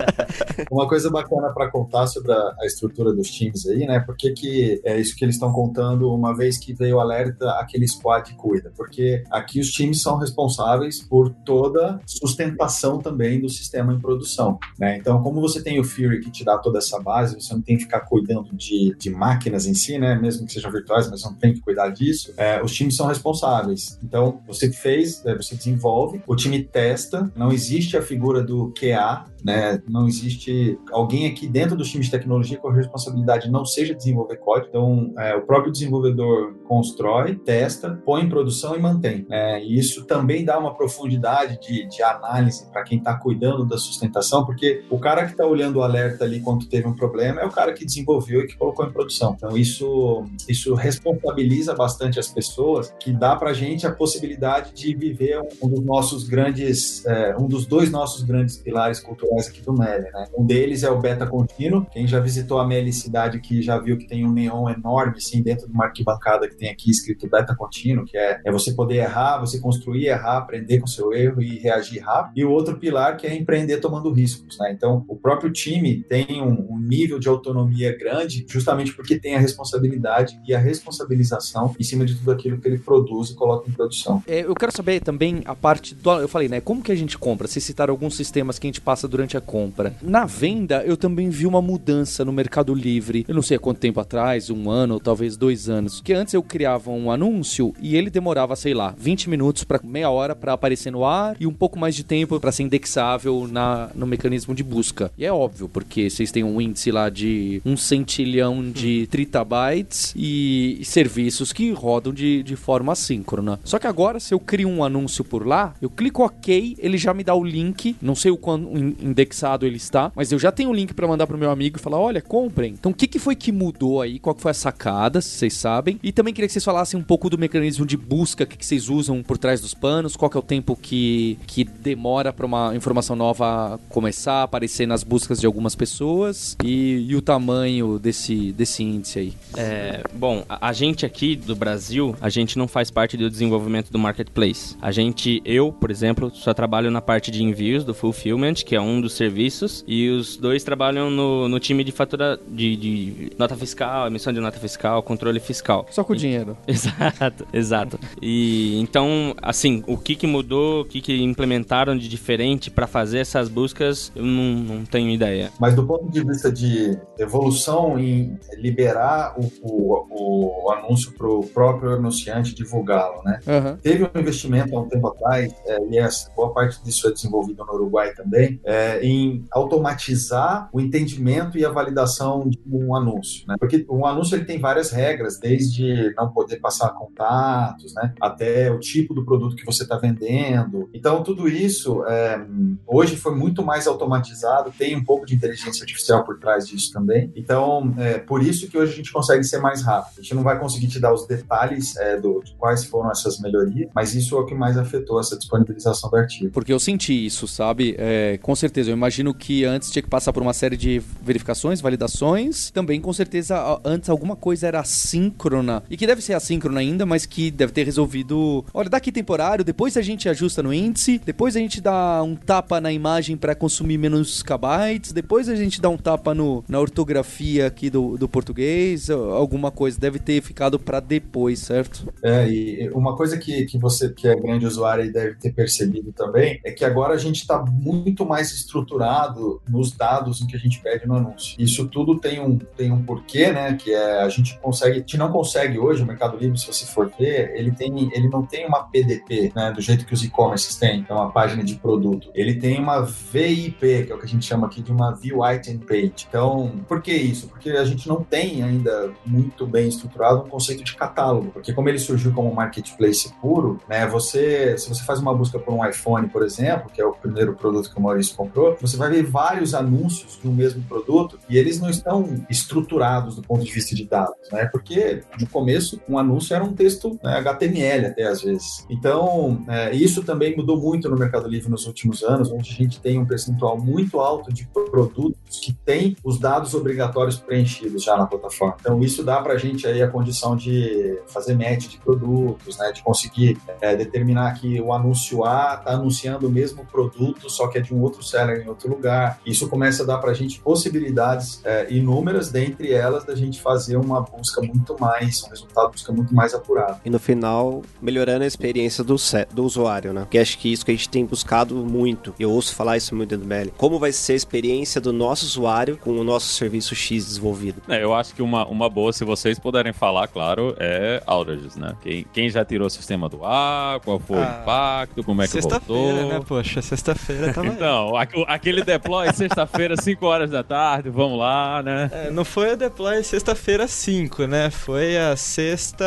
uma 0.70 0.88
coisa 0.88 1.10
bacana 1.10 1.50
para 1.52 1.70
contar 1.70 2.06
sobre 2.06 2.32
a, 2.32 2.54
a, 2.60 2.66
estrutura 2.66 3.12
dos 3.12 3.30
times 3.30 3.66
aí, 3.66 3.86
né? 3.86 4.00
Porque 4.00 4.32
que 4.32 4.80
é 4.84 4.98
isso 4.98 5.14
que 5.14 5.24
eles 5.24 5.34
estão 5.34 5.52
contando 5.52 6.12
uma 6.12 6.34
vez 6.34 6.58
que 6.58 6.72
veio 6.72 6.96
o 6.96 7.00
alerta, 7.00 7.50
aquele 7.52 7.86
squad 7.86 8.34
cuida. 8.34 8.72
Porque 8.76 9.22
aqui 9.30 9.60
os 9.60 9.70
times 9.70 10.00
são 10.00 10.16
responsáveis 10.16 11.02
por 11.02 11.30
toda 11.44 12.00
sustentação 12.06 12.98
também 12.98 13.40
do 13.40 13.48
sistema 13.48 13.92
em 13.92 14.00
produção, 14.00 14.58
né? 14.78 14.96
Então, 14.96 15.22
como 15.22 15.40
você 15.40 15.62
tem 15.62 15.78
o 15.78 15.84
Fury 15.84 16.20
que 16.20 16.30
te 16.30 16.44
dá 16.44 16.56
toda 16.56 16.78
essa 16.78 16.98
base, 16.98 17.34
você 17.34 17.52
não 17.52 17.60
tem 17.60 17.76
que 17.76 17.84
ficar 17.84 18.00
cuidando 18.00 18.54
de, 18.56 18.94
de 18.98 19.10
máquinas 19.10 19.66
em 19.66 19.74
si, 19.74 19.98
né? 19.98 20.14
Mesmo 20.14 20.46
que 20.46 20.52
sejam 20.52 20.70
virtuais, 20.70 21.10
mas 21.10 21.22
não 21.22 21.34
tem 21.34 21.52
que 21.52 21.60
cuidar 21.60 21.90
disso. 21.90 22.21
É, 22.36 22.62
os 22.62 22.72
times 22.72 22.96
são 22.96 23.06
responsáveis. 23.06 23.98
Então, 24.02 24.40
você 24.46 24.70
fez, 24.72 25.24
é, 25.24 25.34
você 25.34 25.54
desenvolve, 25.54 26.22
o 26.26 26.36
time 26.36 26.62
testa, 26.62 27.30
não 27.36 27.52
existe 27.52 27.96
a 27.96 28.02
figura 28.02 28.42
do 28.42 28.72
QA, 28.78 29.24
né? 29.44 29.82
Não 29.88 30.06
existe 30.06 30.78
alguém 30.90 31.26
aqui 31.26 31.46
dentro 31.46 31.76
dos 31.76 31.90
times 31.90 32.06
de 32.06 32.12
tecnologia 32.12 32.58
com 32.58 32.68
a 32.68 32.74
responsabilidade 32.74 33.50
não 33.50 33.64
seja 33.64 33.94
desenvolver 33.94 34.36
código. 34.36 34.68
Então, 34.68 35.12
é, 35.18 35.34
o 35.34 35.42
próprio 35.42 35.72
desenvolvedor 35.72 36.54
constrói, 36.66 37.34
testa, 37.34 38.00
põe 38.04 38.22
em 38.22 38.28
produção 38.28 38.76
e 38.76 38.78
mantém. 38.78 39.26
Né? 39.28 39.62
E 39.62 39.78
isso 39.78 40.04
também 40.04 40.44
dá 40.44 40.58
uma 40.58 40.74
profundidade 40.74 41.58
de, 41.60 41.86
de 41.88 42.02
análise 42.02 42.70
para 42.70 42.84
quem 42.84 42.98
está 42.98 43.14
cuidando 43.14 43.66
da 43.66 43.76
sustentação, 43.76 44.46
porque 44.46 44.84
o 44.88 44.98
cara 44.98 45.24
que 45.24 45.32
está 45.32 45.46
olhando 45.46 45.76
o 45.76 45.82
alerta 45.82 46.24
ali 46.24 46.40
quando 46.40 46.66
teve 46.66 46.86
um 46.86 46.94
problema 46.94 47.40
é 47.40 47.44
o 47.44 47.50
cara 47.50 47.72
que 47.72 47.84
desenvolveu 47.84 48.42
e 48.42 48.46
que 48.46 48.56
colocou 48.56 48.86
em 48.86 48.92
produção. 48.92 49.34
Então, 49.36 49.56
isso, 49.56 50.24
isso 50.48 50.74
responsabiliza 50.74 51.74
bastante 51.74 52.11
as 52.18 52.28
pessoas, 52.28 52.94
que 52.98 53.12
dá 53.12 53.36
para 53.36 53.50
a 53.50 53.54
gente 53.54 53.86
a 53.86 53.92
possibilidade 53.92 54.72
de 54.72 54.94
viver 54.94 55.40
um 55.62 55.68
dos 55.68 55.84
nossos 55.84 56.28
grandes, 56.28 57.04
é, 57.06 57.36
um 57.36 57.46
dos 57.46 57.66
dois 57.66 57.90
nossos 57.90 58.22
grandes 58.22 58.56
pilares 58.56 59.00
culturais 59.00 59.48
aqui 59.48 59.60
do 59.62 59.72
Meli. 59.72 60.10
Né? 60.12 60.26
Um 60.36 60.44
deles 60.44 60.82
é 60.82 60.90
o 60.90 61.00
beta 61.00 61.26
contínuo. 61.26 61.86
Quem 61.90 62.06
já 62.06 62.20
visitou 62.20 62.58
a 62.58 62.66
Meli 62.66 62.92
Cidade 62.92 63.40
que 63.40 63.62
já 63.62 63.78
viu 63.78 63.96
que 63.96 64.06
tem 64.06 64.26
um 64.26 64.32
neon 64.32 64.68
enorme 64.68 65.14
assim 65.16 65.42
dentro 65.42 65.66
de 65.66 65.72
uma 65.72 65.84
arquibancada 65.84 66.48
que 66.48 66.56
tem 66.56 66.70
aqui 66.70 66.90
escrito 66.90 67.28
beta 67.28 67.54
contínuo, 67.54 68.04
que 68.04 68.16
é, 68.16 68.40
é 68.44 68.52
você 68.52 68.72
poder 68.72 68.96
errar, 68.96 69.38
você 69.38 69.60
construir, 69.60 70.06
errar, 70.06 70.38
aprender 70.38 70.80
com 70.80 70.86
seu 70.86 71.12
erro 71.12 71.42
e 71.42 71.58
reagir 71.58 72.00
rápido. 72.00 72.32
E 72.36 72.44
o 72.44 72.50
outro 72.50 72.78
pilar 72.78 73.16
que 73.16 73.26
é 73.26 73.34
empreender 73.34 73.78
tomando 73.78 74.12
riscos. 74.12 74.58
Né? 74.58 74.72
Então, 74.72 75.04
o 75.08 75.16
próprio 75.16 75.52
time 75.52 76.02
tem 76.04 76.42
um, 76.42 76.72
um 76.72 76.78
nível 76.78 77.18
de 77.18 77.28
autonomia 77.28 77.96
grande 77.96 78.44
justamente 78.48 78.94
porque 78.94 79.18
tem 79.18 79.34
a 79.34 79.38
responsabilidade 79.38 80.40
e 80.46 80.54
a 80.54 80.58
responsabilização 80.58 81.74
em 81.78 81.82
cima 81.82 82.01
cima 82.02 82.06
de 82.06 82.14
tudo 82.14 82.30
aquilo 82.32 82.58
que 82.58 82.68
ele 82.68 82.78
produz 82.78 83.30
e 83.30 83.34
coloca 83.34 83.68
em 83.68 83.72
produção. 83.72 84.22
É, 84.26 84.40
eu 84.40 84.54
quero 84.54 84.72
saber 84.72 85.00
também 85.00 85.42
a 85.44 85.54
parte 85.54 85.94
do. 85.94 86.10
Eu 86.12 86.28
falei, 86.28 86.48
né? 86.48 86.60
Como 86.60 86.82
que 86.82 86.92
a 86.92 86.94
gente 86.94 87.16
compra? 87.16 87.46
Vocês 87.46 87.64
citaram 87.64 87.92
alguns 87.92 88.14
sistemas 88.14 88.58
que 88.58 88.66
a 88.66 88.68
gente 88.68 88.80
passa 88.80 89.08
durante 89.08 89.36
a 89.36 89.40
compra. 89.40 89.94
Na 90.02 90.24
venda, 90.24 90.82
eu 90.84 90.96
também 90.96 91.30
vi 91.30 91.46
uma 91.46 91.62
mudança 91.62 92.24
no 92.24 92.32
Mercado 92.32 92.74
Livre. 92.74 93.24
Eu 93.28 93.34
não 93.34 93.42
sei 93.42 93.56
há 93.56 93.60
quanto 93.60 93.78
tempo 93.78 94.00
atrás, 94.00 94.50
um 94.50 94.70
ano, 94.70 95.00
talvez 95.00 95.36
dois 95.36 95.68
anos. 95.68 96.00
Que 96.00 96.12
antes 96.12 96.34
eu 96.34 96.42
criava 96.42 96.90
um 96.90 97.10
anúncio 97.10 97.74
e 97.80 97.96
ele 97.96 98.10
demorava, 98.10 98.56
sei 98.56 98.74
lá, 98.74 98.94
20 98.96 99.30
minutos 99.30 99.64
para 99.64 99.80
meia 99.82 100.10
hora 100.10 100.34
para 100.34 100.52
aparecer 100.52 100.90
no 100.90 101.04
ar 101.04 101.36
e 101.38 101.46
um 101.46 101.52
pouco 101.52 101.78
mais 101.78 101.94
de 101.94 102.04
tempo 102.04 102.38
para 102.40 102.52
ser 102.52 102.64
indexável 102.64 103.46
na, 103.50 103.90
no 103.94 104.06
mecanismo 104.06 104.54
de 104.54 104.62
busca. 104.62 105.10
E 105.16 105.24
é 105.24 105.32
óbvio, 105.32 105.68
porque 105.68 106.08
vocês 106.08 106.30
têm 106.30 106.44
um 106.44 106.60
índice 106.60 106.90
lá 106.90 107.08
de 107.08 107.60
um 107.64 107.76
centilhão 107.76 108.70
de 108.70 109.06
tritabytes 109.08 110.12
e, 110.16 110.78
e 110.80 110.84
serviços 110.84 111.52
que 111.52 111.72
rodam 111.92 112.12
de, 112.12 112.42
de 112.42 112.56
forma 112.56 112.92
assíncrona. 112.92 113.60
Só 113.64 113.78
que 113.78 113.86
agora, 113.86 114.18
se 114.18 114.32
eu 114.32 114.40
crio 114.40 114.68
um 114.68 114.82
anúncio 114.82 115.24
por 115.24 115.46
lá, 115.46 115.74
eu 115.80 115.90
clico 115.90 116.24
OK, 116.24 116.76
ele 116.78 116.96
já 116.96 117.12
me 117.12 117.22
dá 117.22 117.34
o 117.34 117.44
link. 117.44 117.96
Não 118.00 118.14
sei 118.14 118.30
o 118.30 118.36
quão 118.36 118.60
indexado 119.00 119.66
ele 119.66 119.76
está, 119.76 120.10
mas 120.14 120.32
eu 120.32 120.38
já 120.38 120.50
tenho 120.50 120.70
o 120.70 120.74
link 120.74 120.94
para 120.94 121.06
mandar 121.06 121.26
pro 121.26 121.38
meu 121.38 121.50
amigo 121.50 121.76
e 121.78 121.80
falar: 121.80 121.98
olha, 121.98 122.22
comprem. 122.22 122.72
Então, 122.72 122.92
o 122.92 122.94
que, 122.94 123.06
que 123.06 123.18
foi 123.18 123.36
que 123.36 123.52
mudou 123.52 124.00
aí? 124.00 124.18
Qual 124.18 124.34
que 124.34 124.42
foi 124.42 124.50
a 124.50 124.54
sacada, 124.54 125.20
se 125.20 125.30
vocês 125.30 125.54
sabem? 125.54 125.98
E 126.02 126.12
também 126.12 126.32
queria 126.32 126.46
que 126.46 126.52
vocês 126.52 126.64
falassem 126.64 126.98
um 126.98 127.02
pouco 127.02 127.28
do 127.28 127.38
mecanismo 127.38 127.84
de 127.84 127.96
busca 127.96 128.46
que, 128.46 128.56
que 128.56 128.64
vocês 128.64 128.88
usam 128.88 129.22
por 129.22 129.36
trás 129.36 129.60
dos 129.60 129.74
panos, 129.74 130.16
qual 130.16 130.30
que 130.30 130.36
é 130.36 130.40
o 130.40 130.42
tempo 130.42 130.76
que, 130.76 131.38
que 131.46 131.64
demora 131.64 132.32
para 132.32 132.46
uma 132.46 132.74
informação 132.74 133.14
nova 133.14 133.78
começar, 133.88 134.42
aparecer 134.42 134.86
nas 134.86 135.02
buscas 135.02 135.40
de 135.40 135.46
algumas 135.46 135.74
pessoas 135.74 136.56
e, 136.64 137.06
e 137.08 137.16
o 137.16 137.22
tamanho 137.22 137.98
desse, 137.98 138.52
desse 138.52 138.82
índice 138.82 139.18
aí. 139.18 139.32
É, 139.56 140.02
bom, 140.14 140.44
a, 140.48 140.68
a 140.68 140.72
gente 140.72 141.04
aqui 141.04 141.36
do 141.36 141.54
Brasil, 141.54 141.81
a 142.20 142.28
gente 142.28 142.58
não 142.58 142.68
faz 142.68 142.90
parte 142.90 143.16
do 143.16 143.28
desenvolvimento 143.28 143.90
do 143.90 143.98
marketplace. 143.98 144.76
A 144.80 144.92
gente, 144.92 145.42
eu, 145.44 145.72
por 145.72 145.90
exemplo, 145.90 146.30
só 146.34 146.54
trabalho 146.54 146.90
na 146.90 147.00
parte 147.00 147.30
de 147.30 147.42
envios 147.42 147.84
do 147.84 147.94
fulfillment, 147.94 148.54
que 148.54 148.74
é 148.74 148.80
um 148.80 149.00
dos 149.00 149.14
serviços, 149.14 149.84
e 149.86 150.08
os 150.08 150.36
dois 150.36 150.62
trabalham 150.64 151.10
no, 151.10 151.48
no 151.48 151.58
time 151.58 151.84
de 151.84 151.92
fatura 151.92 152.38
de, 152.48 152.76
de 152.76 153.32
nota 153.38 153.56
fiscal, 153.56 154.06
emissão 154.06 154.32
de 154.32 154.40
nota 154.40 154.58
fiscal, 154.58 155.02
controle 155.02 155.40
fiscal. 155.40 155.86
Só 155.90 156.04
com 156.04 156.12
o 156.12 156.16
dinheiro. 156.16 156.56
Exato, 156.66 157.46
exato. 157.52 157.98
E 158.20 158.80
então, 158.80 159.34
assim, 159.42 159.84
o 159.86 159.96
que, 159.96 160.16
que 160.16 160.26
mudou, 160.26 160.82
o 160.82 160.84
que, 160.84 161.00
que 161.00 161.22
implementaram 161.22 161.96
de 161.96 162.08
diferente 162.08 162.70
para 162.70 162.86
fazer 162.86 163.18
essas 163.18 163.48
buscas, 163.48 164.10
eu 164.16 164.24
não, 164.24 164.76
não 164.76 164.84
tenho 164.84 165.10
ideia. 165.10 165.50
Mas 165.60 165.74
do 165.74 165.86
ponto 165.86 166.10
de 166.10 166.24
vista 166.24 166.50
de 166.50 166.98
evolução 167.18 167.98
em 167.98 168.38
liberar 168.56 169.34
o, 169.38 169.50
o, 169.62 170.66
o 170.66 170.70
anúncio 170.72 171.12
para 171.12 171.28
o 171.28 171.42
próprio 171.62 171.94
anunciante 171.94 172.56
divulgá-lo, 172.56 173.22
né? 173.22 173.38
Uhum. 173.46 173.76
Teve 173.76 174.02
um 174.02 174.18
investimento 174.18 174.76
há 174.76 174.80
um 174.80 174.88
tempo 174.88 175.06
atrás, 175.06 175.54
é, 175.64 175.78
e 175.90 175.96
essa, 175.96 176.28
boa 176.34 176.52
parte 176.52 176.82
disso 176.82 177.06
é 177.06 177.12
desenvolvido 177.12 177.64
no 177.64 177.72
Uruguai 177.72 178.12
também, 178.14 178.60
é, 178.64 179.00
em 179.00 179.44
automatizar 179.52 180.68
o 180.72 180.80
entendimento 180.80 181.56
e 181.56 181.64
a 181.64 181.70
validação 181.70 182.48
de 182.48 182.58
um 182.66 182.96
anúncio, 182.96 183.44
né? 183.46 183.54
Porque 183.60 183.86
um 183.88 184.04
anúncio 184.04 184.34
ele 184.34 184.44
tem 184.44 184.58
várias 184.58 184.90
regras, 184.90 185.38
desde 185.38 186.12
não 186.16 186.32
poder 186.32 186.56
passar 186.56 186.88
contatos, 186.90 187.94
né? 187.94 188.12
Até 188.20 188.68
o 188.72 188.80
tipo 188.80 189.14
do 189.14 189.24
produto 189.24 189.54
que 189.54 189.64
você 189.64 189.84
está 189.84 189.96
vendendo. 189.96 190.90
Então, 190.92 191.22
tudo 191.22 191.48
isso 191.48 192.04
é, 192.06 192.44
hoje 192.88 193.16
foi 193.16 193.36
muito 193.36 193.64
mais 193.64 193.86
automatizado, 193.86 194.72
tem 194.76 194.96
um 194.96 195.04
pouco 195.04 195.24
de 195.24 195.36
inteligência 195.36 195.82
artificial 195.82 196.24
por 196.24 196.40
trás 196.40 196.66
disso 196.66 196.92
também. 196.92 197.32
Então, 197.36 197.94
é 197.98 198.18
por 198.18 198.42
isso 198.42 198.68
que 198.68 198.76
hoje 198.76 198.94
a 198.94 198.96
gente 198.96 199.12
consegue 199.12 199.44
ser 199.44 199.58
mais 199.58 199.80
rápido. 199.82 200.18
A 200.18 200.22
gente 200.22 200.34
não 200.34 200.42
vai 200.42 200.58
conseguir 200.58 200.88
te 200.88 200.98
dar 200.98 201.12
os 201.12 201.24
detalhes 201.24 201.51
é, 201.98 202.20
do, 202.20 202.42
de 202.42 202.54
quais 202.54 202.84
foram 202.84 203.10
essas 203.10 203.38
melhorias, 203.40 203.90
mas 203.94 204.14
isso 204.14 204.36
é 204.36 204.40
o 204.40 204.44
que 204.44 204.54
mais 204.54 204.76
afetou 204.76 205.20
essa 205.20 205.36
disponibilização 205.36 206.10
do 206.10 206.16
artigo. 206.16 206.50
Porque 206.52 206.72
eu 206.72 206.78
senti 206.78 207.26
isso, 207.26 207.46
sabe? 207.46 207.94
É, 207.98 208.38
com 208.42 208.54
certeza. 208.54 208.90
Eu 208.90 208.96
imagino 208.96 209.34
que 209.34 209.64
antes 209.64 209.90
tinha 209.90 210.02
que 210.02 210.08
passar 210.08 210.32
por 210.32 210.42
uma 210.42 210.52
série 210.52 210.76
de 210.76 211.02
verificações, 211.22 211.80
validações. 211.80 212.70
Também, 212.70 213.00
com 213.00 213.12
certeza, 213.12 213.80
antes 213.84 214.08
alguma 214.08 214.36
coisa 214.36 214.66
era 214.66 214.80
assíncrona. 214.80 215.82
E 215.90 215.96
que 215.96 216.06
deve 216.06 216.22
ser 216.22 216.34
assíncrona 216.34 216.80
ainda, 216.80 217.04
mas 217.04 217.26
que 217.26 217.50
deve 217.50 217.72
ter 217.72 217.84
resolvido. 217.84 218.64
Olha, 218.72 218.88
daqui 218.88 219.12
temporário, 219.12 219.64
depois 219.64 219.96
a 219.96 220.02
gente 220.02 220.28
ajusta 220.28 220.62
no 220.62 220.72
índice, 220.72 221.20
depois 221.24 221.56
a 221.56 221.58
gente 221.58 221.80
dá 221.80 222.22
um 222.22 222.34
tapa 222.34 222.80
na 222.80 222.92
imagem 222.92 223.36
para 223.36 223.54
consumir 223.54 223.98
menos 223.98 224.42
kbytes, 224.42 225.12
depois 225.12 225.48
a 225.48 225.56
gente 225.56 225.80
dá 225.80 225.88
um 225.88 225.96
tapa 225.96 226.34
no, 226.34 226.64
na 226.68 226.80
ortografia 226.80 227.66
aqui 227.66 227.90
do, 227.90 228.16
do 228.16 228.28
português, 228.28 229.10
alguma 229.10 229.70
coisa. 229.70 229.98
Deve 229.98 230.18
ter 230.18 230.42
ficado 230.42 230.78
para 230.78 231.00
depois, 231.00 231.41
certo? 231.56 232.12
É, 232.22 232.48
e 232.48 232.90
uma 232.90 233.16
coisa 233.16 233.36
que, 233.36 233.64
que 233.66 233.78
você, 233.78 234.10
que 234.10 234.28
é 234.28 234.34
grande 234.34 234.66
usuário, 234.66 235.04
e 235.04 235.12
deve 235.12 235.34
ter 235.36 235.52
percebido 235.52 236.12
também, 236.12 236.60
é 236.64 236.70
que 236.70 236.84
agora 236.84 237.14
a 237.14 237.18
gente 237.18 237.40
está 237.40 237.62
muito 237.64 238.24
mais 238.24 238.52
estruturado 238.52 239.60
nos 239.68 239.92
dados 239.92 240.40
em 240.40 240.46
que 240.46 240.56
a 240.56 240.58
gente 240.58 240.80
pede 240.80 241.06
no 241.06 241.16
anúncio. 241.16 241.56
Isso 241.58 241.88
tudo 241.88 242.18
tem 242.18 242.40
um, 242.40 242.58
tem 242.58 242.92
um 242.92 243.02
porquê, 243.02 243.52
né? 243.52 243.74
Que 243.74 243.92
é 243.92 244.22
a 244.22 244.28
gente 244.28 244.58
consegue, 244.60 244.96
a 244.96 245.00
gente 245.00 245.16
não 245.16 245.30
consegue 245.30 245.78
hoje, 245.78 246.02
o 246.02 246.06
Mercado 246.06 246.36
Livre, 246.36 246.58
se 246.58 246.66
você 246.66 246.86
for 246.86 247.10
ver, 247.18 247.52
ele, 247.56 247.72
tem, 247.72 248.10
ele 248.14 248.28
não 248.28 248.44
tem 248.44 248.66
uma 248.66 248.84
PDP, 248.84 249.52
né? 249.54 249.72
Do 249.72 249.80
jeito 249.80 250.06
que 250.06 250.14
os 250.14 250.24
e-commerces 250.24 250.76
têm, 250.76 251.04
é 251.08 251.12
uma 251.12 251.30
página 251.30 251.64
de 251.64 251.74
produto. 251.76 252.30
Ele 252.34 252.54
tem 252.54 252.78
uma 252.78 253.02
VIP, 253.02 254.04
que 254.04 254.12
é 254.12 254.14
o 254.14 254.18
que 254.18 254.26
a 254.26 254.28
gente 254.28 254.44
chama 254.44 254.66
aqui 254.66 254.82
de 254.82 254.92
uma 254.92 255.12
View 255.14 255.38
Item 255.50 255.78
Page. 255.78 256.26
Então, 256.28 256.72
por 256.88 257.00
que 257.02 257.12
isso? 257.12 257.48
Porque 257.48 257.70
a 257.70 257.84
gente 257.84 258.08
não 258.08 258.22
tem 258.22 258.62
ainda 258.62 259.12
muito 259.24 259.66
bem 259.66 259.88
estruturado 259.88 260.42
um 260.42 260.48
conceito 260.48 260.84
de 260.84 260.94
catálogo, 260.94 261.31
porque 261.40 261.72
como 261.72 261.88
ele 261.88 261.98
surgiu 261.98 262.32
como 262.32 262.54
marketplace 262.54 263.32
puro, 263.40 263.80
né? 263.88 264.06
Você, 264.06 264.76
se 264.76 264.88
você 264.88 265.02
faz 265.04 265.20
uma 265.20 265.34
busca 265.34 265.58
por 265.58 265.72
um 265.74 265.86
iPhone, 265.86 266.28
por 266.28 266.42
exemplo, 266.42 266.90
que 266.92 267.00
é 267.00 267.04
o 267.04 267.12
primeiro 267.12 267.54
produto 267.54 267.90
que 267.90 267.98
o 267.98 268.02
Maurício 268.02 268.36
comprou, 268.36 268.76
você 268.80 268.96
vai 268.96 269.10
ver 269.10 269.22
vários 269.22 269.74
anúncios 269.74 270.38
de 270.40 270.48
um 270.48 270.52
mesmo 270.52 270.82
produto 270.82 271.38
e 271.48 271.56
eles 271.56 271.80
não 271.80 271.88
estão 271.88 272.44
estruturados 272.50 273.36
do 273.36 273.42
ponto 273.42 273.64
de 273.64 273.70
vista 273.70 273.94
de 273.94 274.04
dados, 274.04 274.50
né? 274.50 274.66
Porque 274.66 275.22
no 275.40 275.46
começo 275.48 276.00
um 276.08 276.18
anúncio 276.18 276.54
era 276.54 276.64
um 276.64 276.72
texto 276.72 277.18
né, 277.22 277.36
HTML 277.38 278.06
até 278.06 278.24
às 278.24 278.42
vezes. 278.42 278.86
Então 278.90 279.64
é, 279.68 279.94
isso 279.94 280.22
também 280.22 280.56
mudou 280.56 280.80
muito 280.80 281.08
no 281.08 281.16
Mercado 281.16 281.48
Livre 281.48 281.70
nos 281.70 281.86
últimos 281.86 282.22
anos, 282.22 282.50
onde 282.50 282.70
a 282.70 282.74
gente 282.74 283.00
tem 283.00 283.18
um 283.18 283.26
percentual 283.26 283.78
muito 283.80 284.20
alto 284.20 284.52
de 284.52 284.66
produtos 284.66 285.60
que 285.60 285.72
têm 285.72 286.16
os 286.24 286.38
dados 286.38 286.74
obrigatórios 286.74 287.38
preenchidos 287.38 288.04
já 288.04 288.16
na 288.16 288.26
plataforma. 288.26 288.76
Então 288.80 289.00
isso 289.02 289.22
dá 289.22 289.40
para 289.40 289.54
a 289.54 289.58
gente 289.58 289.86
aí 289.86 290.02
a 290.02 290.08
condição 290.08 290.56
de 290.56 291.18
fazer 291.26 291.54
match 291.54 291.88
de 291.88 291.98
produtos, 291.98 292.78
né? 292.78 292.92
De 292.92 293.02
conseguir 293.02 293.58
é, 293.80 293.96
determinar 293.96 294.52
que 294.54 294.80
o 294.80 294.92
anúncio 294.92 295.44
A 295.44 295.76
está 295.78 295.92
anunciando 295.92 296.46
o 296.46 296.50
mesmo 296.50 296.84
produto, 296.86 297.48
só 297.50 297.68
que 297.68 297.78
é 297.78 297.80
de 297.80 297.94
um 297.94 298.00
outro 298.00 298.22
seller 298.22 298.62
em 298.64 298.68
outro 298.68 298.88
lugar. 298.88 299.40
Isso 299.44 299.68
começa 299.68 300.02
a 300.02 300.06
dar 300.06 300.18
para 300.18 300.30
a 300.30 300.34
gente 300.34 300.60
possibilidades 300.60 301.60
é, 301.64 301.92
inúmeras, 301.92 302.50
dentre 302.50 302.92
elas 302.92 303.24
da 303.24 303.34
gente 303.34 303.60
fazer 303.60 303.96
uma 303.96 304.20
busca 304.20 304.60
muito 304.60 304.96
mais, 304.98 305.42
um 305.42 305.48
resultado 305.48 305.86
de 305.86 305.92
busca 305.92 306.12
muito 306.12 306.34
mais 306.34 306.54
apurado. 306.54 307.00
E 307.04 307.10
no 307.10 307.18
final, 307.18 307.82
melhorando 308.00 308.44
a 308.44 308.46
experiência 308.46 309.04
do, 309.04 309.16
do 309.52 309.64
usuário, 309.64 310.12
né? 310.12 310.22
Porque 310.22 310.38
acho 310.38 310.58
que 310.58 310.72
isso 310.72 310.84
que 310.84 310.90
a 310.90 310.94
gente 310.94 311.08
tem 311.08 311.24
buscado 311.24 311.74
muito, 311.76 312.34
eu 312.38 312.50
ouço 312.50 312.74
falar 312.74 312.96
isso 312.96 313.14
muito 313.14 313.36
do 313.36 313.44
ML. 313.44 313.72
Como 313.76 313.98
vai 313.98 314.12
ser 314.12 314.34
a 314.34 314.36
experiência 314.36 315.00
do 315.00 315.12
nosso 315.12 315.44
usuário 315.44 315.96
com 315.96 316.10
o 316.12 316.24
nosso 316.24 316.48
serviço 316.48 316.94
X 316.94 317.26
desenvolvido? 317.26 317.82
É, 317.88 318.02
eu 318.02 318.14
acho 318.14 318.34
que 318.34 318.42
uma, 318.42 318.66
uma 318.66 318.88
boa, 318.88 319.12
se 319.12 319.24
vocês 319.24 319.58
puderem 319.58 319.92
falar, 319.92 320.28
claro, 320.28 320.74
é 320.78 321.11
outages, 321.26 321.76
né? 321.76 321.94
Quem, 322.00 322.26
quem 322.32 322.48
já 322.48 322.64
tirou 322.64 322.86
o 322.86 322.90
sistema 322.90 323.28
do 323.28 323.44
ar, 323.44 324.00
qual 324.00 324.18
foi 324.18 324.38
ah, 324.38 324.40
o 324.40 324.62
impacto, 324.62 325.24
como 325.24 325.42
é 325.42 325.48
que 325.48 325.60
voltou. 325.60 325.80
Sexta-feira, 325.80 326.38
né? 326.38 326.44
Poxa, 326.46 326.82
sexta-feira 326.82 327.52
tava 327.52 327.66
Então, 327.66 328.12
aquele 328.46 328.82
deploy 328.82 329.32
sexta-feira, 329.32 329.96
5 329.96 330.24
horas 330.26 330.50
da 330.50 330.62
tarde, 330.62 331.10
vamos 331.10 331.38
lá, 331.38 331.82
né? 331.82 332.10
É, 332.12 332.30
não 332.30 332.44
foi 332.44 332.72
o 332.72 332.76
deploy 332.76 333.22
sexta-feira 333.22 333.86
5, 333.86 334.46
né? 334.46 334.70
Foi 334.70 335.16
a 335.16 335.36
sexta, 335.36 336.04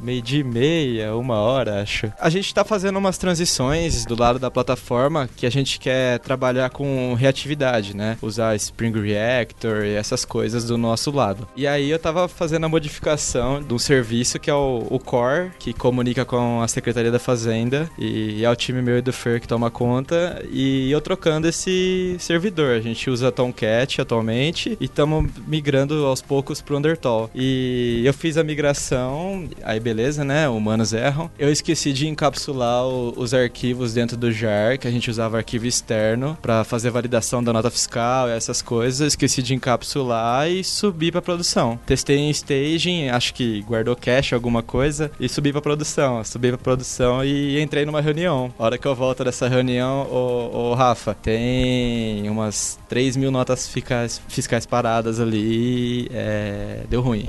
meio-dia 0.00 0.40
e 0.40 0.44
meia, 0.44 1.16
uma 1.16 1.36
hora, 1.36 1.82
acho. 1.82 2.12
A 2.18 2.30
gente 2.30 2.52
tá 2.52 2.64
fazendo 2.64 2.98
umas 2.98 3.18
transições 3.18 4.04
do 4.04 4.18
lado 4.18 4.38
da 4.38 4.50
plataforma 4.50 5.28
que 5.36 5.46
a 5.46 5.50
gente 5.50 5.78
quer 5.78 6.18
trabalhar 6.18 6.70
com 6.70 7.14
reatividade, 7.14 7.96
né? 7.96 8.16
Usar 8.22 8.54
Spring 8.56 8.92
Reactor 9.00 9.84
e 9.84 9.94
essas 9.94 10.24
coisas 10.24 10.64
do 10.64 10.76
nosso 10.76 11.10
lado. 11.10 11.48
E 11.56 11.66
aí 11.66 11.90
eu 11.90 11.98
tava 11.98 12.28
fazendo 12.28 12.64
a 12.64 12.68
modificação 12.68 13.62
de 13.62 13.72
um 13.72 13.78
serviço 13.78 14.17
que 14.38 14.50
é 14.50 14.54
o, 14.54 14.86
o 14.90 14.98
Core, 14.98 15.50
que 15.58 15.72
comunica 15.72 16.24
com 16.24 16.60
a 16.62 16.68
Secretaria 16.68 17.10
da 17.10 17.18
Fazenda 17.18 17.90
e 17.98 18.44
é 18.44 18.50
o 18.50 18.56
time 18.56 18.82
meu 18.82 18.98
e 18.98 19.02
do 19.02 19.12
Fer 19.12 19.40
que 19.40 19.48
toma 19.48 19.70
conta 19.70 20.44
e 20.50 20.90
eu 20.90 21.00
trocando 21.00 21.46
esse 21.46 22.16
servidor. 22.18 22.76
A 22.76 22.80
gente 22.80 23.10
usa 23.10 23.30
Tomcat 23.30 24.00
atualmente 24.00 24.76
e 24.80 24.84
estamos 24.84 25.30
migrando 25.46 26.06
aos 26.06 26.20
poucos 26.22 26.60
pro 26.60 26.76
Undertale. 26.76 27.28
E 27.34 28.02
eu 28.04 28.12
fiz 28.12 28.36
a 28.36 28.44
migração, 28.44 29.48
aí 29.62 29.78
beleza, 29.78 30.24
né? 30.24 30.48
Humanos 30.48 30.92
erram. 30.92 31.30
Eu 31.38 31.50
esqueci 31.50 31.92
de 31.92 32.08
encapsular 32.08 32.86
o, 32.86 33.14
os 33.16 33.34
arquivos 33.34 33.94
dentro 33.94 34.16
do 34.16 34.32
JAR, 34.32 34.78
que 34.78 34.88
a 34.88 34.90
gente 34.90 35.10
usava 35.10 35.36
arquivo 35.36 35.66
externo 35.66 36.36
para 36.40 36.64
fazer 36.64 36.90
validação 36.90 37.42
da 37.42 37.52
nota 37.52 37.70
fiscal 37.70 38.28
essas 38.28 38.62
coisas. 38.62 39.08
Esqueci 39.08 39.42
de 39.42 39.54
encapsular 39.54 40.48
e 40.50 40.64
subir 40.64 41.12
para 41.12 41.22
produção. 41.22 41.78
Testei 41.86 42.18
em 42.18 42.30
staging, 42.30 43.08
acho 43.08 43.34
que 43.34 43.62
guardou 43.62 43.96
cache, 44.08 44.34
alguma 44.34 44.62
coisa, 44.62 45.10
e 45.20 45.28
subir 45.28 45.52
pra 45.52 45.60
produção. 45.60 46.24
Subi 46.24 46.48
pra 46.48 46.56
produção 46.56 47.22
e 47.22 47.60
entrei 47.60 47.84
numa 47.84 48.00
reunião. 48.00 48.50
A 48.58 48.64
hora 48.64 48.78
que 48.78 48.86
eu 48.88 48.94
volto 48.94 49.22
dessa 49.22 49.46
reunião, 49.48 50.06
ô, 50.10 50.70
ô 50.70 50.74
Rafa, 50.74 51.12
tem 51.14 52.26
umas 52.30 52.78
3 52.88 53.16
mil 53.18 53.30
notas 53.30 53.68
fiscais, 53.68 54.18
fiscais 54.26 54.64
paradas 54.64 55.20
ali. 55.20 56.08
É, 56.10 56.84
deu 56.88 57.02
ruim. 57.02 57.28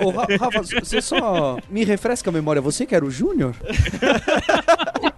Ô, 0.00 0.06
ô, 0.06 0.10
Ra- 0.10 0.26
Rafa, 0.38 0.62
você 0.80 1.02
só 1.02 1.58
me 1.68 1.84
refresca 1.84 2.30
a 2.30 2.32
memória. 2.32 2.62
Você 2.62 2.86
que 2.86 2.94
era 2.94 3.04
o 3.04 3.10
Júnior? 3.10 3.54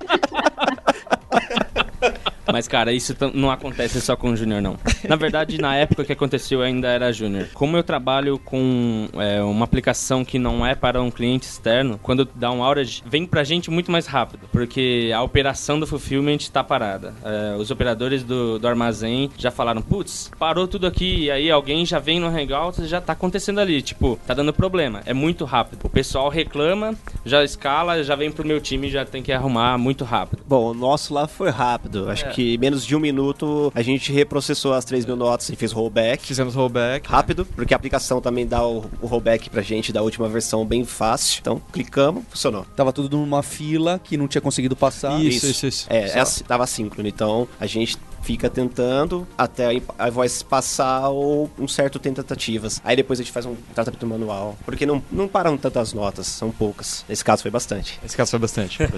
Mas, 2.57 2.67
cara, 2.67 2.91
isso 2.91 3.15
não 3.35 3.51
acontece 3.51 4.01
só 4.01 4.17
com 4.17 4.31
o 4.31 4.37
Júnior, 4.37 4.63
não. 4.63 4.79
Na 5.07 5.15
verdade, 5.15 5.61
na 5.61 5.77
época 5.77 6.07
que 6.07 6.13
aconteceu, 6.13 6.61
eu 6.61 6.65
ainda 6.65 6.89
era 6.89 7.13
Júnior. 7.13 7.49
Como 7.53 7.77
eu 7.77 7.83
trabalho 7.83 8.39
com 8.39 9.09
é, 9.19 9.43
uma 9.43 9.67
aplicação 9.67 10.25
que 10.25 10.39
não 10.39 10.65
é 10.67 10.75
para 10.75 11.03
um 11.03 11.11
cliente 11.11 11.45
externo, 11.47 12.01
quando 12.03 12.27
dá 12.35 12.51
um 12.51 12.63
outage, 12.63 13.03
vem 13.05 13.27
pra 13.27 13.45
gente 13.45 13.71
muito 13.71 13.93
mais 13.93 14.07
rápido. 14.07 14.49
Porque 14.51 15.11
a 15.15 15.21
operação 15.23 15.79
do 15.79 15.87
fulfillment 15.87 16.39
tá 16.51 16.65
parada. 16.65 17.13
É, 17.23 17.57
os 17.59 17.71
operadores 17.71 18.23
do, 18.25 18.59
do 18.59 18.67
armazém 18.67 19.31
já 19.37 19.51
falaram, 19.51 19.83
putz, 19.83 20.31
parou 20.39 20.67
tudo 20.67 20.87
aqui. 20.87 21.25
E 21.25 21.31
aí 21.31 21.51
alguém 21.51 21.85
já 21.85 21.99
vem 21.99 22.19
no 22.19 22.27
Hangout 22.29 22.81
e 22.81 22.87
já 22.87 23.03
tá 23.03 23.13
acontecendo 23.13 23.61
ali. 23.61 23.83
Tipo, 23.83 24.19
tá 24.27 24.33
dando 24.33 24.51
problema. 24.55 25.03
É 25.05 25.13
muito 25.13 25.45
rápido. 25.45 25.81
O 25.85 25.91
pessoal 25.91 26.31
reclama, 26.31 26.95
já 27.23 27.45
escala, 27.45 28.03
já 28.03 28.17
vem 28.17 28.33
pro 28.33 28.47
meu 28.47 28.63
time 28.63 28.89
e 28.89 28.91
já 28.91 29.05
tem 29.05 29.23
que 29.23 29.31
arrumar 29.31 29.77
muito 29.77 30.07
rápido. 30.07 30.43
Bom, 30.49 30.71
o 30.71 30.75
nosso 30.75 31.13
lá 31.13 31.29
foi 31.29 31.51
rápido. 31.51 32.09
Acho 32.09 32.25
É. 32.25 32.31
que 32.31 32.46
menos 32.59 32.85
de 32.85 32.95
um 32.95 33.01
minuto 33.01 33.73
a 33.75 33.83
gente 33.83 34.13
reprocessou 34.13 34.73
as 34.75 34.85
3 34.85 35.05
mil 35.07 35.17
notas 35.17 35.49
e 35.49 35.57
fez 35.57 35.73
rollback. 35.73 36.25
Fizemos 36.27 36.55
rollback. 36.55 37.09
Rápido, 37.09 37.45
porque 37.45 37.73
a 37.75 37.77
aplicação 37.77 38.21
também 38.21 38.47
dá 38.47 38.67
o, 38.67 38.85
o 39.01 39.07
rollback 39.07 39.49
pra 39.51 39.63
gente 39.63 39.93
da 39.93 40.03
última 40.03 40.29
versão 40.29 40.65
bem 40.65 40.85
fácil. 40.85 41.39
Então, 41.41 41.61
clicamos, 41.73 42.25
funcionou. 42.29 42.67
Tava 42.77 42.93
tudo 42.93 43.17
numa 43.17 43.43
fila 43.43 44.01
que 44.03 44.17
não 44.17 44.29
tinha 44.29 44.41
conseguido 44.43 44.77
passar. 44.77 45.21
Isso, 45.23 45.47
isso, 45.47 45.67
isso. 45.67 45.87
É, 45.89 46.09
Só. 46.09 46.19
é, 46.19 46.21
assi- 46.21 46.45
tava 46.45 46.65
assíncrono. 46.65 47.09
Então, 47.09 47.49
a 47.59 47.67
gente 47.67 47.97
fica 48.27 48.51
tentando 48.51 49.25
até 49.39 49.81
a 49.97 50.11
voz 50.11 50.43
passar 50.43 51.09
ou 51.11 51.49
um 51.57 51.69
certo 51.69 51.97
tentativas. 52.01 52.81
Aí 52.85 52.97
depois 52.97 53.21
a 53.21 53.23
gente 53.23 53.31
faz 53.33 53.47
um 53.47 53.55
tratamento 53.73 54.05
manual. 54.05 54.59
Porque 54.65 54.85
não, 54.85 55.01
não 55.13 55.29
param 55.29 55.57
tantas 55.57 55.93
notas, 55.93 56.27
são 56.27 56.51
poucas. 56.51 57.05
Nesse 57.09 57.25
caso 57.25 57.43
foi 57.43 57.53
bastante. 57.53 58.01
Esse 58.05 58.17
caso 58.17 58.33
foi 58.33 58.41
bastante. 58.41 58.79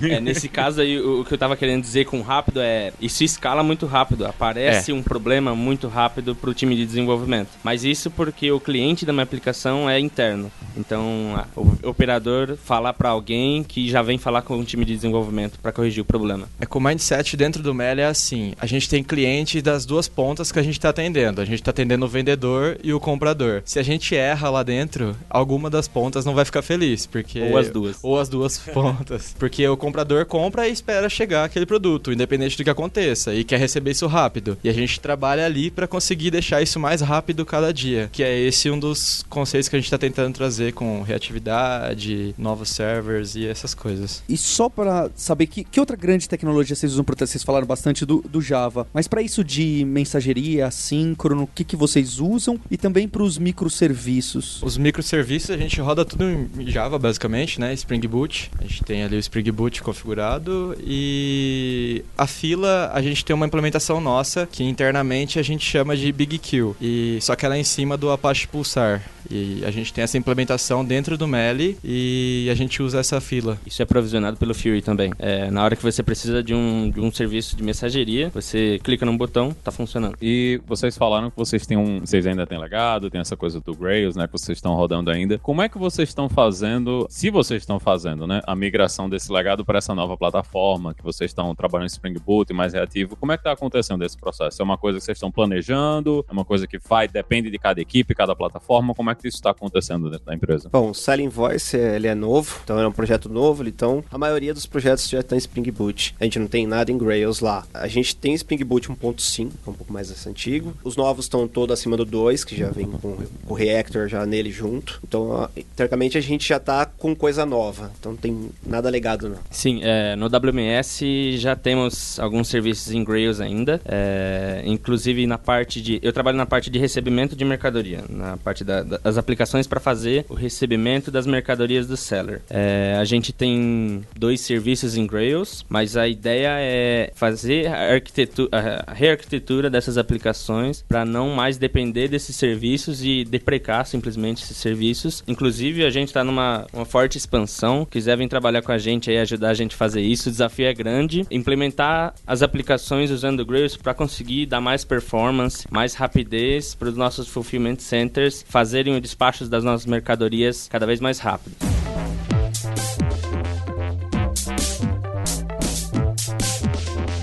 É, 0.00 0.20
nesse 0.20 0.48
caso 0.48 0.80
aí, 0.80 0.98
o, 1.00 1.24
que 1.24 1.32
eu 1.34 1.38
tava 1.38 1.56
querendo 1.56 1.82
dizer 1.82 2.04
com 2.06 2.20
rápido 2.22 2.60
é. 2.60 2.92
Isso 3.00 3.22
escala 3.24 3.62
muito 3.62 3.84
rápido. 3.86 4.24
Aparece 4.26 4.92
um 4.92 5.02
problema 5.02 5.54
muito 5.54 5.88
rápido 5.88 6.34
pro 6.34 6.54
time 6.54 6.74
de 6.76 6.84
desenvolvimento. 6.86 7.48
Mas 7.62 7.84
isso 7.84 8.10
porque 8.10 8.50
o 8.50 8.60
cliente 8.60 9.04
da 9.04 9.12
minha 9.12 9.22
aplicação 9.24 9.88
é 9.88 9.98
interno. 10.00 10.50
Então, 10.76 11.34
a- 11.36 11.46
o 11.58 11.88
operador 11.88 12.56
falar 12.56 12.92
pra 12.94 13.10
alguém 13.10 13.62
que 13.62 13.88
já 13.88 14.02
vem 14.02 14.18
falar 14.18 14.42
com 14.42 14.58
o 14.58 14.64
time 14.64 14.84
de 14.84 14.94
desenvolvimento 14.94 15.58
pra 15.60 15.72
corrigir 15.72 16.02
o 16.02 16.04
problema. 16.04 16.48
É 16.60 16.66
que 16.66 16.76
o 16.76 16.80
mindset 16.80 17.36
dentro 17.36 17.62
do 17.62 17.74
Meli 17.74 18.00
é 18.00 18.06
assim: 18.06 18.53
a 18.58 18.66
gente 18.66 18.88
tem 18.88 19.02
cliente 19.02 19.60
das 19.60 19.84
duas 19.84 20.08
pontas 20.08 20.50
que 20.52 20.58
a 20.58 20.62
gente 20.62 20.78
está 20.78 20.90
atendendo. 20.90 21.40
A 21.40 21.44
gente 21.44 21.60
está 21.60 21.70
atendendo 21.70 22.04
o 22.04 22.08
vendedor 22.08 22.78
e 22.82 22.92
o 22.92 23.00
comprador. 23.00 23.62
Se 23.64 23.78
a 23.78 23.82
gente 23.82 24.14
erra 24.14 24.50
lá 24.50 24.62
dentro, 24.62 25.16
alguma 25.28 25.68
das 25.70 25.88
pontas 25.88 26.24
não 26.24 26.34
vai 26.34 26.44
ficar 26.44 26.62
feliz, 26.62 27.06
porque 27.06 27.40
Ou 27.40 27.58
as 27.58 27.70
duas. 27.70 27.96
ou 28.02 28.18
as 28.18 28.28
duas 28.28 28.58
pontas, 28.72 29.34
porque 29.38 29.66
o 29.66 29.76
comprador 29.76 30.26
compra 30.26 30.68
e 30.68 30.72
espera 30.72 31.08
chegar 31.08 31.44
aquele 31.44 31.66
produto, 31.66 32.12
independente 32.12 32.56
do 32.56 32.64
que 32.64 32.70
aconteça, 32.70 33.34
e 33.34 33.44
quer 33.44 33.58
receber 33.58 33.90
isso 33.92 34.06
rápido. 34.06 34.56
E 34.62 34.68
a 34.68 34.72
gente 34.72 35.00
trabalha 35.00 35.44
ali 35.44 35.70
para 35.70 35.86
conseguir 35.86 36.30
deixar 36.30 36.62
isso 36.62 36.78
mais 36.78 37.00
rápido 37.00 37.44
cada 37.44 37.72
dia, 37.72 38.08
que 38.12 38.22
é 38.22 38.38
esse 38.38 38.70
um 38.70 38.78
dos 38.78 39.24
conceitos 39.28 39.68
que 39.68 39.76
a 39.76 39.78
gente 39.78 39.86
está 39.86 39.98
tentando 39.98 40.34
trazer 40.34 40.72
com 40.72 41.02
reatividade, 41.02 42.34
novos 42.38 42.70
servers 42.70 43.34
e 43.34 43.46
essas 43.46 43.74
coisas. 43.74 44.22
E 44.28 44.36
só 44.36 44.68
pra 44.68 45.10
saber 45.14 45.46
que, 45.46 45.64
que 45.64 45.80
outra 45.80 45.96
grande 45.96 46.28
tecnologia 46.28 46.76
vocês 46.76 46.92
usam 46.92 47.04
para 47.04 47.26
vocês 47.26 47.42
falaram 47.42 47.66
bastante 47.66 48.04
do, 48.04 48.22
do 48.28 48.40
Java, 48.44 48.86
mas 48.92 49.08
pra 49.08 49.22
isso 49.22 49.42
de 49.42 49.84
mensageria, 49.84 50.66
assíncrono, 50.66 51.42
o 51.42 51.46
que, 51.46 51.64
que 51.64 51.76
vocês 51.76 52.20
usam 52.20 52.58
e 52.70 52.76
também 52.76 53.08
pros 53.08 53.38
microserviços. 53.38 54.62
Os 54.62 54.76
microserviços 54.76 55.50
a 55.50 55.56
gente 55.56 55.80
roda 55.80 56.04
tudo 56.04 56.24
em 56.24 56.66
Java, 56.66 56.98
basicamente, 56.98 57.60
né? 57.60 57.72
Spring 57.74 58.06
Boot. 58.06 58.50
A 58.58 58.62
gente 58.62 58.84
tem 58.84 59.02
ali 59.02 59.16
o 59.16 59.18
Spring 59.18 59.50
Boot 59.50 59.82
configurado 59.82 60.76
e 60.80 62.04
a 62.16 62.26
fila 62.26 62.90
a 62.92 63.02
gente 63.02 63.24
tem 63.24 63.34
uma 63.34 63.46
implementação 63.46 64.00
nossa 64.00 64.46
que 64.50 64.62
internamente 64.62 65.38
a 65.38 65.42
gente 65.42 65.64
chama 65.64 65.96
de 65.96 66.12
Big 66.12 66.38
Kill. 66.38 66.76
E 66.80 67.18
só 67.20 67.34
que 67.34 67.44
ela 67.44 67.56
é 67.56 67.60
em 67.60 67.64
cima 67.64 67.96
do 67.96 68.10
Apache 68.10 68.46
Pulsar. 68.46 69.02
E 69.30 69.64
a 69.64 69.70
gente 69.70 69.92
tem 69.92 70.04
essa 70.04 70.18
implementação 70.18 70.84
dentro 70.84 71.16
do 71.16 71.26
Meli 71.26 71.78
e 71.82 72.48
a 72.50 72.54
gente 72.54 72.82
usa 72.82 73.00
essa 73.00 73.20
fila. 73.20 73.58
Isso 73.66 73.80
é 73.82 73.84
provisionado 73.84 74.36
pelo 74.36 74.54
Fury 74.54 74.82
também. 74.82 75.12
É, 75.18 75.50
na 75.50 75.64
hora 75.64 75.76
que 75.76 75.82
você 75.82 76.02
precisa 76.02 76.42
de 76.42 76.54
um, 76.54 76.90
de 76.90 77.00
um 77.00 77.10
serviço 77.10 77.56
de 77.56 77.62
mensageria, 77.62 78.30
você 78.34 78.80
clica 78.82 79.06
num 79.06 79.16
botão, 79.16 79.54
tá 79.62 79.70
funcionando. 79.70 80.16
E 80.20 80.60
vocês 80.66 80.96
falaram 80.96 81.30
que 81.30 81.36
vocês 81.36 81.66
têm 81.66 81.76
um. 81.76 82.00
Vocês 82.00 82.26
ainda 82.26 82.46
têm 82.46 82.58
legado, 82.58 83.10
tem 83.10 83.20
essa 83.20 83.36
coisa 83.36 83.60
do 83.60 83.74
Grails, 83.74 84.16
né? 84.16 84.26
Que 84.26 84.32
vocês 84.32 84.58
estão 84.58 84.74
rodando 84.74 85.10
ainda. 85.10 85.38
Como 85.38 85.62
é 85.62 85.68
que 85.68 85.78
vocês 85.78 86.08
estão 86.08 86.28
fazendo, 86.28 87.06
se 87.08 87.30
vocês 87.30 87.62
estão 87.62 87.78
fazendo, 87.78 88.26
né? 88.26 88.40
A 88.46 88.54
migração 88.54 89.08
desse 89.08 89.32
legado 89.32 89.64
para 89.64 89.78
essa 89.78 89.94
nova 89.94 90.16
plataforma, 90.16 90.94
que 90.94 91.02
vocês 91.02 91.30
estão 91.30 91.54
trabalhando 91.54 91.86
em 91.86 91.92
Spring 91.92 92.18
Boot 92.18 92.52
mais 92.52 92.72
reativo. 92.72 93.16
Como 93.16 93.32
é 93.32 93.36
que 93.36 93.44
tá 93.44 93.52
acontecendo 93.52 94.04
esse 94.04 94.16
processo? 94.16 94.60
É 94.60 94.64
uma 94.64 94.76
coisa 94.76 94.98
que 94.98 95.04
vocês 95.04 95.16
estão 95.16 95.30
planejando? 95.30 96.24
É 96.28 96.32
uma 96.32 96.44
coisa 96.44 96.66
que 96.66 96.78
vai, 96.78 97.06
depende 97.06 97.50
de 97.50 97.58
cada 97.58 97.80
equipe, 97.80 98.14
cada 98.14 98.34
plataforma? 98.34 98.94
Como 98.94 99.10
é 99.10 99.14
que 99.14 99.28
isso 99.28 99.36
está 99.36 99.50
acontecendo 99.50 100.10
dentro 100.10 100.26
da 100.26 100.34
empresa? 100.34 100.68
Bom, 100.70 100.90
o 100.90 100.94
Selling 100.94 101.28
Voice 101.28 101.76
ele 101.76 102.06
é 102.06 102.14
novo, 102.14 102.60
então 102.64 102.78
é 102.78 102.86
um 102.86 102.92
projeto 102.92 103.28
novo, 103.28 103.66
então 103.66 104.04
a 104.10 104.18
maioria 104.18 104.52
dos 104.52 104.66
projetos 104.66 105.08
já 105.08 105.20
está 105.20 105.34
em 105.34 105.38
Spring 105.38 105.70
Boot. 105.70 106.14
A 106.20 106.24
gente 106.24 106.38
não 106.38 106.46
tem 106.46 106.66
nada 106.66 106.90
em 106.90 106.98
Grails 106.98 107.40
lá. 107.40 107.64
A 107.72 107.88
gente 107.88 108.13
tem 108.16 108.34
Spring 108.34 108.62
Boot 108.64 108.88
1.5, 108.88 109.48
que 109.50 109.68
é 109.68 109.70
um 109.70 109.74
pouco 109.74 109.92
mais 109.92 110.26
antigo. 110.26 110.74
Os 110.84 110.96
novos 110.96 111.24
estão 111.26 111.46
todos 111.48 111.72
acima 111.78 111.96
do 111.96 112.04
2, 112.04 112.44
que 112.44 112.56
já 112.56 112.70
vem 112.70 112.86
com 112.86 113.16
o 113.46 113.54
Reactor 113.54 114.08
já 114.08 114.24
nele 114.26 114.50
junto. 114.50 115.00
Então, 115.06 115.48
teoricamente, 115.76 116.16
a 116.16 116.20
gente 116.20 116.48
já 116.48 116.58
tá 116.58 116.86
com 116.86 117.14
coisa 117.14 117.44
nova. 117.46 117.90
Então 117.98 118.12
não 118.12 118.16
tem 118.18 118.50
nada 118.66 118.88
legado, 118.90 119.28
não. 119.28 119.38
Sim, 119.50 119.80
é, 119.82 120.16
no 120.16 120.26
WMS 120.26 121.36
já 121.38 121.54
temos 121.56 122.18
alguns 122.18 122.48
serviços 122.48 122.92
em 122.92 123.02
Grails 123.04 123.40
ainda, 123.40 123.80
é, 123.84 124.62
inclusive 124.64 125.26
na 125.26 125.38
parte 125.38 125.80
de. 125.80 125.98
Eu 126.02 126.12
trabalho 126.12 126.36
na 126.36 126.46
parte 126.46 126.70
de 126.70 126.78
recebimento 126.78 127.36
de 127.36 127.44
mercadoria, 127.44 128.04
na 128.08 128.36
parte 128.36 128.64
da- 128.64 128.82
das 128.82 129.16
aplicações 129.18 129.66
para 129.66 129.80
fazer 129.80 130.24
o 130.28 130.34
recebimento 130.34 131.10
das 131.10 131.26
mercadorias 131.26 131.86
do 131.86 131.96
seller. 131.96 132.42
É, 132.50 132.96
a 132.98 133.04
gente 133.04 133.32
tem 133.32 134.02
dois 134.16 134.40
serviços 134.40 134.96
em 134.96 135.06
Grails, 135.06 135.64
mas 135.68 135.96
a 135.96 136.06
ideia 136.08 136.48
é 136.60 137.12
fazer 137.14 137.68
a, 138.04 138.22
arquitetu- 138.22 138.48
a 138.52 138.92
rearquitetura 138.92 139.70
dessas 139.70 139.96
aplicações 139.96 140.84
para 140.86 141.04
não 141.04 141.30
mais 141.30 141.56
depender 141.56 142.08
desses 142.08 142.36
serviços 142.36 143.02
e 143.04 143.24
deprecar 143.24 143.86
simplesmente 143.86 144.42
esses 144.42 144.56
serviços. 144.56 145.22
Inclusive, 145.26 145.84
a 145.84 145.90
gente 145.90 146.08
está 146.08 146.22
numa 146.22 146.66
uma 146.72 146.84
forte 146.84 147.16
expansão. 147.16 147.86
Quiser 147.90 148.16
vir 148.16 148.28
trabalhar 148.28 148.62
com 148.62 148.72
a 148.72 148.78
gente 148.78 149.10
e 149.10 149.18
ajudar 149.18 149.50
a 149.50 149.54
gente 149.54 149.74
a 149.74 149.78
fazer 149.78 150.02
isso, 150.02 150.28
o 150.28 150.32
desafio 150.32 150.66
é 150.66 150.74
grande. 150.74 151.26
Implementar 151.30 152.14
as 152.26 152.42
aplicações 152.42 153.10
usando 153.10 153.40
o 153.40 153.46
Grails 153.46 153.76
para 153.76 153.94
conseguir 153.94 154.46
dar 154.46 154.60
mais 154.60 154.84
performance, 154.84 155.66
mais 155.70 155.94
rapidez 155.94 156.74
para 156.74 156.88
os 156.88 156.96
nossos 156.96 157.28
fulfillment 157.28 157.78
centers 157.78 158.44
fazerem 158.48 158.96
o 158.96 159.00
despacho 159.00 159.46
das 159.46 159.64
nossas 159.64 159.86
mercadorias 159.86 160.68
cada 160.70 160.86
vez 160.86 161.00
mais 161.00 161.18
rápido. 161.18 161.73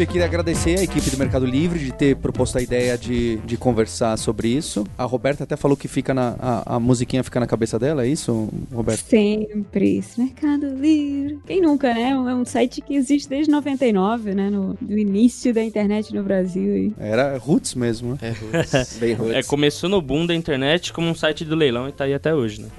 Eu 0.01 0.07
queria 0.07 0.25
agradecer 0.25 0.79
a 0.79 0.83
equipe 0.83 1.11
do 1.11 1.17
Mercado 1.17 1.45
Livre 1.45 1.77
de 1.77 1.91
ter 1.91 2.15
proposto 2.15 2.57
a 2.57 2.61
ideia 2.61 2.97
de, 2.97 3.37
de 3.37 3.55
conversar 3.55 4.17
sobre 4.17 4.47
isso. 4.47 4.83
A 4.97 5.03
Roberta 5.03 5.43
até 5.43 5.55
falou 5.55 5.77
que 5.77 5.87
fica 5.87 6.11
na, 6.11 6.35
a, 6.39 6.77
a 6.77 6.79
musiquinha 6.79 7.23
fica 7.23 7.39
na 7.39 7.45
cabeça 7.45 7.77
dela, 7.77 8.03
é 8.03 8.07
isso, 8.07 8.49
Roberta? 8.73 9.03
Sempre. 9.07 9.99
esse 9.99 10.19
Mercado 10.19 10.69
Livre. 10.69 11.37
Quem 11.45 11.61
nunca, 11.61 11.93
né? 11.93 12.09
É 12.09 12.15
um 12.15 12.43
site 12.43 12.81
que 12.81 12.95
existe 12.95 13.29
desde 13.29 13.51
99, 13.51 14.33
né? 14.33 14.49
No, 14.49 14.75
do 14.81 14.97
início 14.97 15.53
da 15.53 15.63
internet 15.63 16.11
no 16.15 16.23
Brasil. 16.23 16.75
E... 16.75 16.93
Era 16.99 17.37
roots 17.37 17.75
mesmo, 17.75 18.13
né? 18.13 18.17
É, 18.23 18.33
Bem 18.99 19.13
roots. 19.13 19.35
É, 19.35 19.43
começou 19.43 19.87
no 19.87 20.01
boom 20.01 20.25
da 20.25 20.33
internet 20.33 20.91
como 20.93 21.09
um 21.09 21.15
site 21.15 21.45
do 21.45 21.55
leilão 21.55 21.87
e 21.87 21.91
tá 21.91 22.05
aí 22.05 22.13
até 22.15 22.33
hoje, 22.33 22.63
né? 22.63 22.69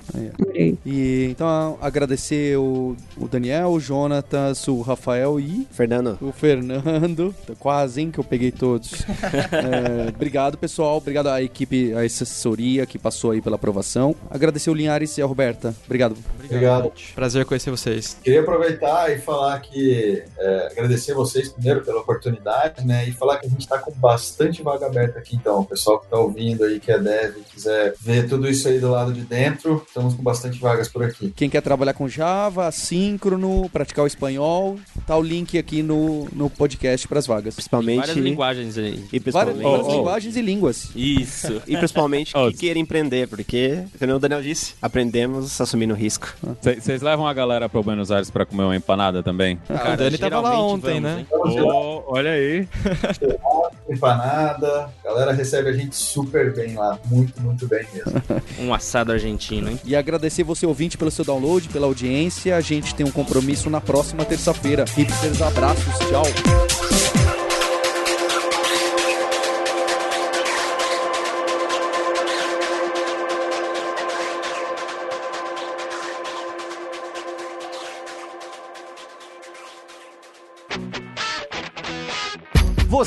Adorei. 0.40 0.76
E 0.84 1.28
então 1.30 1.78
agradecer 1.80 2.58
o, 2.58 2.96
o 3.16 3.28
Daniel, 3.28 3.68
o 3.68 3.78
Jonatas, 3.78 4.66
o 4.66 4.80
Rafael 4.80 5.38
e 5.38 5.68
Fernando, 5.70 6.18
o 6.20 6.32
Fernando 6.32 7.11
quase, 7.58 8.00
hein, 8.00 8.10
que 8.10 8.18
eu 8.18 8.24
peguei 8.24 8.50
todos. 8.50 9.02
É, 9.52 10.08
obrigado, 10.08 10.56
pessoal. 10.56 10.96
Obrigado 10.96 11.28
à 11.28 11.42
equipe, 11.42 11.92
à 11.94 12.00
assessoria 12.00 12.86
que 12.86 12.98
passou 12.98 13.30
aí 13.30 13.40
pela 13.40 13.56
aprovação. 13.56 14.14
Agradecer 14.30 14.70
o 14.70 14.74
Linhares 14.74 15.16
e 15.18 15.22
a 15.22 15.26
Roberta. 15.26 15.74
Obrigado. 15.84 16.16
Obrigado. 16.44 16.92
Prazer 17.14 17.44
conhecer 17.44 17.70
vocês. 17.70 18.16
Queria 18.22 18.40
aproveitar 18.40 19.10
e 19.10 19.18
falar 19.18 19.58
que 19.60 20.22
é, 20.38 20.68
agradecer 20.72 21.14
vocês 21.14 21.48
primeiro 21.48 21.82
pela 21.82 22.00
oportunidade, 22.00 22.86
né? 22.86 23.08
E 23.08 23.12
falar 23.12 23.38
que 23.38 23.46
a 23.46 23.48
gente 23.48 23.60
está 23.60 23.78
com 23.78 23.92
bastante 23.92 24.62
vaga 24.62 24.86
aberta 24.86 25.18
aqui, 25.18 25.36
então. 25.36 25.60
O 25.60 25.64
pessoal 25.64 25.98
que 25.98 26.06
está 26.06 26.18
ouvindo 26.18 26.64
aí, 26.64 26.80
que 26.80 26.90
é 26.90 26.98
dev, 26.98 27.36
quiser 27.50 27.94
ver 28.00 28.28
tudo 28.28 28.48
isso 28.48 28.68
aí 28.68 28.78
do 28.78 28.90
lado 28.90 29.12
de 29.12 29.22
dentro, 29.22 29.84
estamos 29.86 30.14
com 30.14 30.22
bastante 30.22 30.58
vagas 30.58 30.88
por 30.88 31.02
aqui. 31.02 31.32
Quem 31.36 31.48
quer 31.48 31.62
trabalhar 31.62 31.94
com 31.94 32.08
Java, 32.08 32.66
assíncrono, 32.66 33.68
praticar 33.70 34.04
o 34.04 34.06
espanhol, 34.06 34.78
tá 35.06 35.16
o 35.16 35.22
link 35.22 35.56
aqui 35.58 35.82
no, 35.82 36.26
no 36.32 36.50
podcast 36.50 37.01
para 37.08 37.18
as 37.18 37.26
vagas. 37.26 37.54
Principalmente. 37.54 37.98
Várias 37.98 38.16
linguagens 38.16 38.78
aí. 38.78 39.04
E 39.12 39.18
Várias, 39.18 39.22
principalmente. 39.54 39.62
várias 39.62 39.86
Oh, 39.86 39.90
oh. 39.90 39.96
linguagens 39.96 40.36
e 40.36 40.42
línguas. 40.42 40.90
Isso. 40.94 41.62
E 41.66 41.76
principalmente 41.76 42.32
Oh. 42.36 42.48
que 42.50 42.56
queira 42.58 42.78
empreender, 42.78 43.28
porque, 43.28 43.82
como 43.98 44.14
o 44.14 44.18
Daniel 44.18 44.42
disse, 44.42 44.74
aprendemos 44.80 45.60
assumindo 45.60 45.94
risco. 45.94 46.28
Vocês 46.60 47.02
levam 47.02 47.26
a 47.26 47.32
galera 47.34 47.68
para 47.68 47.82
Buenos 47.82 48.10
Aires 48.10 48.30
para 48.30 48.44
comer 48.46 48.64
uma 48.64 48.76
empanada 48.76 49.22
também? 49.22 49.58
o 49.68 49.96
Dani 49.96 50.18
tava 50.18 50.40
lá 50.40 50.60
ontem, 50.60 51.00
vamos, 51.00 51.54
né? 51.54 51.62
Ô, 51.62 52.02
olha 52.06 52.30
aí. 52.32 52.68
Empanada, 53.88 54.90
a 55.04 55.08
galera 55.08 55.32
recebe 55.32 55.68
a 55.68 55.72
gente 55.72 55.94
super 55.96 56.54
bem 56.54 56.74
lá, 56.74 56.98
muito, 57.06 57.40
muito 57.42 57.66
bem 57.66 57.84
mesmo. 57.92 58.12
Um 58.60 58.72
assado 58.72 59.12
argentino, 59.12 59.70
hein? 59.70 59.80
E 59.84 59.94
agradecer 59.96 60.42
você, 60.44 60.64
ouvinte, 60.66 60.96
pelo 60.96 61.10
seu 61.10 61.24
download, 61.24 61.68
pela 61.68 61.86
audiência. 61.86 62.56
A 62.56 62.60
gente 62.60 62.94
tem 62.94 63.04
um 63.04 63.10
compromisso 63.10 63.68
na 63.68 63.80
próxima 63.80 64.24
terça-feira. 64.24 64.84
Hipsters, 64.96 65.42
abraços, 65.42 65.98
tchau. 66.08 66.91